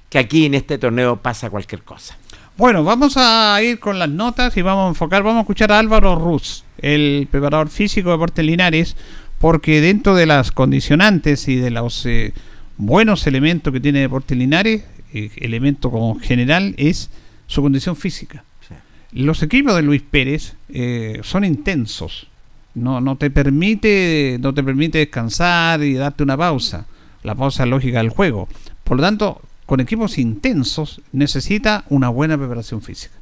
[0.09, 2.17] que aquí en este torneo pasa cualquier cosa.
[2.57, 5.79] Bueno, vamos a ir con las notas y vamos a enfocar, vamos a escuchar a
[5.79, 8.95] Álvaro Ruz, el preparador físico de Deportes Linares,
[9.39, 12.33] porque dentro de las condicionantes y de los eh,
[12.81, 17.11] buenos elementos que tiene Deportes Linares, eh, elemento como general es
[17.45, 18.43] su condición física.
[19.13, 22.27] Los equipos de Luis Pérez eh, son intensos.
[22.73, 26.87] No, no te permite, no te permite descansar y darte una pausa.
[27.23, 28.47] La pausa lógica del juego.
[28.85, 33.13] Por lo tanto, con equipos intensos necesita una buena preparación física.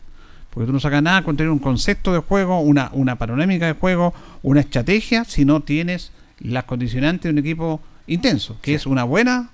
[0.52, 3.74] Porque tú no sacas nada con tener un concepto de juego, una, una panorámica de
[3.74, 9.04] juego, una estrategia, si no tienes las condicionantes de un equipo intenso, que es una
[9.04, 9.50] buena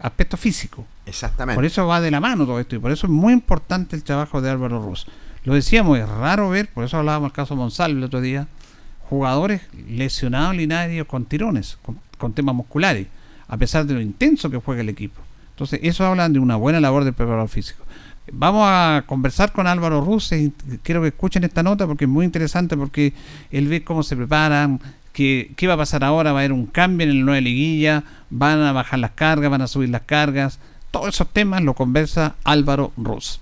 [0.00, 0.84] aspecto físico.
[1.06, 1.56] Exactamente.
[1.56, 4.02] Por eso va de la mano todo esto y por eso es muy importante el
[4.02, 5.06] trabajo de Álvaro Ruz.
[5.44, 8.46] Lo decíamos, es raro ver, por eso hablábamos del caso Monsalve el otro día,
[9.08, 13.06] jugadores lesionados linarios con tirones, con, con temas musculares,
[13.48, 15.20] a pesar de lo intenso que juega el equipo.
[15.50, 17.84] Entonces, eso habla de una buena labor del preparador físico.
[18.32, 20.30] Vamos a conversar con Álvaro Ruz,
[20.82, 23.12] quiero que escuchen esta nota porque es muy interesante porque
[23.50, 24.80] él ve cómo se preparan,
[25.12, 28.04] que, qué va a pasar ahora, va a haber un cambio en el nueva liguilla,
[28.30, 30.58] van a bajar las cargas, van a subir las cargas,
[30.90, 33.40] todos esos temas lo conversa Álvaro Ruz.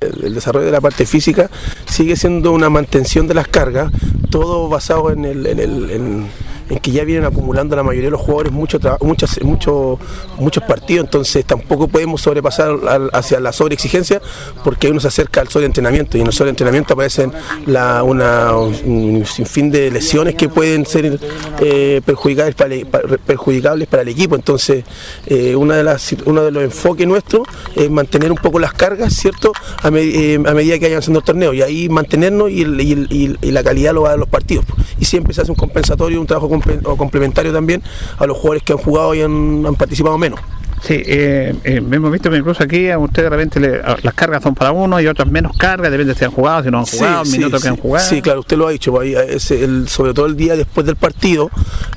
[0.00, 1.50] El, el desarrollo de la parte física
[1.86, 3.90] sigue siendo una mantención de las cargas,
[4.30, 6.28] todo basado en, el, en, el- en-
[6.70, 9.98] en que ya vienen acumulando la mayoría de los jugadores mucho muchas, mucho-
[10.38, 14.20] muchos partidos, entonces tampoco podemos sobrepasar al- hacia la sobreexigencia
[14.64, 17.32] porque uno se acerca al sobreentrenamiento y en el sobreentrenamiento aparecen
[17.66, 21.18] la, una, un sinfín de lesiones que pueden ser
[21.60, 24.84] eh, perjudicables, para pa- perjudicables para el equipo, entonces
[25.26, 27.42] eh, una de las, uno de los enfoques nuestros
[27.74, 29.52] es mantener un poco las cargas, ¿cierto?
[29.82, 32.64] A, eh, medida que vayan haciendo el torneo y ahí mantenernos y,
[33.50, 34.64] la calidad lo va a dar los partidos.
[35.00, 36.48] Y siempre se hace un compensatorio, un trabajo
[36.84, 37.82] o complementario también
[38.18, 40.40] a los jugadores que han jugado y han, participado menos.
[40.82, 44.14] Sí, eh, eh, hemos visto que incluso aquí a usted de repente le- a- las
[44.14, 46.86] cargas son para uno y otras menos cargas, depende si han jugado, si no han
[46.86, 48.06] jugado, Sí, minutos sí, que han jugado.
[48.08, 50.96] Sí, claro, usted lo ha dicho, pues, es el- sobre todo el día después del
[50.96, 51.50] partido,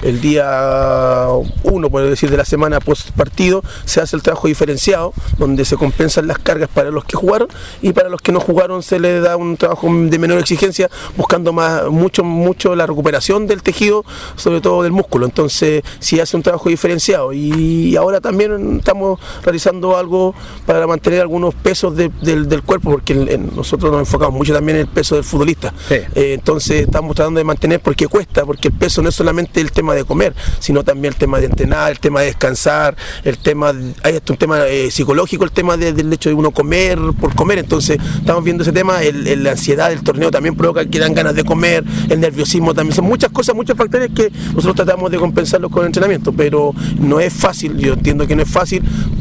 [0.04, 1.28] el día
[1.64, 5.76] uno, por decir, de la semana post partido, se hace el trabajo diferenciado, donde se
[5.78, 7.48] compensan las cargas para los que jugaron
[7.82, 11.54] y para los que no jugaron se les da un trabajo de menor exigencia, buscando
[11.54, 14.04] más mucho, mucho la recuperación del tejido,
[14.36, 15.26] sobre todo del músculo.
[15.26, 17.34] Entonces, sí hace un trabajo diferenciado.
[17.34, 20.34] Y ahora también estamos realizando algo
[20.66, 24.54] para mantener algunos pesos de- del, del cuerpo, porque en- en- nosotros nos enfocamos mucho
[24.54, 25.74] también en el peso del futbolista.
[26.16, 29.72] Eh, entonces estamos tratando de mantener porque cuesta, porque el peso no es solamente el
[29.72, 33.74] tema de comer, sino también el tema de entrenar, el tema de descansar, el tema,
[34.04, 37.36] hay hasta un tema eh, psicológico, el tema de- del hecho de uno comer por
[37.36, 37.60] comer.
[37.60, 41.14] Entonces estamos viendo ese tema, el- el- la ansiedad del torneo también provoca que dan
[41.14, 45.18] ganas de comer, el nerviosismo también, son muchas cosas, muchos factores que nosotros tratamos de
[45.18, 48.61] compensarlos con el entrenamiento, pero no es fácil, yo entiendo que no es fácil,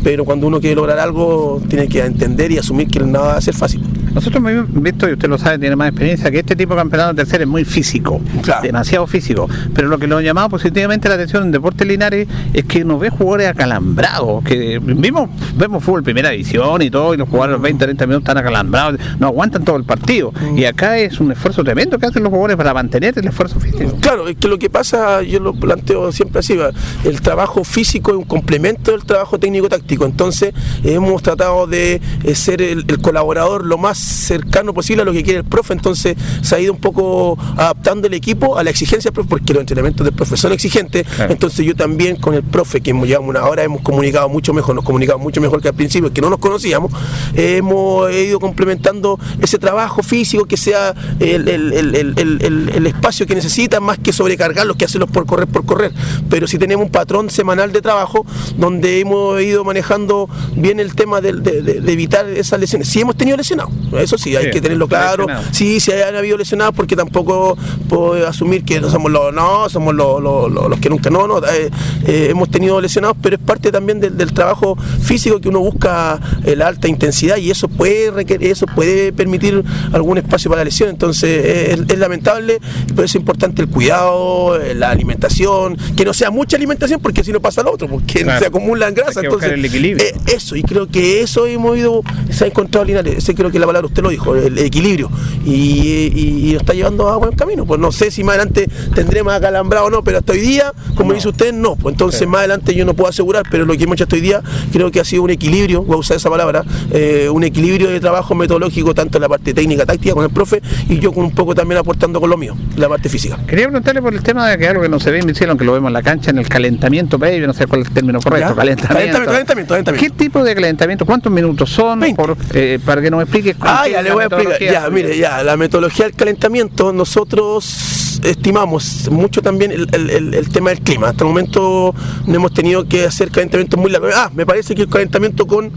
[0.03, 3.41] pero cuando uno quiere lograr algo tiene que entender y asumir que nada va a
[3.41, 3.83] ser fácil.
[4.15, 7.15] Nosotros hemos visto, y usted lo sabe, tiene más experiencia, que este tipo de campeonato
[7.15, 8.21] tercero es muy físico,
[8.61, 9.49] demasiado físico.
[9.73, 13.11] Pero lo que nos llamaba positivamente la atención en Deportes Linares es que nos ve
[13.11, 18.07] jugadores acalambrados, que vimos, vemos fútbol primera división y todo, y los jugadores 20, 30
[18.07, 20.33] minutos están acalambrados, no aguantan todo el partido.
[20.57, 23.97] Y acá es un esfuerzo tremendo que hacen los jugadores para mantener el esfuerzo físico.
[24.01, 26.71] Claro, es que lo que pasa, yo lo planteo siempre así, va,
[27.05, 30.53] el trabajo físico es un complemento del trabajo técnico-táctico, entonces
[30.85, 35.23] hemos tratado de eh, ser el, el colaborador lo más cercano posible a lo que
[35.23, 39.11] quiere el profe, entonces se ha ido un poco adaptando el equipo a la exigencia
[39.11, 42.81] del profe, porque los entrenamientos del profe son exigentes, entonces yo también con el profe,
[42.81, 45.75] que hemos llevado una hora, hemos comunicado mucho mejor, nos comunicamos mucho mejor que al
[45.75, 46.91] principio, que no nos conocíamos,
[47.35, 52.87] hemos ido complementando ese trabajo físico que sea el, el- el- el- el- el- el
[52.87, 55.93] espacio que necesitan más que sobrecargarlos, que hacerlos por correr, por correr.
[56.29, 58.25] Pero si tenemos un patrón semanal de trabajo
[58.57, 62.89] donde hemos ido manejando bien el tema de, de- de evitar esas lesiones.
[62.89, 65.27] Sí hemos tenido lesionados, Eso sí, hay Sí, que tenerlo claro.
[65.53, 67.57] Sí, si hayan habido lesionados, porque tampoco
[67.89, 71.27] puedo asumir que no somos los, no, somos los, los- los- los que nunca no,
[71.27, 71.39] no.
[71.39, 71.71] eh,
[72.07, 76.21] eh, hemos tenido lesionados, pero es parte también del, del trabajo físico que uno busca
[76.45, 79.63] eh, la alta intensidad y eso puede requerir, eso puede permitir
[79.93, 80.89] algún espacio para la lesión.
[80.91, 82.59] Entonces es, es lamentable,
[82.95, 87.41] pero es importante el cuidado, la alimentación, que no sea mucha alimentación, porque si no
[87.41, 88.39] pasa lo otro, porque Claro.
[88.41, 89.10] se acumulan grasa.
[89.17, 90.07] Hay que buscar Entonces, el equilibrio.
[90.07, 93.59] eh, eso, y creo que eso hemos ido, se ha encontrado Linares, ese creo que
[93.59, 95.11] la palabra usted lo dijo, el equilibrio,
[95.45, 97.65] y, y- está llevando a buen camino.
[97.65, 101.13] Pues no sé si más adelante tendremos acalambrado o no, pero hasta hoy día, como
[101.13, 101.77] dice usted, no.
[101.77, 104.23] Pues entonces más adelante yo no puedo asegurar, pero lo que hemos hecho hasta hoy
[104.23, 104.43] día
[104.73, 108.01] creo que ha sido un equilibrio, voy a usar esa palabra, eh, un equilibrio de
[108.01, 111.33] trabajo metodológico, tanto en la parte técnica, táctica con el profe, y yo con un
[111.35, 113.39] poco también aportando con lo mío, la parte física.
[113.47, 115.73] Quería preguntarle por el tema de que algo que no se ve invisible, aunque lo
[115.73, 118.51] vemos en la cancha, en el calentamiento previo, no sé cuál es el término correcto,
[118.51, 118.55] ¿Ya?
[118.57, 119.00] calentamiento.
[119.01, 120.15] Calentamiento, calentamiento, calentamiento.
[120.17, 121.07] ¿Qué tipo de calentamiento?
[121.07, 122.01] ¿Cuántos minutos son?
[122.15, 123.55] Por, eh, para que nos explique.
[123.61, 124.61] Ah, ya le voy a explicar.
[124.61, 130.49] Ya, mire, ya, la metodología del calentamiento, nosotros estimamos mucho también el, el- el- el
[130.51, 131.09] tema del clima.
[131.09, 131.95] Hasta el momento
[132.27, 134.13] no hemos tenido que hacer calentamientos muy largos.
[134.15, 135.71] Ah, me parece que el calentamiento con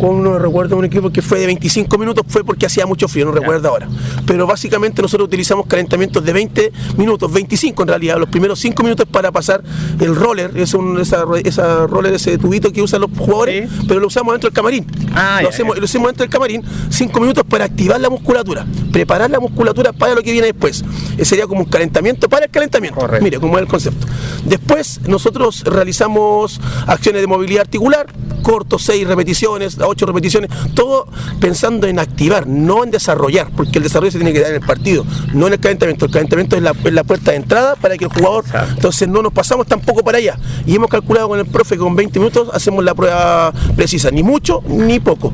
[0.00, 3.26] con no recuerdo un equipo que fue de 25 minutos fue porque hacía mucho frío,
[3.26, 3.88] no recuerdo ahora.
[4.26, 9.06] Pero básicamente nosotros utilizamos calentamientos de 20 minutos, 25 en realidad, los primeros 5 minutos
[9.10, 9.62] para pasar
[10.00, 14.06] el roller, es un, esa, esa roller, ese tubito que usan los jugadores, pero lo
[14.06, 14.86] usamos dentro del camarín.
[15.14, 19.30] Ah, lo, hacemos, lo hacemos dentro del camarín, 5 minutos para activar la musculatura, preparar
[19.30, 20.84] la musculatura para lo que viene después.
[21.16, 23.06] Ese sería como un calentamiento para el calentamiento.
[23.20, 24.06] Mire, como es el concepto.
[24.44, 28.06] Después nosotros realizamos acciones de movilidad articular,
[28.42, 31.06] cortos, 6 repeticiones, 8 repeticiones, todo
[31.40, 34.66] pensando en activar, no en desarrollar, porque el desarrollo se tiene que dar en el
[34.66, 36.06] partido, no en el calentamiento.
[36.06, 39.22] El calentamiento es la, es la puerta de entrada para que el jugador, entonces no
[39.22, 40.38] nos pasamos tampoco para allá.
[40.66, 44.22] Y hemos calculado con el profe que con 20 minutos hacemos la prueba precisa, ni
[44.22, 45.32] mucho ni poco.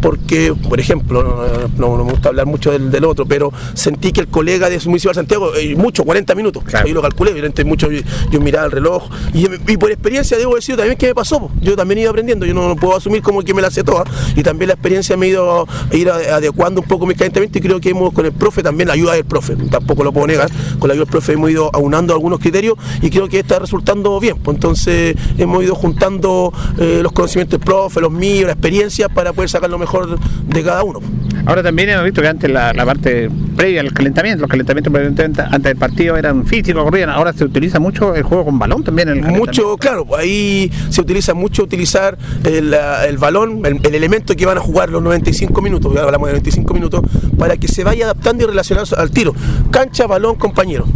[0.00, 4.12] Porque, por ejemplo, no, no- no me gusta hablar mucho del, del otro, pero sentí
[4.12, 7.90] que el colega de Municipal Santiago, eh, mucho, 40 minutos, ahí lo calculé, evidentemente mucho,
[7.90, 11.50] yo, yo miraba el reloj, y, y por experiencia debo decir también que me pasó,
[11.60, 14.04] yo también iba aprendiendo, yo no, no puedo asumir como que me la sé toda,
[14.36, 17.80] y también la experiencia me ha ido a ir adecuando un poco calentamientos, y creo
[17.80, 20.88] que hemos con el profe también la ayuda del profe, tampoco lo puedo negar, con
[20.88, 24.36] la ayuda del profe hemos ido aunando algunos criterios, y creo que está resultando bien,
[24.38, 29.32] pues entonces hemos ido juntando eh, los conocimientos del profe, los míos, la experiencia, para
[29.32, 31.00] poder sacar lo mejor de cada uno.
[31.46, 35.62] Ahora también hemos visto que antes la, parte previa al calentamiento, los calentamientos previamente antes
[35.62, 39.24] del partido eran físicos, corrían, ahora se utiliza mucho el juego con balón también en
[39.24, 39.32] el.
[39.32, 44.60] Mucho, claro, ahí se utiliza mucho utilizar el, balón, el, el elemento que van a
[44.60, 47.02] jugar los 95 minutos, ya hablamos de 95 minutos,
[47.38, 49.34] para que se vaya adaptando y relacionando al tiro.
[49.70, 50.86] Cancha, balón, compañero.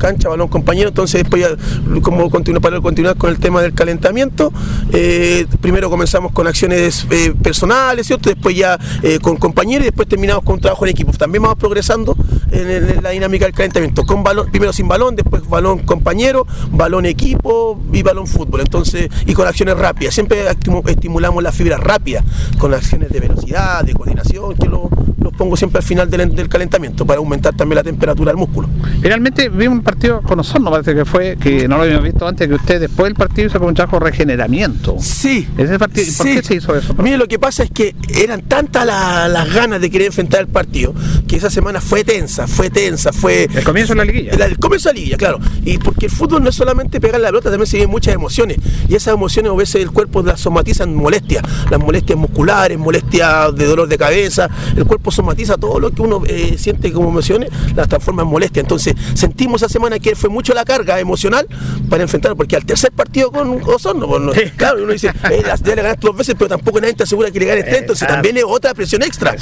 [0.00, 0.88] Cancha, balón, compañero.
[0.88, 4.50] Entonces, después, ya, como continuar, para continuar con el tema del calentamiento,
[4.94, 8.30] eh, primero comenzamos con acciones eh, personales, ¿cierto?
[8.30, 11.12] Después ya eh, con compañeros y después terminamos con trabajo en equipo.
[11.12, 12.16] También vamos progresando
[12.50, 14.04] en, el- en la dinámica del calentamiento.
[14.04, 18.60] Con balón, primero sin balón, después balón compañero, balón equipo y balón fútbol.
[18.60, 20.14] Entonces, y con acciones rápidas.
[20.14, 22.22] Siempre estimu- estimulamos la fibra rápida,
[22.58, 24.88] con acciones de velocidad, de coordinación, que lo-
[25.20, 28.68] los pongo siempre al final del, del calentamiento para aumentar también la temperatura del músculo.
[29.02, 32.48] Finalmente vi un partido con Osorno, parece que fue, que no lo habíamos visto antes,
[32.48, 34.96] que usted después del partido hizo como un trabajo de regeneramiento.
[34.98, 35.46] Sí.
[35.58, 36.34] Ese partido, ¿Por Sí.
[36.36, 36.94] qué se hizo eso?
[36.94, 40.48] Mire, lo que pasa es que eran tantas la- las ganas de querer enfrentar el
[40.48, 40.94] partido
[41.28, 43.44] que esa semana fue tensa, fue tensa, fue.
[43.54, 44.32] El comienzo de la liguilla.
[44.32, 45.38] El, el comienzo de la liguilla, claro.
[45.64, 48.58] Y porque el fútbol no es solamente pegar la pelota, también se viven muchas emociones.
[48.88, 51.42] Y esas emociones a veces el cuerpo las somatiza en molestias.
[51.70, 54.48] Las molestias musculares, molestias de dolor de cabeza.
[54.76, 58.60] El cuerpo somatiza todo lo que uno eh, siente como emociones, las transforma en molestia.
[58.60, 61.46] Entonces, sentimos esa semana que fue mucho la carga emocional
[61.88, 65.62] para enfrentar, porque al tercer partido con Osorno, pues, no- claro, uno dice, eh, las-
[65.62, 68.02] ya le ganaste dos veces, pero tampoco nadie te asegura que le ganes tres, entonces
[68.02, 68.14] Exacto.
[68.14, 69.36] también es otra presión extra.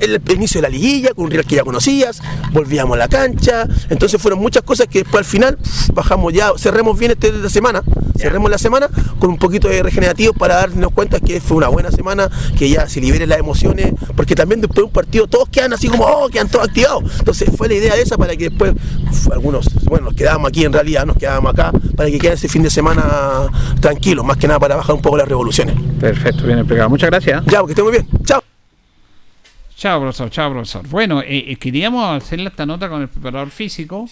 [0.00, 2.20] El, el inicio de la liguilla, con un rival que ya conocías,
[2.52, 5.58] volvíamos a la cancha, entonces fueron muchas cosas que después al final
[5.92, 7.82] bajamos ya, cerremos bien este de la semana,
[8.16, 11.90] cerremos la semana con un poquito de regenerativo para darnos cuenta que fue una buena
[11.90, 15.72] semana, que ya se liberen las emociones, porque también después de un partido todos quedan
[15.72, 17.04] así como, oh, quedan todos activados.
[17.18, 18.72] Entonces fue la idea de esa para que después,
[19.10, 22.48] uf, algunos, bueno, nos quedábamos aquí en realidad, nos quedábamos acá, para que quede ese
[22.48, 23.48] fin de semana
[23.80, 25.74] tranquilo, más que nada para bajar un poco las revoluciones.
[26.00, 26.88] Perfecto, bien explicado.
[26.88, 27.44] Muchas gracias.
[27.46, 28.06] Ya, porque esté muy bien.
[28.24, 28.47] Chao.
[29.78, 30.88] Chao, profesor, chao, profesor.
[30.88, 34.08] Bueno, eh, eh, queríamos hacerle esta nota con el preparador físico.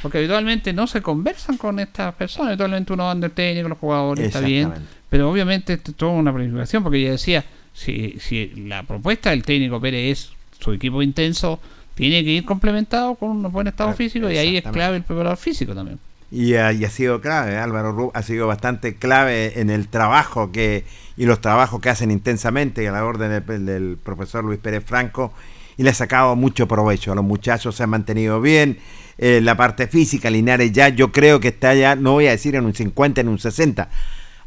[0.00, 2.48] Porque habitualmente no se conversan con estas personas.
[2.48, 4.72] Habitualmente uno anda el técnico, los jugadores, está bien.
[5.10, 6.82] Pero obviamente esto es toda una planificación.
[6.82, 7.44] Porque ya decía,
[7.74, 11.60] si, si la propuesta del técnico Pérez es su equipo intenso,
[11.94, 14.30] tiene que ir complementado con un buen estado físico.
[14.30, 15.98] Y ahí es clave el preparador físico también.
[16.32, 17.52] Y ha, y ha sido clave.
[17.52, 17.58] ¿eh?
[17.58, 20.84] Álvaro Ruz ha sido bastante clave en el trabajo que
[21.16, 25.32] y los trabajos que hacen intensamente a la orden del, del profesor Luis Pérez Franco
[25.76, 27.14] y le ha sacado mucho provecho.
[27.14, 28.78] Los muchachos se han mantenido bien.
[29.18, 32.56] eh, la parte física, Linares ya, yo creo que está ya, no voy a decir
[32.56, 33.88] en un 50, en un 60,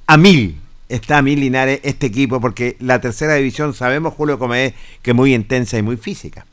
[0.07, 0.59] a mil.
[0.89, 5.11] Está a mil Linares este equipo, porque la tercera división sabemos, Julio, como es, que
[5.11, 6.45] es muy intensa y muy física.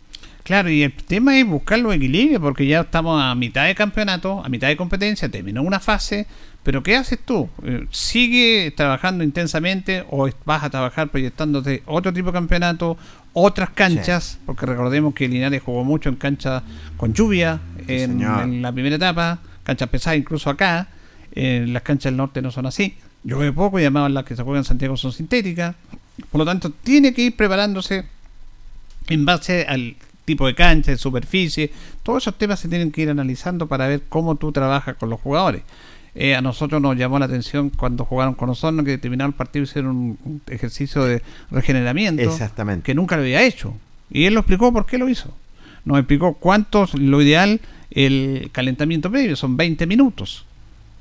[0.42, 4.44] Claro, y el tema es buscar los equilibrios, porque ya estamos a mitad de campeonato,
[4.44, 6.26] a mitad de competencia, terminó una fase,
[6.64, 7.48] pero ¿qué haces tú?
[7.62, 12.96] Eh, ¿Sigue trabajando intensamente o vas a trabajar proyectándote otro tipo de campeonato,
[13.32, 14.38] otras canchas?
[14.44, 16.62] Porque recordemos que Linares jugó mucho en canchas
[16.96, 20.88] con lluvia en la primera etapa, canchas pesadas incluso acá,
[21.34, 24.42] eh, las canchas del norte no son así, llueve poco y además las que se
[24.42, 25.76] juegan en Santiago son sintéticas,
[26.30, 28.04] por lo tanto tiene que ir preparándose
[29.08, 31.70] en base al tipo de cancha, de superficie,
[32.02, 35.20] todos esos temas se tienen que ir analizando para ver cómo tú trabajas con los
[35.20, 35.62] jugadores.
[36.14, 39.62] Eh, a nosotros nos llamó la atención cuando jugaron con Osorno que terminaron el partido
[39.64, 42.84] hicieron un, un ejercicio de regeneramiento Exactamente.
[42.84, 43.74] que nunca lo había hecho.
[44.10, 45.34] Y él lo explicó por qué lo hizo.
[45.84, 47.60] Nos explicó cuántos, lo ideal,
[47.90, 50.44] el calentamiento previo, son 20 minutos.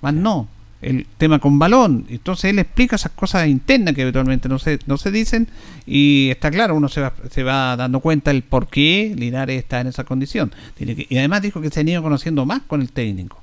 [0.02, 0.48] Más no.
[0.82, 2.06] El tema con balón.
[2.10, 5.48] Entonces él explica esas cosas internas que habitualmente no se, no se dicen.
[5.86, 9.82] Y está claro, uno se va, se va dando cuenta el por qué Linares está
[9.82, 10.52] en esa condición.
[10.76, 13.42] Tiene que- y además dijo que se han ido conociendo más con el técnico.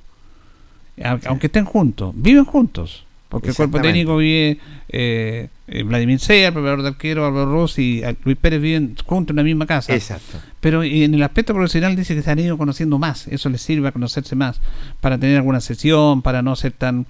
[1.29, 3.05] Aunque estén juntos, viven juntos.
[3.29, 4.57] Porque el cuerpo técnico vive
[4.89, 8.95] eh, eh, Vladimir Sea, el preparador de arquero, Álvaro Ross y eh, Luis Pérez viven
[9.05, 9.93] juntos en la misma casa.
[9.93, 10.39] Exacto.
[10.59, 13.87] Pero en el aspecto profesional dice que se han ido conociendo más, eso les sirve
[13.87, 14.59] a conocerse más,
[14.99, 17.05] para tener alguna sesión, para no ser tan...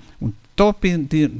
[0.55, 0.75] Todos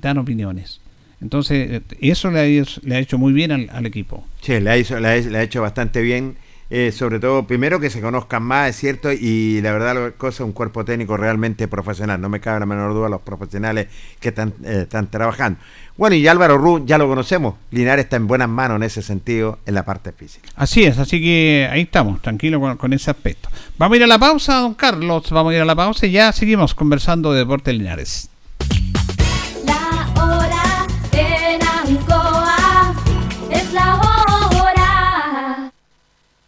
[0.02, 0.80] dan opiniones.
[1.22, 4.26] Entonces, eh, eso le ha, le ha hecho muy bien al, al equipo.
[4.42, 6.38] Sí, le ha, hizo- le ha- le ha hecho bastante bien.
[6.72, 10.44] Eh, sobre todo, primero que se conozcan más, es cierto, y la verdad, la cosa
[10.44, 12.22] un cuerpo técnico realmente profesional.
[12.22, 13.88] No me cabe la menor duda los profesionales
[14.20, 15.60] que están, eh, trabajando.
[15.98, 17.56] Bueno, y Álvaro Ruz ya lo conocemos.
[17.72, 20.48] Linares está en buenas manos en ese sentido, en la parte física.
[20.56, 23.50] Así es, así que ahí estamos, tranquilos con, con ese aspecto.
[23.78, 26.12] Vamos a ir a la pausa, don Carlos, vamos a ir a la pausa y
[26.12, 28.30] ya seguimos conversando de Deportes Linares.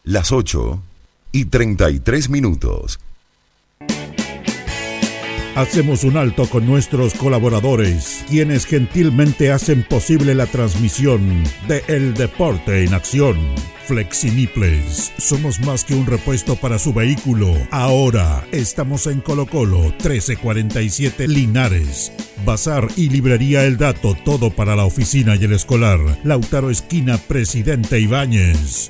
[0.03, 0.81] Las 8
[1.31, 2.99] y 33 minutos.
[5.55, 12.83] Hacemos un alto con nuestros colaboradores, quienes gentilmente hacen posible la transmisión de El Deporte
[12.83, 13.37] en Acción.
[13.85, 17.55] Flexiniples, somos más que un repuesto para su vehículo.
[17.69, 22.11] Ahora estamos en Colo Colo 1347 Linares.
[22.43, 25.99] Bazar y librería El Dato, todo para la oficina y el escolar.
[26.23, 28.89] Lautaro Esquina, Presidente Ibáñez.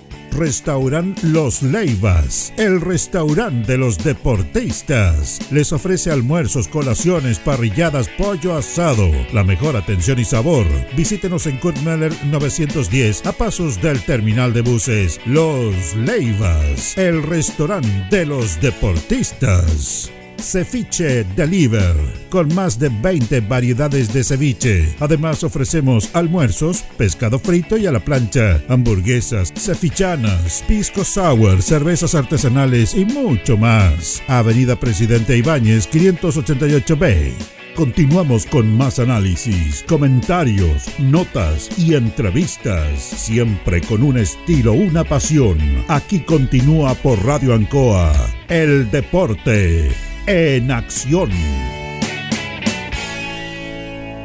[0.31, 5.39] Restaurant Los Leivas, el restaurante de los deportistas.
[5.51, 10.65] Les ofrece almuerzos, colaciones, parrilladas, pollo asado, la mejor atención y sabor.
[10.95, 18.07] Visítenos en Kurt Meller 910 a pasos del terminal de buses Los Leivas, el restaurante
[18.09, 20.11] de los deportistas.
[20.41, 21.95] Ceviche Deliver,
[22.29, 24.95] con más de 20 variedades de ceviche.
[24.99, 32.95] Además ofrecemos almuerzos, pescado frito y a la plancha, hamburguesas, cevichanas, pisco sour, cervezas artesanales
[32.95, 34.21] y mucho más.
[34.27, 37.33] Avenida Presidente Ibáñez 588B.
[37.75, 45.57] Continuamos con más análisis, comentarios, notas y entrevistas, siempre con un estilo, una pasión.
[45.87, 48.13] Aquí continúa por Radio Ancoa,
[48.49, 51.31] el deporte en acción.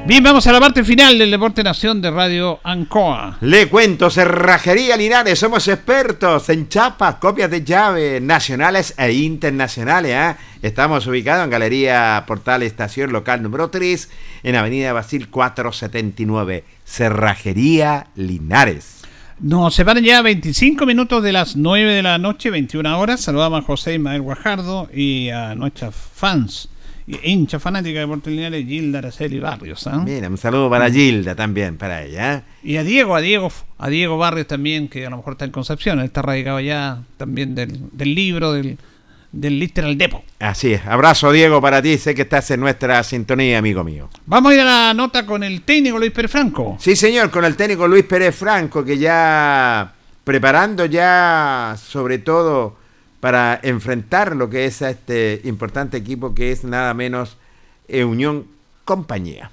[0.06, 3.38] Bien, vamos a la parte final del Deporte Nación de Radio Ancoa.
[3.40, 10.14] Le cuento, Cerrajería Linares, somos expertos en chapas, copias de llave nacionales e internacionales.
[10.14, 10.36] ¿ah?
[10.62, 14.08] Estamos ubicados en Galería Portal Estación Local número 3,
[14.44, 18.95] en Avenida Basil 479, Cerrajería Linares.
[19.38, 23.20] Nos separan ya 25 minutos de las 9 de la noche, 21 horas.
[23.20, 26.70] Saludamos a José Ismael Guajardo y a nuestras fans,
[27.06, 29.86] hincha fanática de Deportes Linares, Gilda Araceli Barrios.
[29.88, 30.02] ¿ah?
[30.02, 32.34] Mira, un saludo para Gilda también, para ella.
[32.34, 32.42] ¿eh?
[32.62, 35.50] Y a Diego, a Diego, a Diego Barrios también, que a lo mejor está en
[35.50, 38.78] Concepción, él está radicado ya también del, del libro, del,
[39.40, 40.22] del Literal Depot.
[40.38, 40.86] Así es.
[40.86, 41.98] Abrazo, Diego, para ti.
[41.98, 44.08] Sé que estás en nuestra sintonía, amigo mío.
[44.26, 46.76] Vamos a ir a la nota con el técnico Luis Pérez Franco.
[46.80, 52.76] Sí, señor, con el técnico Luis Pérez Franco, que ya preparando ya, sobre todo,
[53.20, 57.36] para enfrentar lo que es a este importante equipo que es nada menos
[57.88, 58.46] eh, Unión
[58.84, 59.50] Compañía.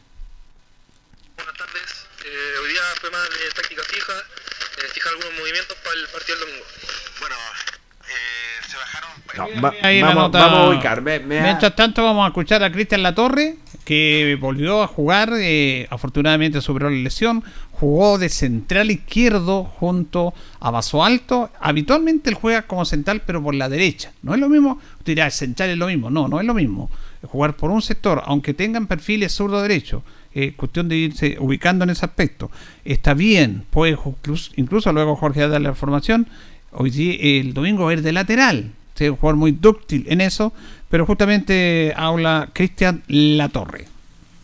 [1.36, 2.06] Buenas tardes.
[2.24, 6.38] Eh, hoy día fue más de táctica fija, eh, fija algunos movimientos para el partido
[6.38, 6.66] del domingo.
[7.20, 7.36] Bueno,
[8.10, 9.23] eh, se bajaron.
[9.38, 11.02] No, va- Ahí la vamos, a ubicar.
[11.02, 15.32] Ve- me ha- Mientras tanto, vamos a escuchar a Cristian Latorre, que volvió a jugar.
[15.36, 17.44] eh, afortunadamente superó la lesión.
[17.72, 21.50] Jugó de central izquierdo junto a Vaso Alto.
[21.60, 24.14] Habitualmente él juega como central, pero por la derecha.
[24.22, 24.80] No es lo mismo.
[25.00, 26.10] Usted dirá, central es lo mismo.
[26.10, 26.90] No, no es lo mismo.
[27.24, 30.04] Jugar por un sector, aunque tengan perfiles zurdo-derecho.
[30.36, 32.50] eh, cuestión de irse ubicando en ese aspecto.
[32.84, 36.26] Está bien, incluso, incluso luego Jorge da la formación.
[36.72, 38.72] Hoy día, el domingo va a ir de lateral.
[38.94, 40.54] Sí, un jugador muy dúctil en eso,
[40.90, 43.93] pero justamente habla Cristian Latorre.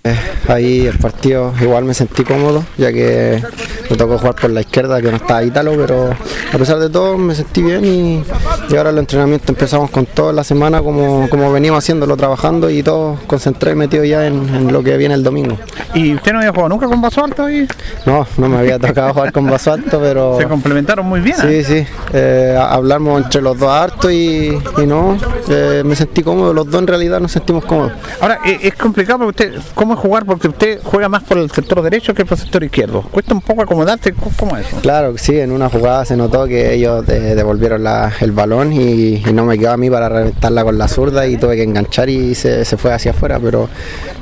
[0.03, 0.15] Eh,
[0.47, 3.43] Ahí el partido igual me sentí cómodo, ya que
[3.89, 7.17] me tocó jugar por la izquierda, que no estaba Ítalo, pero a pesar de todo
[7.17, 8.23] me sentí bien y,
[8.69, 12.81] y ahora el entrenamiento empezamos con toda la semana como, como venimos haciéndolo, trabajando y
[12.81, 15.57] todo concentré y metido ya en, en lo que viene el domingo.
[15.93, 17.67] ¿Y usted no había jugado nunca con Vaso Alto ahí?
[18.05, 20.37] No, no me había tocado jugar con Vaso Alto, pero...
[20.39, 21.37] Se complementaron muy bien.
[21.37, 25.17] Sí, sí, eh, hablamos entre los dos harto y, y no,
[25.49, 27.91] eh, me sentí cómodo, los dos en realidad nos sentimos cómodos.
[28.21, 30.25] Ahora, eh, es complicado porque usted, ¿cómo es jugar?
[30.25, 33.01] Porque usted juega más por el sector derecho que por el sector izquierdo.
[33.03, 34.77] Cuesta un poco acomodarse, ¿cómo- ¿cómo es eso?
[34.81, 39.15] Claro, sí, en una jugada se notó que ellos de- devolvieron la- el balón y,
[39.25, 42.09] y no me quedó a mí para reventarla con la zurda y tuve que enganchar
[42.09, 43.69] y se, se fue hacia afuera, pero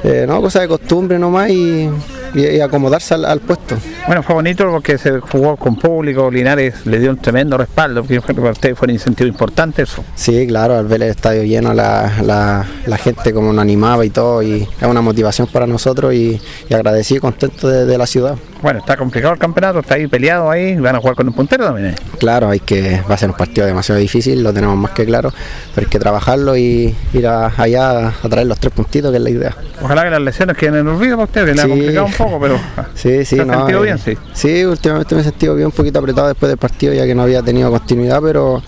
[0.03, 1.89] eh, no, cosa de costumbre nomás y,
[2.34, 3.76] y- y acomodarse al, al puesto.
[4.05, 8.34] Bueno, fue bonito porque se jugó con público, Linares le dio un tremendo respaldo, porque
[8.34, 10.03] para usted fue un incentivo importante eso.
[10.15, 14.09] Sí, claro, al ver el estadio lleno, la, la- la gente como nos animaba y
[14.09, 16.39] todo, y es una motivación para nosotros y,
[16.70, 18.36] y agradecido y contento de, de la ciudad.
[18.62, 21.66] Bueno, está complicado el campeonato, está ahí peleado ahí, van a jugar con un puntero
[21.66, 21.88] también.
[21.88, 21.95] ¿eh?
[22.20, 25.32] Claro, hay que, va a ser un partido demasiado difícil, lo tenemos más que claro,
[25.74, 29.24] pero hay que trabajarlo y ir a- allá a traer los tres puntitos, que es
[29.24, 29.55] la idea.
[29.82, 32.39] Ojalá que las lesiones queden en olvido para usted, que le ha complicado un poco,
[32.39, 32.60] pero
[32.93, 33.97] Sí, sí, ¿Se ha no, sentido eh, bien?
[33.97, 34.18] Sí.
[34.34, 37.24] Sí, últimamente me he sentido bien, un poquito apretado después del partido, ya que no
[37.24, 38.62] había tenido continuidad, pero,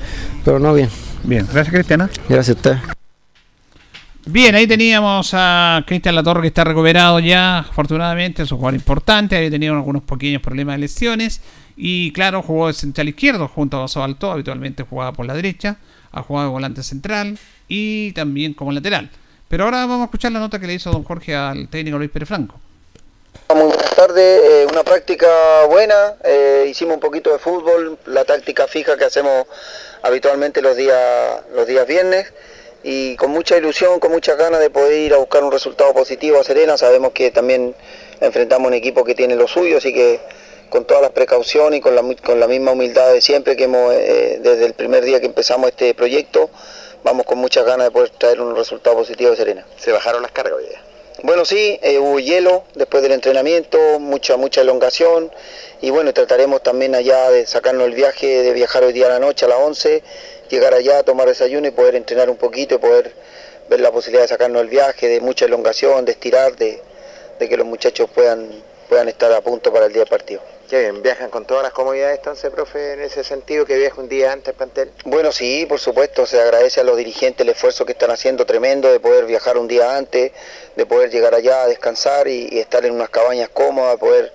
[0.44, 0.90] pero no bien.
[1.24, 2.10] Bien, gracias Cristiana.
[2.28, 2.78] Gracias a usted.
[4.26, 9.38] Bien, ahí teníamos a Cristian Latorre que está recuperado ya, afortunadamente, es un jugador importante,
[9.38, 11.42] había tenido algunos pequeños problemas de lesiones
[11.78, 15.78] y claro, jugó de central izquierdo junto a Vaso Alto, habitualmente jugaba por la derecha,
[16.12, 17.40] ha jugado de volante central
[17.70, 19.10] y también como lateral.
[19.48, 22.12] Pero ahora vamos a escuchar la nota que le hizo don Jorge al técnico Luis
[22.12, 22.60] Pérez Franco.
[23.48, 25.28] Buenas tardes, eh, una práctica
[25.70, 29.46] buena, eh, hicimos un poquito de fútbol, la táctica fija que hacemos
[30.04, 32.28] habitualmente los días, los días viernes
[32.84, 36.40] y con mucha ilusión, con muchas ganas de poder ir a buscar un resultado positivo
[36.40, 37.76] a Serena, sabemos que también
[38.22, 40.20] enfrentamos un equipo que tiene lo suyo, así que
[40.70, 43.94] con todas las precauciones y con la, con la misma humildad de siempre que hemos,
[43.94, 46.50] eh, desde el primer día que empezamos este proyecto,
[47.04, 49.66] vamos con muchas ganas de poder traer un resultado positivo a Serena.
[49.78, 50.82] Se bajaron las cargas hoy día.
[51.22, 55.30] Bueno, sí, eh, hubo hielo después del entrenamiento, mucha, mucha elongación
[55.82, 59.20] y bueno, trataremos también allá de sacarnos el viaje, de viajar hoy día a la
[59.20, 60.02] noche a las 11,
[60.50, 63.14] llegar allá, tomar desayuno y poder entrenar un poquito y poder
[63.70, 66.82] ver la posibilidad de sacarnos el viaje, de mucha elongación, de estirar, de,
[67.40, 68.50] de que los muchachos puedan,
[68.88, 70.42] puedan estar a punto para el día del partido.
[70.70, 74.08] Qué bien, viajan con todas las comodidades entonces, profe, en ese sentido que viaja un
[74.08, 74.92] día antes plantel.
[75.04, 78.92] Bueno, sí, por supuesto, se agradece a los dirigentes el esfuerzo que están haciendo tremendo
[78.92, 80.32] de poder viajar un día antes,
[80.76, 84.32] de poder llegar allá a descansar y, y estar en unas cabañas cómodas, poder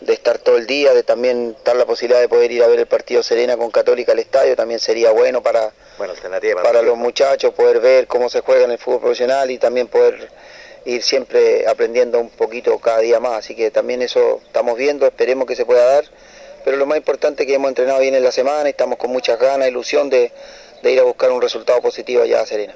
[0.00, 2.78] de estar todo el día, de también dar la posibilidad de poder ir a ver
[2.78, 7.52] el partido Serena con Católica al estadio, también sería bueno para, alternativa para los muchachos,
[7.54, 10.28] poder ver cómo se juega en el fútbol profesional y también poder
[10.84, 13.38] ir siempre aprendiendo un poquito cada día más.
[13.38, 16.04] Así que también eso estamos viendo, esperemos que se pueda dar.
[16.64, 19.10] Pero lo más importante es que hemos entrenado bien en la semana y estamos con
[19.10, 20.32] muchas ganas, ilusión de,
[20.82, 22.74] de ir a buscar un resultado positivo allá a Serena.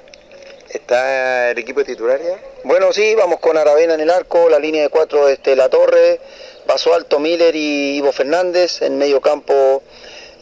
[0.69, 2.39] ¿Está el equipo titular ya?
[2.63, 6.19] Bueno, sí, vamos con Aravena en el arco, la línea de cuatro este, La Torre,
[6.65, 8.81] Paso Alto, Miller y Ivo Fernández.
[8.81, 9.83] En medio campo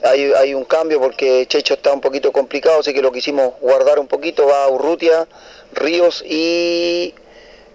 [0.03, 4.07] hay, un cambio porque Checho está un poquito complicado, así que lo quisimos guardar un
[4.07, 4.47] poquito.
[4.47, 5.27] Va Urrutia,
[5.73, 7.13] Ríos y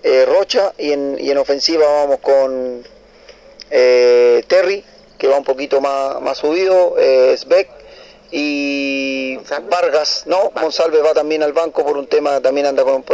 [0.02, 0.73] eh, Rocha.
[0.78, 2.82] Y en, ofensiva vamos con
[3.70, 4.85] eh, Terry,
[5.18, 7.76] que va un poquito más, más subido, eh, Sveck
[8.31, 9.39] y
[9.70, 13.05] Vargas, no, Monsalve va también al banco por un tema, también anda con un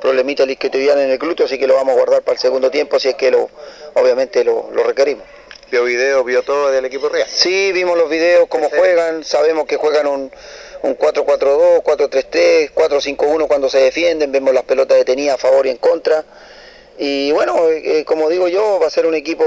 [0.00, 2.98] problemita isquiotibial en el glúteo, así que lo vamos a guardar para el segundo tiempo,
[2.98, 3.50] si es que lo,
[3.94, 5.24] obviamente lo, lo requerimos.
[5.70, 7.28] ¿Vio video, vio todo del equipo real?
[7.28, 10.32] Sí, vimos los videos, cómo juegan, sabemos que juegan un,
[10.82, 15.76] un 4-4-2, 4-3-3, 4-5-1 cuando se defienden, vemos las pelotas detenidas a favor y en
[15.76, 16.24] contra.
[16.96, 19.44] Y bueno, eh, eh, como digo yo, va a ser un equipo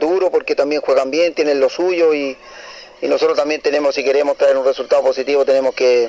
[0.00, 2.36] duro porque también juegan bien, tienen lo suyo y,
[3.02, 6.08] y nosotros también tenemos, si queremos traer un resultado positivo, tenemos que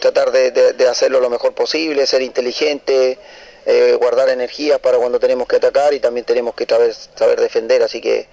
[0.00, 3.16] tratar de, hacerlo lo mejor posible, ser inteligente,
[3.64, 7.84] eh, guardar energías para cuando tenemos que atacar y también tenemos que saber, saber defender.
[7.84, 8.26] Así que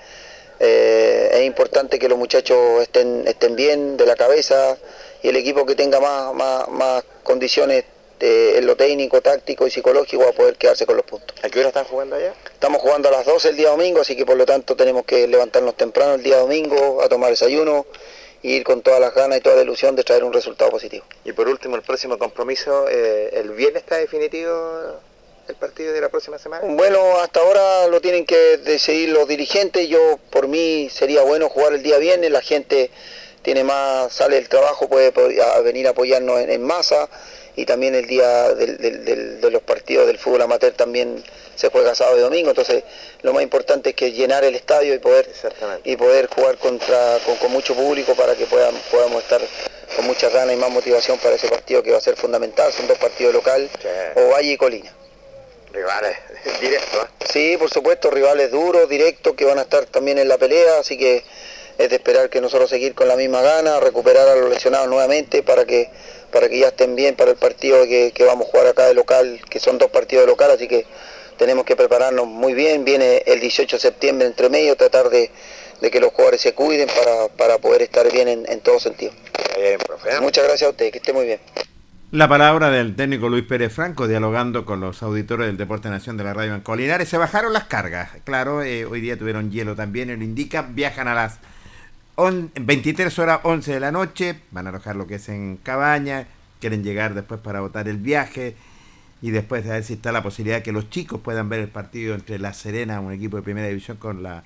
[0.60, 4.76] eh, es importante que los muchachos estén, estén bien de la cabeza
[5.22, 7.84] y el equipo que tenga más, más, más condiciones
[8.20, 11.36] en lo técnico, táctico y psicológico va a poder quedarse con los puntos.
[11.44, 12.34] ¿A qué hora están jugando allá?
[12.52, 15.28] Estamos jugando a las 12 el día domingo, así que por lo tanto tenemos que
[15.28, 17.86] levantarnos temprano el día domingo a tomar desayuno
[18.42, 21.06] y ir con todas las ganas y toda la ilusión de traer un resultado positivo.
[21.26, 24.52] Y por último, el próximo compromiso, eh, ¿el viernes está definitivo
[25.48, 26.64] el partido de la próxima semana?
[26.68, 29.88] Bueno, hasta ahora lo tienen que decidir los dirigentes.
[29.88, 32.32] Yo, por mí, sería bueno jugar el día viernes.
[32.32, 32.92] La gente
[33.48, 37.08] tiene más, sale del trabajo, puede, a venir a apoyarnos en, en masa.
[37.56, 41.24] Y también el día del- del- del- de los partidos del fútbol amateur también
[41.56, 42.50] se juega sábado y domingo.
[42.50, 42.84] Entonces,
[43.22, 45.30] lo más importante es que llenar el estadio y poder,
[45.86, 49.40] y poder jugar contra, con, con mucho público para que puedan, podamos estar
[49.96, 52.74] con muchas ganas y más motivación para ese partido que va a ser fundamental.
[52.74, 53.70] Son dos partidos local,
[54.18, 54.94] Ovalle y Colina.
[55.72, 56.18] Rivales,
[56.60, 57.26] directo, ¿eh?
[57.32, 60.98] Sí, por supuesto, rivales duros, directos, que van a estar también en la pelea, así
[60.98, 61.24] que
[61.78, 65.44] es de esperar que nosotros seguir con la misma gana, recuperar a los lesionados nuevamente
[65.44, 65.90] para que
[66.32, 68.94] para que ya estén bien para el partido que, que vamos a jugar acá de
[68.94, 70.86] local, que son dos partidos de local, así que
[71.38, 75.32] tenemos que prepararnos muy bien, viene el 18 de septiembre entre medio, tratar de,
[75.82, 79.14] de que los jugadores se cuiden para, para poder estar bien en, en todo sentido.
[80.22, 81.40] Muchas gracias a usted, que esté muy bien.
[82.12, 86.24] La palabra del técnico Luis Pérez Franco dialogando con los auditores del Deporte Nación de
[86.24, 87.10] la Radio en Colinares.
[87.10, 88.12] Se bajaron las cargas.
[88.24, 90.62] Claro, eh, hoy día tuvieron hielo también, lo indica.
[90.62, 91.40] Viajan a las
[92.18, 94.36] on- 23 horas 11 de la noche.
[94.52, 96.28] Van a alojar lo que es en Cabaña.
[96.60, 98.56] Quieren llegar después para votar el viaje.
[99.22, 102.14] Y después de ver si está la posibilidad que los chicos puedan ver el partido
[102.14, 104.44] entre La Serena, un equipo de primera división, con la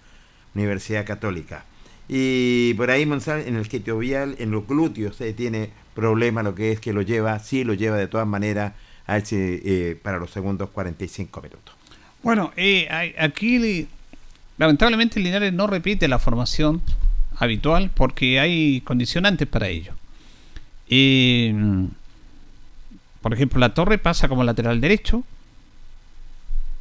[0.55, 1.65] Universidad Católica.
[2.07, 3.65] Y por ahí Monsalve, en el
[3.97, 7.73] vial, en los glúteos, eh, tiene problema lo que es que lo lleva, sí lo
[7.73, 8.73] lleva de todas maneras
[9.07, 9.17] a
[9.65, 11.75] eh, para los segundos 45 minutos.
[12.23, 12.87] Bueno, eh,
[13.17, 13.87] aquí
[14.57, 16.81] lamentablemente Linares no repite la formación
[17.41, 19.93] habitual porque hay condicionantes para ello.
[20.87, 21.53] Eh,
[23.21, 25.23] por ejemplo, la torre pasa como lateral derecho.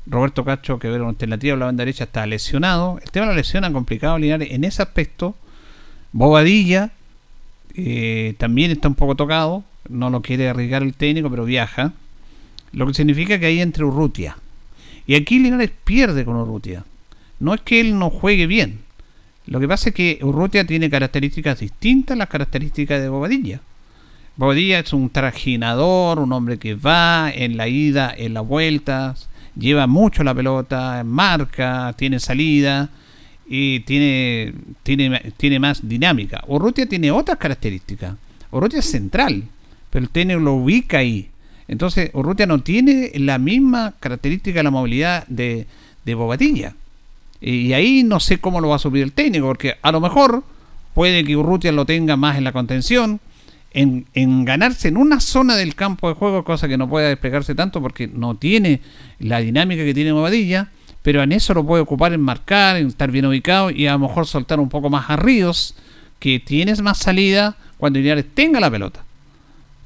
[0.07, 2.99] Roberto Cacho, que era una alternativa, la banda derecha, está lesionado.
[3.03, 5.35] El tema de la lesión ha complicado a Linares en ese aspecto.
[6.13, 6.91] Bobadilla
[7.75, 9.65] eh, también está un poco tocado.
[9.89, 11.95] No lo quiere arriesgar el técnico, pero viaja.
[12.73, 14.37] Lo que significa que ahí entre Urrutia.
[15.07, 16.85] Y aquí Linares pierde con Urrutia.
[17.39, 18.81] No es que él no juegue bien.
[19.47, 23.61] Lo que pasa es que Urrutia tiene características distintas a las características de Bobadilla.
[24.37, 29.87] Bobadilla es un trajinador, un hombre que va en la ida, en las vueltas, lleva
[29.87, 32.91] mucho la pelota, marca, tiene salida
[33.47, 36.43] y tiene, tiene, tiene más dinámica.
[36.47, 38.15] Urrutia tiene otras características.
[38.51, 39.45] Urrutia es central,
[39.91, 41.29] pero el técnico lo ubica ahí.
[41.69, 45.67] Entonces, Urrutia no tiene la misma característica de la movilidad de,
[46.05, 46.75] de Bobadilla.
[47.41, 50.45] Y ahí no sé cómo lo va a subir el técnico, porque a lo mejor
[50.95, 53.21] puede que Urrutia lo tenga más en la contención,
[53.73, 57.55] en, en ganarse en una zona del campo de juego, cosa que no puede desplegarse
[57.55, 58.81] tanto porque no tiene
[59.19, 60.71] la dinámica que tiene Bobadilla,
[61.03, 64.01] pero en eso lo puede ocupar en marcar, en estar bien ubicado y a lo
[64.01, 65.75] mejor soltar un poco más a Ríos,
[66.19, 69.03] que tienes más salida cuando Linares tenga la pelota.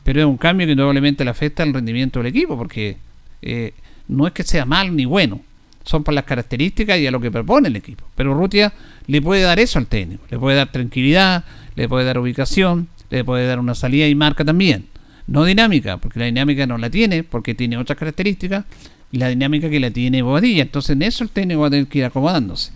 [0.02, 2.96] Pero es un cambio que indudablemente le afecta al rendimiento del equipo, porque
[3.40, 3.72] eh,
[4.08, 5.40] no es que sea mal ni bueno,
[5.84, 8.04] son por las características y a lo que propone el equipo.
[8.16, 8.72] Pero Rutia
[9.06, 11.44] le puede dar eso al técnico, le puede dar tranquilidad,
[11.76, 14.86] le puede dar ubicación, le puede dar una salida y marca también.
[15.26, 18.64] no dinámica, porque la dinámica no la tiene, porque tiene otras características,
[19.10, 20.62] y la dinámica que la tiene Bobadilla.
[20.62, 22.72] Entonces en eso el técnico va a tener que ir acomodándose.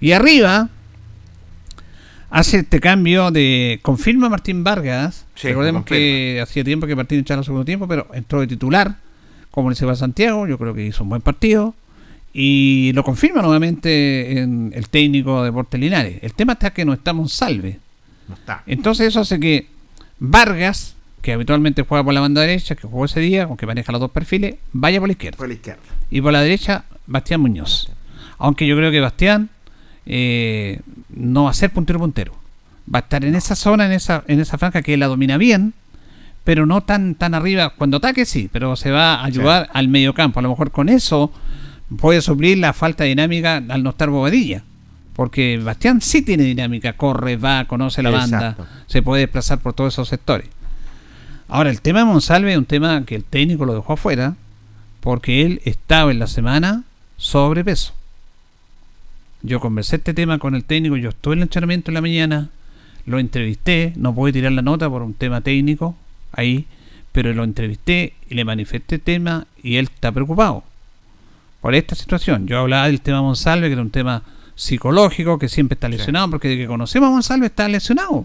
[0.00, 0.68] Y arriba
[2.28, 5.26] hace este cambio de confirma Martín Vargas.
[5.34, 8.96] Sí, Recordemos que hacía tiempo que Martín echaba el segundo tiempo, pero entró de titular,
[9.50, 11.74] como le se va a Santiago, yo creo que hizo un buen partido.
[12.38, 16.18] Y lo confirma nuevamente en el técnico de Deportes Linares.
[16.20, 17.78] El tema está que no estamos salve.
[18.28, 18.62] No está.
[18.66, 19.68] Entonces eso hace que
[20.18, 24.02] Vargas, que habitualmente juega por la banda derecha, que jugó ese día, aunque maneja los
[24.02, 25.38] dos perfiles, vaya por la izquierda.
[25.38, 25.80] Por la izquierda.
[26.10, 27.88] Y por la derecha, Bastián Muñoz.
[28.36, 29.48] Aunque yo creo que Bastián
[30.04, 32.34] eh, no va a ser puntero puntero.
[32.94, 35.72] Va a estar en esa zona, en esa, en esa franja que la domina bien,
[36.44, 37.70] pero no tan, tan arriba.
[37.70, 40.40] Cuando ataque sí, pero se va a ayudar al medio campo.
[40.40, 41.32] A lo mejor con eso
[41.94, 44.62] puede suplir la falta de dinámica al no estar bobadilla.
[45.14, 48.56] Porque Bastián sí tiene dinámica, corre, va, conoce la banda,
[48.86, 50.48] se puede desplazar por todos esos sectores.
[51.48, 54.34] Ahora, el tema de Monsalve es un tema que el técnico lo dejó afuera,
[55.00, 56.84] porque él estaba en la semana
[57.16, 57.94] sobrepeso.
[59.42, 62.48] Yo conversé este tema con el técnico, yo estuve en el entrenamiento en la mañana,
[63.06, 65.96] lo entrevisté, no pude tirar la nota por un tema técnico
[66.32, 66.66] ahí,
[67.12, 70.64] pero lo entrevisté y le manifesté el tema y él está preocupado
[71.66, 72.46] por esta situación.
[72.46, 74.22] Yo hablaba del tema Monsalve, que era un tema
[74.54, 78.24] psicológico, que siempre está lesionado, porque de que conocemos a Monsalve está lesionado,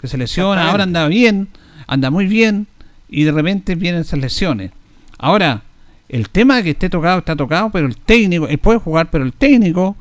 [0.00, 1.46] que se lesiona, ahora anda bien,
[1.86, 2.66] anda muy bien,
[3.08, 4.72] y de repente vienen esas lesiones.
[5.16, 5.62] Ahora,
[6.08, 9.22] el tema de que esté tocado está tocado, pero el técnico, él puede jugar, pero
[9.22, 9.94] el técnico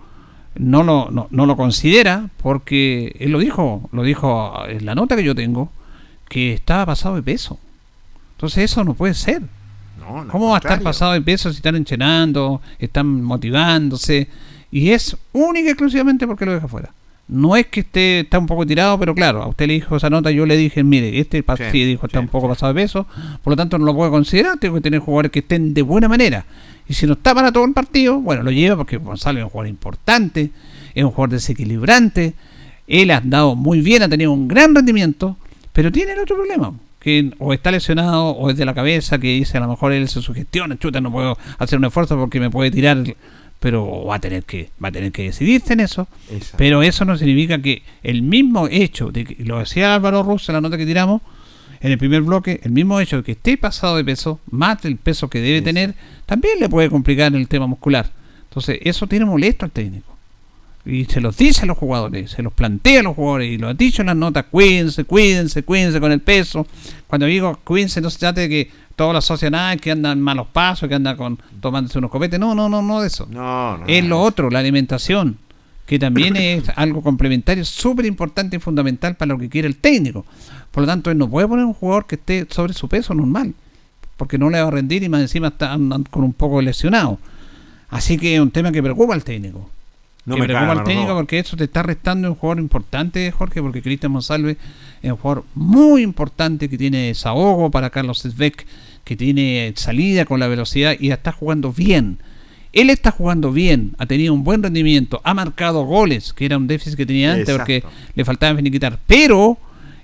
[0.56, 5.16] no lo, no, no lo considera, porque él lo dijo, lo dijo en la nota
[5.16, 5.72] que yo tengo,
[6.28, 7.60] que estaba pasado de peso.
[8.38, 9.44] Entonces eso no puede ser.
[10.12, 14.28] No, no, ¿Cómo va a estar pasado de peso si están entrenando, están motivándose?
[14.72, 16.92] Y es única y exclusivamente porque lo deja fuera.
[17.28, 20.10] No es que esté está un poco tirado, pero claro, a usted le dijo esa
[20.10, 22.82] nota, yo le dije, mire, este Sí, sí, dijo, está sí, un poco pasado de
[22.82, 23.08] peso,
[23.42, 26.10] por lo tanto no lo puedo considerar, tengo que tener jugadores que estén de buena
[26.10, 26.46] manera.
[26.90, 29.50] Y si no está para todo el partido, bueno, lo lleva porque Gonzalo es un
[29.50, 30.52] jugador importante,
[30.94, 32.34] es un jugador desequilibrante,
[32.88, 35.38] él ha andado muy bien, ha tenido un gran rendimiento,
[35.72, 39.28] pero tiene el otro problema, que o está lesionado o es de la cabeza, que
[39.28, 42.52] dice a lo mejor él se sugestiona, chuta, no puedo hacer un esfuerzo porque me
[42.52, 43.03] puede tirar,
[43.60, 46.07] pero va a tener que, va a tener que decidirse en eso.
[46.32, 46.57] Exacto.
[46.57, 50.57] Pero eso no significa que el mismo hecho de que lo decía Álvaro Russo en
[50.57, 51.23] la nota que tiramos
[51.82, 54.98] en el primer bloque, el mismo hecho de que esté pasado de peso, más del
[54.98, 55.95] peso que debe tener,
[56.28, 58.11] también le puede complicar el tema muscular.
[58.44, 60.11] Entonces, eso tiene molesto al técnico.
[60.86, 63.68] Y se los dice a los jugadores, se los plantea a los jugadores y lo
[63.68, 66.66] ha dicho en las notas, cuídense, cuídense, cuídense con el peso.
[67.08, 70.48] Cuando digo cuídense, no se trata de que todos lo asocian a que andan malos
[70.48, 72.40] pasos, que andan con tomándose unos copetes.
[72.40, 73.28] No, no, no, no de eso.
[73.30, 73.86] No, no.
[73.88, 75.38] Es lo otro, la alimentación,
[75.86, 80.26] que también es algo complementario, súper importante y fundamental para lo que quiere el técnico.
[80.72, 83.53] Por lo tanto, él no puede poner un jugador que esté sobre su peso normal,
[84.18, 87.20] porque no le va a rendir y más encima está andan con un poco lesionado.
[87.90, 89.70] Así que es un tema que preocupa al técnico.
[90.26, 93.31] No que me preocupa al técnico menor porque eso te está restando un jugador importante,
[93.31, 94.57] Jorge, porque Cristian Monsalve
[95.02, 98.68] es un jugador muy importante que tiene desahogo para Carlos Sesbeck,
[99.03, 102.19] que tiene salida con la velocidad y está jugando bien.
[102.72, 106.68] Él está jugando bien, ha tenido un buen rendimiento, ha marcado goles, que era un
[106.68, 107.84] déficit que tenía antes porque
[108.15, 108.99] le faltaba finiquitar.
[109.07, 109.57] Pero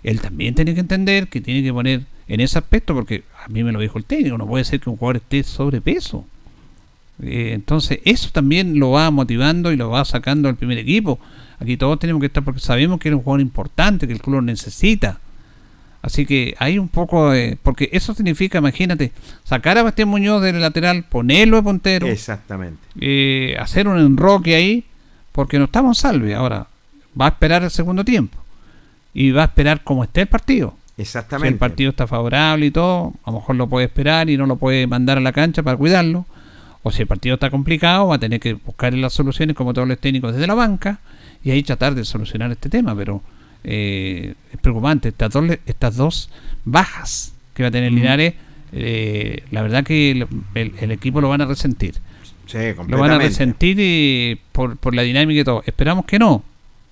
[0.04, 3.64] él también tiene que entender que tiene que poner en ese aspecto, porque a mí
[3.64, 6.26] me lo dijo el técnico, no puede ser que un jugador esté sobrepeso.
[7.22, 11.20] Eh, entonces, eso también lo va motivando y lo va sacando al primer equipo.
[11.60, 14.36] Aquí todos tenemos que estar porque sabemos que es un jugador importante, que el club
[14.36, 15.20] lo necesita.
[16.04, 17.58] Así que hay un poco de.
[17.62, 19.12] Porque eso significa, imagínate,
[19.44, 22.78] sacar a Bastián Muñoz del lateral, ponerlo de puntero, Exactamente.
[23.02, 24.86] eh, hacer un enroque ahí,
[25.32, 26.36] porque no estamos salve.
[26.36, 26.68] Ahora,
[27.20, 28.38] va a esperar el segundo tiempo
[29.14, 30.76] y va a esperar cómo esté el partido.
[30.96, 31.54] Si Exactamente.
[31.54, 34.56] el partido está favorable y todo, a lo mejor lo puede esperar y no lo
[34.58, 36.26] puede mandar a la cancha para cuidarlo.
[36.88, 39.88] O si el partido está complicado, va a tener que buscar las soluciones como todos
[39.88, 41.00] los técnicos desde la banca
[41.44, 42.96] y ahí tratar de solucionar este tema.
[42.96, 43.22] Pero
[43.64, 45.10] eh, es preocupante.
[45.10, 46.30] Estas dos, estas dos
[46.66, 48.34] bajas que va a tener Linares,
[48.72, 51.96] eh, la verdad que el, el- el equipo lo van a resentir.
[52.46, 52.58] Sí,
[52.88, 55.64] Lo van a resentir y por, por la dinámica y todo.
[55.66, 56.44] Esperamos que no.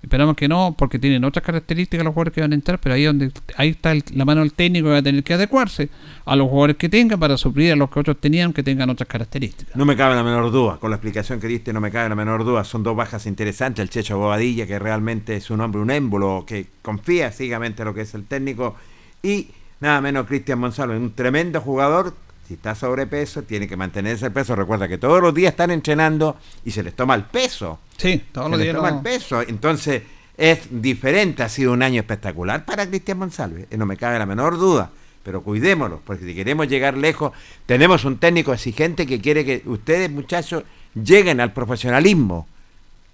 [0.06, 3.06] Esperamos que no, porque tienen otras características los jugadores que van a entrar, pero ahí
[3.06, 5.90] donde ahí está el- la mano del técnico que va a tener que adecuarse
[6.26, 9.10] a los jugadores que tengan para suplir a los que otros tenían que tengan otras
[9.10, 9.76] características.
[9.76, 12.16] No me cabe la menor duda, con la explicación que diste no me cabe la
[12.16, 15.90] menor duda, son dos bajas interesantes, el Checho Bobadilla, que realmente es un hombre, un
[15.90, 18.76] émbolo, que confía ciegamente en lo que es el técnico,
[19.24, 19.48] y
[19.80, 22.14] nada menos Cristian Monsalve, un tremendo jugador,
[22.48, 26.38] si está sobrepeso, tiene que mantenerse el peso, recuerda que todos los días están entrenando
[26.64, 27.80] y se les toma el peso.
[27.98, 30.04] Sí, todos se los les días toma el peso, entonces
[30.38, 34.26] es diferente, ha sido un año espectacular para Cristian Monsalve, eh, no me cabe la
[34.26, 34.92] menor duda,
[35.24, 37.32] pero cuidémonos, porque si queremos llegar lejos,
[37.66, 40.64] tenemos un técnico exigente que quiere que ustedes, muchachos,
[40.94, 42.48] lleguen al profesionalismo,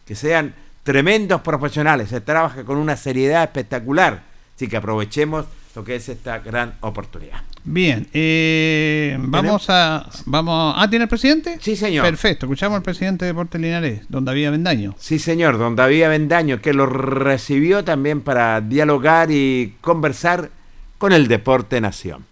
[0.06, 0.53] que sean
[0.84, 4.24] tremendos profesionales, se trabaja con una seriedad espectacular,
[4.56, 5.45] así que aprovechemos
[5.76, 7.41] lo que es esta gran oportunidad.
[7.64, 10.81] Bien, eh, vamos a, vamos a...
[10.81, 11.60] Ah, ¿tiene el presidente?
[11.61, 12.06] Sí, señor.
[12.06, 14.95] Perfecto, escuchamos al presidente de Deportes Linares, don David Avendaño.
[14.99, 20.49] Sí, señor, don David Avendaño, que lo recibió también para dialogar y conversar
[20.98, 22.26] con el Deporte Nación.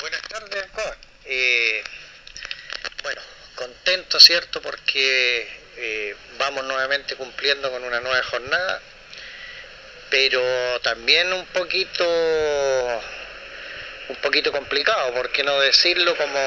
[0.00, 0.64] Buenas tardes.
[1.24, 1.82] Eh,
[3.02, 3.20] bueno,
[3.54, 4.60] contento, ¿cierto?
[4.62, 5.46] Porque
[5.78, 8.80] eh, vamos nuevamente cumpliendo con una nueva jornada,
[10.10, 10.42] pero
[10.80, 12.04] también un poquito,
[14.08, 16.16] un poquito complicado, ¿por qué no decirlo?
[16.16, 16.38] Como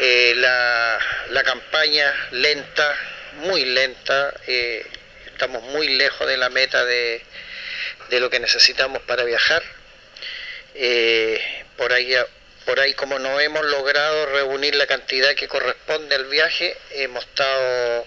[0.00, 0.98] eh, la,
[1.30, 2.96] la campaña lenta,
[3.40, 4.86] muy lenta, eh,
[5.26, 7.22] estamos muy lejos de la meta de,
[8.10, 9.62] de lo que necesitamos para viajar.
[10.74, 12.14] Eh, por ahí
[12.64, 18.06] por ahí como no hemos logrado reunir la cantidad que corresponde al viaje, hemos estado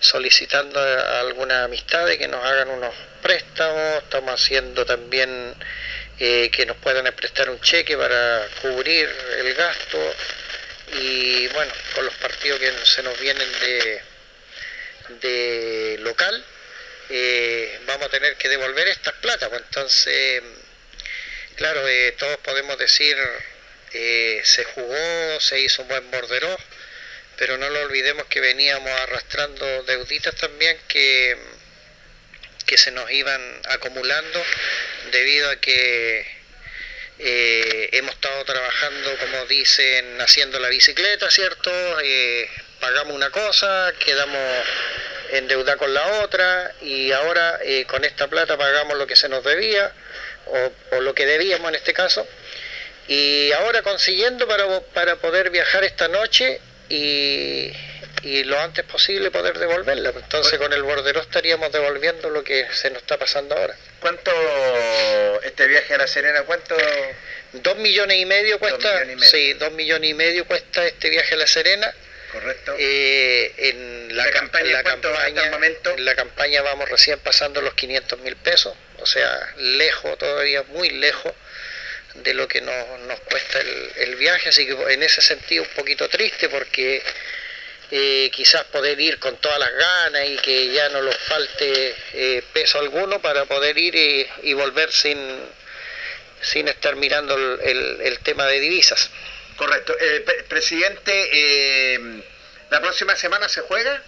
[0.00, 5.54] solicitando a algunas amistades que nos hagan unos préstamos, estamos haciendo también
[6.18, 9.98] eh, que nos puedan prestar un cheque para cubrir el gasto.
[11.00, 14.02] Y bueno, con los partidos que se nos vienen de,
[15.20, 16.44] de local,
[17.10, 20.42] eh, vamos a tener que devolver estas plata, pues entonces,
[21.56, 23.16] claro, eh, todos podemos decir
[24.42, 26.54] se jugó, se hizo un buen borderó,
[27.36, 31.36] pero no lo olvidemos que veníamos arrastrando deuditas también que,
[32.64, 34.42] que se nos iban acumulando
[35.12, 36.26] debido a que
[37.18, 41.70] eh, hemos estado trabajando, como dicen, haciendo la bicicleta, ¿cierto?
[42.02, 42.48] Eh,
[42.80, 44.64] pagamos una cosa, quedamos
[45.30, 49.28] en deuda con la otra y ahora eh, con esta plata pagamos lo que se
[49.28, 49.92] nos debía
[50.46, 52.26] o, o lo que debíamos en este caso
[53.08, 57.72] y ahora consiguiendo para, para poder viajar esta noche y,
[58.22, 60.10] y lo antes posible poder devolverla.
[60.10, 63.76] Entonces con el bordero estaríamos devolviendo lo que se nos está pasando ahora.
[64.00, 64.30] ¿Cuánto
[65.42, 66.76] este viaje a La Serena, cuánto?
[67.52, 69.30] Dos millones y medio cuesta, millones y medio.
[69.30, 71.94] sí, dos millones y medio cuesta este viaje a La Serena.
[72.32, 72.74] Correcto.
[72.78, 75.42] Eh, en la, ¿La cam- campaña en la campaña,
[75.96, 80.90] en la campaña vamos recién pasando los 500 mil pesos, o sea, lejos, todavía muy
[80.90, 81.32] lejos
[82.22, 85.68] de lo que nos, nos cuesta el, el viaje, así que en ese sentido un
[85.70, 87.02] poquito triste porque
[87.90, 92.42] eh, quizás poder ir con todas las ganas y que ya no nos falte eh,
[92.52, 93.94] peso alguno para poder ir
[94.42, 95.18] y, volver sin,
[96.40, 99.08] sin estar mirando el, el- tema de divisas.
[99.56, 99.94] Correcto.
[100.00, 102.00] Eh, pre- presidente, eh,
[102.70, 104.02] ¿la próxima semana se juega?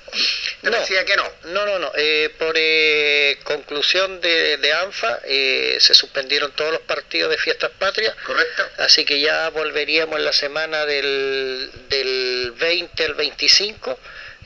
[0.63, 0.79] Te No.
[0.79, 1.25] decía que no.
[1.45, 1.93] No, no, no.
[1.97, 7.71] eh, por eh, conclusión de, de ANFA eh, se suspendieron todos los partidos de fiestas
[7.79, 8.15] patrias.
[8.27, 8.69] Correcto.
[8.79, 13.99] Así que ya volveríamos en la semana del, del 20 al 25.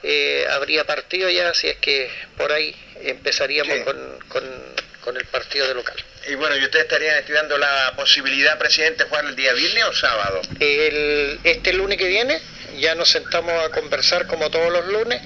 [0.04, 3.84] eh, habría partido ya, así es que por ahí empezaríamos Sí.
[3.84, 5.96] con, con- con el partido de local.
[6.28, 9.92] Y bueno, ¿y ustedes estarían estudiando la posibilidad, presidente, de jugar el día viernes o
[9.92, 10.40] sábado?
[10.60, 12.40] El, este lunes que viene
[12.78, 15.20] ya nos sentamos a conversar como todos los lunes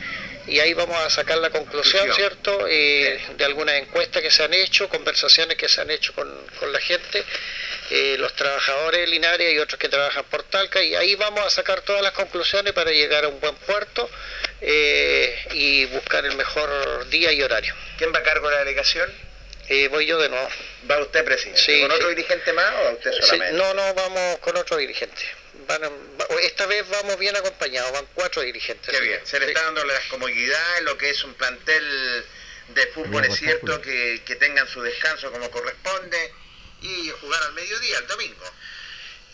[0.46, 2.30] y ahí vamos a sacar la conclusión, Conclusión.
[2.30, 2.66] ¿cierto?
[2.68, 6.28] Eh, de algunas encuestas que se han hecho, conversaciones que se han hecho con,
[6.58, 7.24] con la gente,
[7.90, 11.50] eh, los trabajadores de Linares y otros que trabajan por Talca y ahí vamos a
[11.50, 14.08] sacar todas las conclusiones para llegar a un buen puerto
[14.60, 17.74] eh, y buscar el mejor día y horario.
[17.98, 19.25] ¿Quién va a cargo de la delegación?
[19.68, 20.48] Eh, voy yo de nuevo.
[20.90, 21.60] ¿Va usted, presidente?
[21.60, 23.59] Sí, ¿Con otro dirigente más o usted Sí, solamente?
[23.59, 25.22] no, no, vamos con otro dirigente.
[25.66, 28.88] Van a- va- esta vez vamos bien acompañados, van cuatro dirigentes.
[28.94, 29.52] Qué bien, se le Sí.
[29.52, 32.24] está dando las comodidades, lo que es un plantel
[32.68, 36.32] de fútbol, es cierto, que, que tengan su descanso como corresponde
[36.82, 38.44] y jugar al mediodía, el domingo.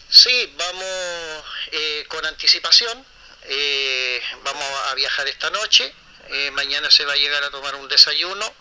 [0.09, 3.05] Sí, vamos eh, con anticipación.
[3.45, 5.93] eh, vamos a viajar esta noche.
[6.29, 8.55] eh, mañana se va a llegar a tomar un desayuno.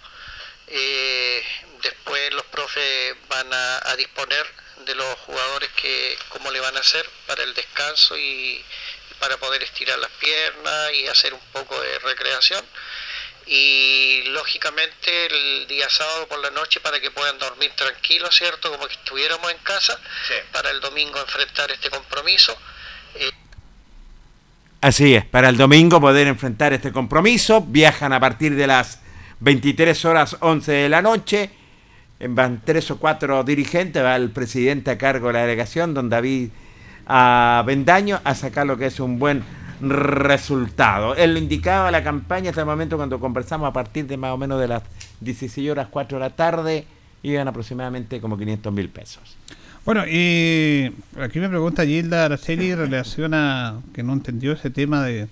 [0.67, 1.43] Eh,
[1.81, 4.45] después los profes van a, a disponer
[4.85, 8.63] de los jugadores que cómo le van a hacer para el descanso y
[9.19, 12.65] para poder estirar las piernas y hacer un poco de recreación.
[13.45, 18.71] Y lógicamente el día sábado por la noche para que puedan dormir tranquilos, ¿cierto?
[18.71, 19.99] Como que estuviéramos en casa,
[20.51, 22.57] para el domingo enfrentar este compromiso.
[23.15, 23.31] Eh,
[24.79, 27.61] Así es, para el domingo poder enfrentar este compromiso.
[27.61, 29.01] Viajan a partir de las
[29.41, 31.49] 23 horas 11 de la noche.
[32.30, 36.49] Van tres o cuatro dirigentes, va el presidente a cargo de la delegación, don David
[37.65, 39.43] Bendaño, a sacar lo que es un buen
[39.81, 41.15] resultado.
[41.15, 44.38] Él lo indicaba la campaña hasta el momento cuando conversamos a partir de más o
[44.38, 44.84] menos de las
[45.22, 46.85] 16 horas 4 de la tarde.
[47.23, 49.38] llegan aproximadamente como 500 mil pesos.
[49.84, 55.03] Bueno, y aquí me pregunta Gilda Araceli en relación a que no entendió ese tema
[55.03, 55.27] de,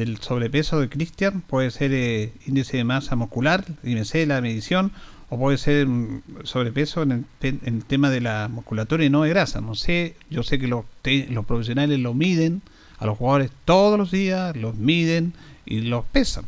[0.00, 1.40] del sobrepeso de Cristian.
[1.42, 4.92] Puede ser eh, índice de masa muscular, IMC, la medición,
[5.28, 9.22] o puede ser mm, sobrepeso en el, en el tema de la musculatura y no
[9.22, 9.60] de grasa.
[9.60, 12.62] No sé, yo sé que los, te- los profesionales lo miden
[12.98, 15.32] a los jugadores todos los días, los miden
[15.64, 16.44] y los pesan.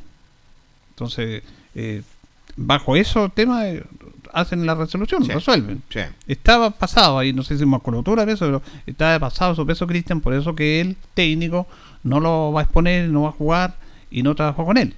[0.90, 1.42] Entonces,
[1.74, 2.02] eh,
[2.56, 3.82] bajo eso tema eh,
[4.32, 5.32] hacen la resolución, Sí.
[5.32, 5.82] resuelven.
[5.88, 6.00] Sí.
[6.26, 10.34] Estaba pasado ahí, no sé si musculatura, peso, pero estaba pasado su peso Cristian, por
[10.34, 11.66] eso que el técnico
[12.02, 13.76] no lo va a exponer, no va a jugar
[14.10, 14.94] y no trabajó con él.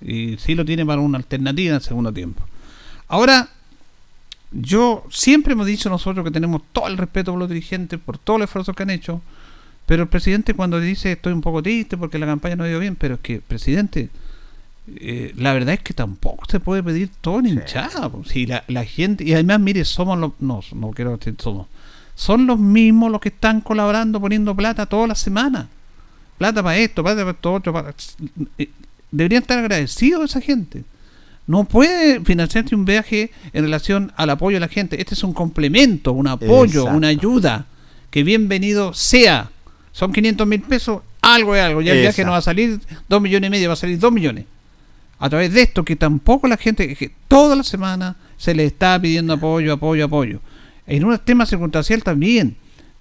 [0.00, 2.42] Y sí lo tiene para una alternativa en el segundo tiempo.
[3.08, 3.48] Ahora,
[4.52, 8.36] yo siempre hemos dicho nosotros que tenemos todo el respeto por los dirigentes, por todo
[8.36, 9.20] el esfuerzo que han hecho,
[9.86, 12.80] pero el presidente cuando dice estoy un poco triste porque la campaña no ha ido
[12.80, 14.10] bien, pero es que, presidente,
[14.96, 18.10] eh, la verdad es que tampoco se puede pedir todo en hinchada.
[18.26, 21.66] Si la, la gente, y además, mire, somos los, no, no quiero decir somos,
[22.14, 25.68] son los mismos los que están colaborando, poniendo plata toda la semana.
[26.38, 27.72] Plata para esto, plata para esto, otro.
[27.72, 27.94] Para,
[28.58, 28.68] eh,
[29.10, 30.84] deberían estar agradecidos esa gente.
[31.46, 35.00] No puede financiarse un viaje en relación al apoyo a la gente.
[35.00, 36.96] Este es un complemento, un apoyo, Exacto.
[36.96, 37.66] una ayuda.
[38.10, 39.50] Que bienvenido sea.
[39.92, 41.82] Son 500 mil pesos, algo es algo.
[41.82, 44.12] Ya el viaje no va a salir 2 millones y medio, va a salir 2
[44.12, 44.46] millones.
[45.18, 49.00] A través de esto, que tampoco la gente, que toda la semana se le está
[49.00, 50.40] pidiendo apoyo, apoyo, apoyo.
[50.86, 52.56] En un tema circunstancial también.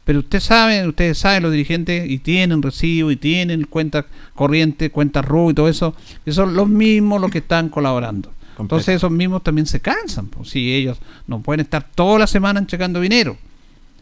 [0.06, 4.06] Pero usted sabe, ustedes saben, los dirigentes, y tienen recibo, y tienen cuenta
[4.36, 8.32] corriente, cuenta RU y todo eso, que son los mismos los que están colaborando.
[8.60, 12.66] Entonces esos mismos también se cansan, pues si ellos no pueden estar toda la semana
[12.68, 13.38] checando dinero.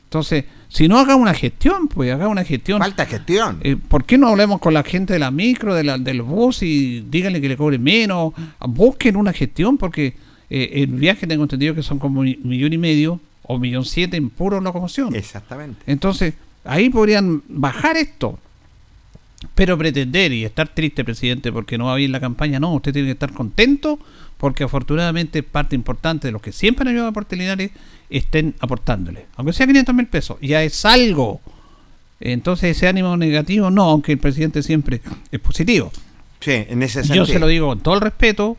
[0.04, 2.80] Entonces, si no haga una gestión, pues haga una gestión.
[2.80, 3.60] Falta gestión.
[3.62, 6.64] Eh, ¿Por qué no hablemos con la gente de la micro, de la, del bus
[6.64, 8.34] y díganle que le cobre menos?
[8.60, 10.16] Busquen una gestión porque
[10.50, 13.22] eh, el viaje tengo entendido que son como un millón y medio
[13.52, 15.16] o millón siete en puro locomoción.
[15.16, 15.82] Exactamente.
[15.88, 16.34] Entonces,
[16.64, 18.40] ahí podrían bajar esto.
[19.56, 23.08] Pero pretender y estar triste, presidente, porque no va bien la campaña, no, usted tiene
[23.08, 23.98] que estar contento
[24.38, 27.72] porque afortunadamente parte importante de los que siempre han ayudado a Deportes Linares
[28.10, 29.26] estén aportándole.
[29.36, 31.42] Aunque sea 500 mil pesos, ya es algo.
[32.20, 35.02] Entonces ese ánimo negativo no, aunque el presidente siempre
[35.32, 35.92] es positivo.
[36.40, 37.26] Sí, en ese Yo sentido.
[37.26, 38.58] se lo digo con todo el respeto,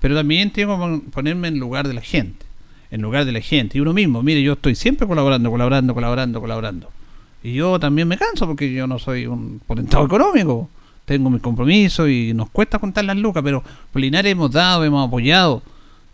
[0.00, 2.44] pero también tengo que pon- ponerme en lugar de la gente.
[2.90, 3.78] En lugar de la gente.
[3.78, 6.90] Y uno mismo, mire, yo estoy siempre colaborando, colaborando, colaborando, colaborando.
[7.42, 10.68] Y yo también me canso porque yo no soy un potentado económico.
[11.04, 13.62] Tengo mis compromisos y nos cuesta contar las lucas, pero
[13.92, 15.62] por hemos dado, hemos apoyado.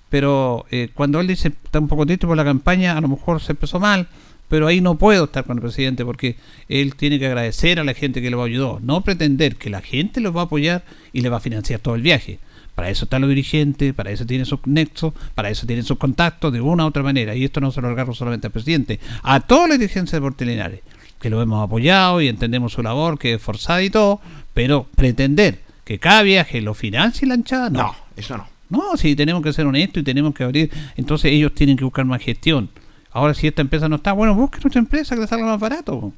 [0.09, 3.41] Pero eh, cuando él dice está un poco triste por la campaña, a lo mejor
[3.41, 4.07] se empezó mal,
[4.49, 6.37] pero ahí no puedo estar con el presidente porque
[6.69, 10.21] él tiene que agradecer a la gente que lo ayudó, no pretender que la gente
[10.21, 12.39] lo va a apoyar y le va a financiar todo el viaje.
[12.75, 16.53] Para eso están los dirigentes, para eso tienen sus nexos, para eso tienen sus contactos
[16.53, 17.35] de una u otra manera.
[17.35, 20.49] Y esto no se lo agarro solamente al presidente, a todos los dirigentes de Deportes
[20.49, 20.81] Linares,
[21.21, 24.21] que lo hemos apoyado y entendemos su labor, que es forzada y todo,
[24.53, 27.79] pero pretender que cada viaje lo financie la hinchada, no.
[27.79, 28.47] No, eso no.
[28.71, 32.05] No, si tenemos que ser honestos y tenemos que abrir, entonces ellos tienen que buscar
[32.05, 32.71] más gestión.
[33.13, 36.13] Ahora, si esta empresa no está, bueno, busquen otra empresa que les salga más barato.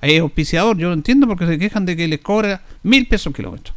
[0.00, 3.34] Es auspiciador, yo lo entiendo porque se quejan de que les cobra mil pesos el
[3.34, 3.74] kilómetro.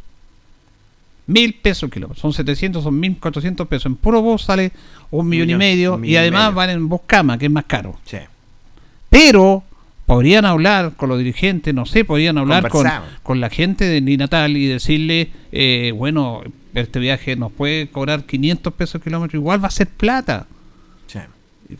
[1.26, 2.20] Mil pesos el kilómetro.
[2.20, 3.86] Son 700, son 1400 pesos.
[3.86, 4.72] En puro bus sale
[5.10, 6.54] un millón, y medio y millón y además medio.
[6.54, 7.98] van en bus cama, que es más caro.
[8.04, 8.18] Sí.
[9.08, 9.62] Pero
[10.06, 12.86] podrían hablar con los dirigentes, no sé, podrían hablar con,
[13.22, 16.42] con la gente de Ni Natal y decirle, eh, bueno,
[16.74, 20.46] este viaje nos puede cobrar 500 pesos el kilómetro, igual va a ser plata.
[21.06, 21.20] Sí.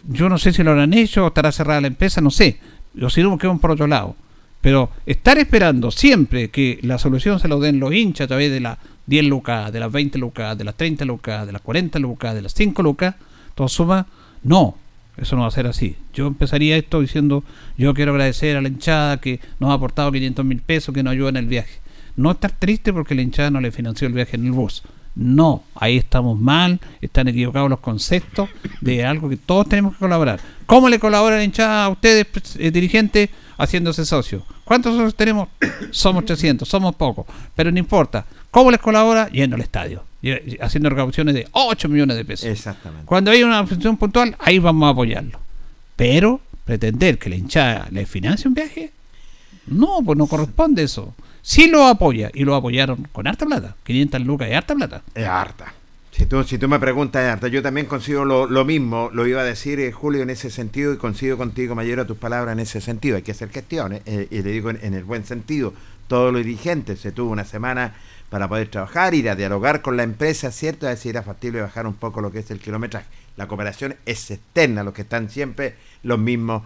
[0.08, 2.58] Yo no sé si lo habrán hecho, o estará cerrada la empresa, no sé.
[3.00, 4.16] O si no, por otro lado.
[4.60, 8.60] Pero estar esperando siempre que la solución se lo den los hinchas a través de
[8.60, 12.35] las 10 lucas, de las 20 lucas, de las 30 lucas, de las 40 lucas,
[12.35, 13.14] de las 5 lucas,
[13.55, 14.06] todo suma,
[14.43, 14.76] no.
[15.16, 15.97] Eso no va a ser así.
[16.12, 17.44] Yo empezaría esto diciendo,
[17.78, 21.12] yo quiero agradecer a la hinchada que nos ha aportado 500 mil pesos, que nos
[21.12, 21.78] ayuda en el viaje.
[22.16, 24.82] No estar triste porque la hinchada no le financió el viaje en el bus.
[25.14, 28.48] No, ahí estamos mal, están equivocados los conceptos
[28.81, 30.40] de algo que todos tenemos que colaborar.
[30.66, 32.26] ¿Cómo le colabora la hinchada a ustedes,
[32.59, 34.43] eh, dirigentes, haciéndose socios?
[34.64, 35.48] ¿Cuántos socios tenemos?
[35.90, 38.24] Somos 300, somos pocos, pero no importa.
[38.51, 39.28] ¿Cómo les colabora?
[39.28, 40.05] Yendo al estadio,
[40.60, 42.47] haciendo recaudaciones de 8 millones de pesos.
[42.47, 43.06] Exactamente.
[43.06, 45.39] Cuando hay una función puntual, ahí vamos a apoyarlo.
[45.97, 48.93] Pero pretender que la hinchada le financie un viaje,
[49.66, 51.14] no, pues no corresponde eso.
[51.43, 55.02] Si lo apoya, y lo apoyaron con harta plata, 500 lucas y harta plata.
[55.14, 55.74] Es harta.
[56.16, 57.41] Si tú, si tú me preguntas.
[57.51, 60.97] Yo también consigo lo, mismo, lo iba a decir eh, Julio en ese sentido y
[60.97, 63.16] coincido contigo, Mayero, tus palabras en ese sentido.
[63.16, 65.74] Hay que hacer gestiones, eh, y le digo en, en el buen sentido.
[66.07, 67.01] todos los dirigentes.
[67.01, 67.95] Se tuvo una semana
[68.31, 70.86] para poder trabajar, ir a dialogar con la empresa, ¿cierto?
[70.86, 73.07] A ver si era factible bajar un poco lo que es el kilometraje.
[73.36, 75.74] La cooperación es externa, los que están siempre
[76.05, 76.62] los mismos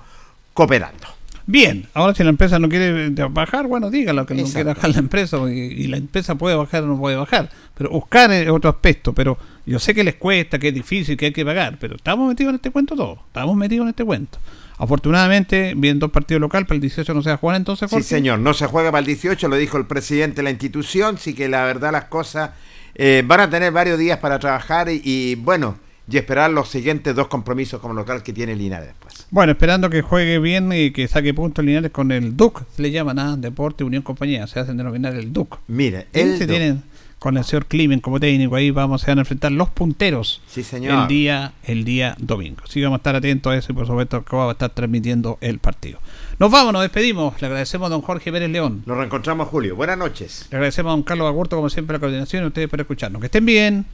[0.53, 1.18] cooperando.
[1.51, 4.99] Bien, ahora si la empresa no quiere bajar, bueno, dígalo que no quiere bajar la
[4.99, 7.49] empresa y, y la empresa puede bajar o no puede bajar.
[7.75, 11.25] Pero buscar es otro aspecto, pero yo sé que les cuesta, que es difícil, que
[11.25, 14.39] hay que pagar, pero estamos metidos en este cuento todos, estamos metidos en este cuento.
[14.77, 17.95] Afortunadamente, bien dos partidos local, para el 18 no se va a jugar entonces, Sí,
[17.95, 18.07] Jorge.
[18.09, 21.33] señor, no se juega para el 18, lo dijo el presidente de la institución, sí
[21.35, 22.51] que la verdad las cosas
[22.95, 25.79] eh, van a tener varios días para trabajar y, y, bueno,
[26.11, 29.27] y esperar los siguientes dos compromisos como local que tiene Linares después.
[29.31, 32.91] Bueno, esperando que juegue bien y que saque puntos lineales con el DUC, se le
[32.91, 35.59] llama nada, Deporte Unión Compañía, se hacen denominar el DUC.
[35.69, 36.49] Mire, el se DUC.
[36.49, 36.83] tienen
[37.19, 40.63] con el señor Climen como técnico ahí vamos se van a enfrentar los punteros Sí,
[40.63, 41.03] señor.
[41.03, 42.61] el día el día domingo.
[42.65, 44.71] Así que vamos a estar atentos a eso y por supuesto que va a estar
[44.71, 45.99] transmitiendo el partido.
[46.39, 47.35] Nos vamos, nos despedimos.
[47.43, 48.85] Le agradecemos a don Jorge Pérez León.
[48.87, 49.75] Nos reencontramos Julio.
[49.75, 50.47] Buenas noches.
[50.53, 53.19] Le agradecemos a don Carlos Agurto como siempre la coordinación y a ustedes por escucharnos.
[53.21, 53.85] Que estén bien.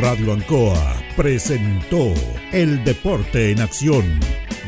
[0.00, 2.12] Radio Ancoa presentó
[2.50, 4.18] El Deporte en Acción.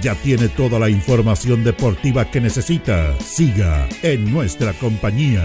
[0.01, 3.19] Ya tiene toda la información deportiva que necesita.
[3.19, 5.45] Siga en nuestra compañía.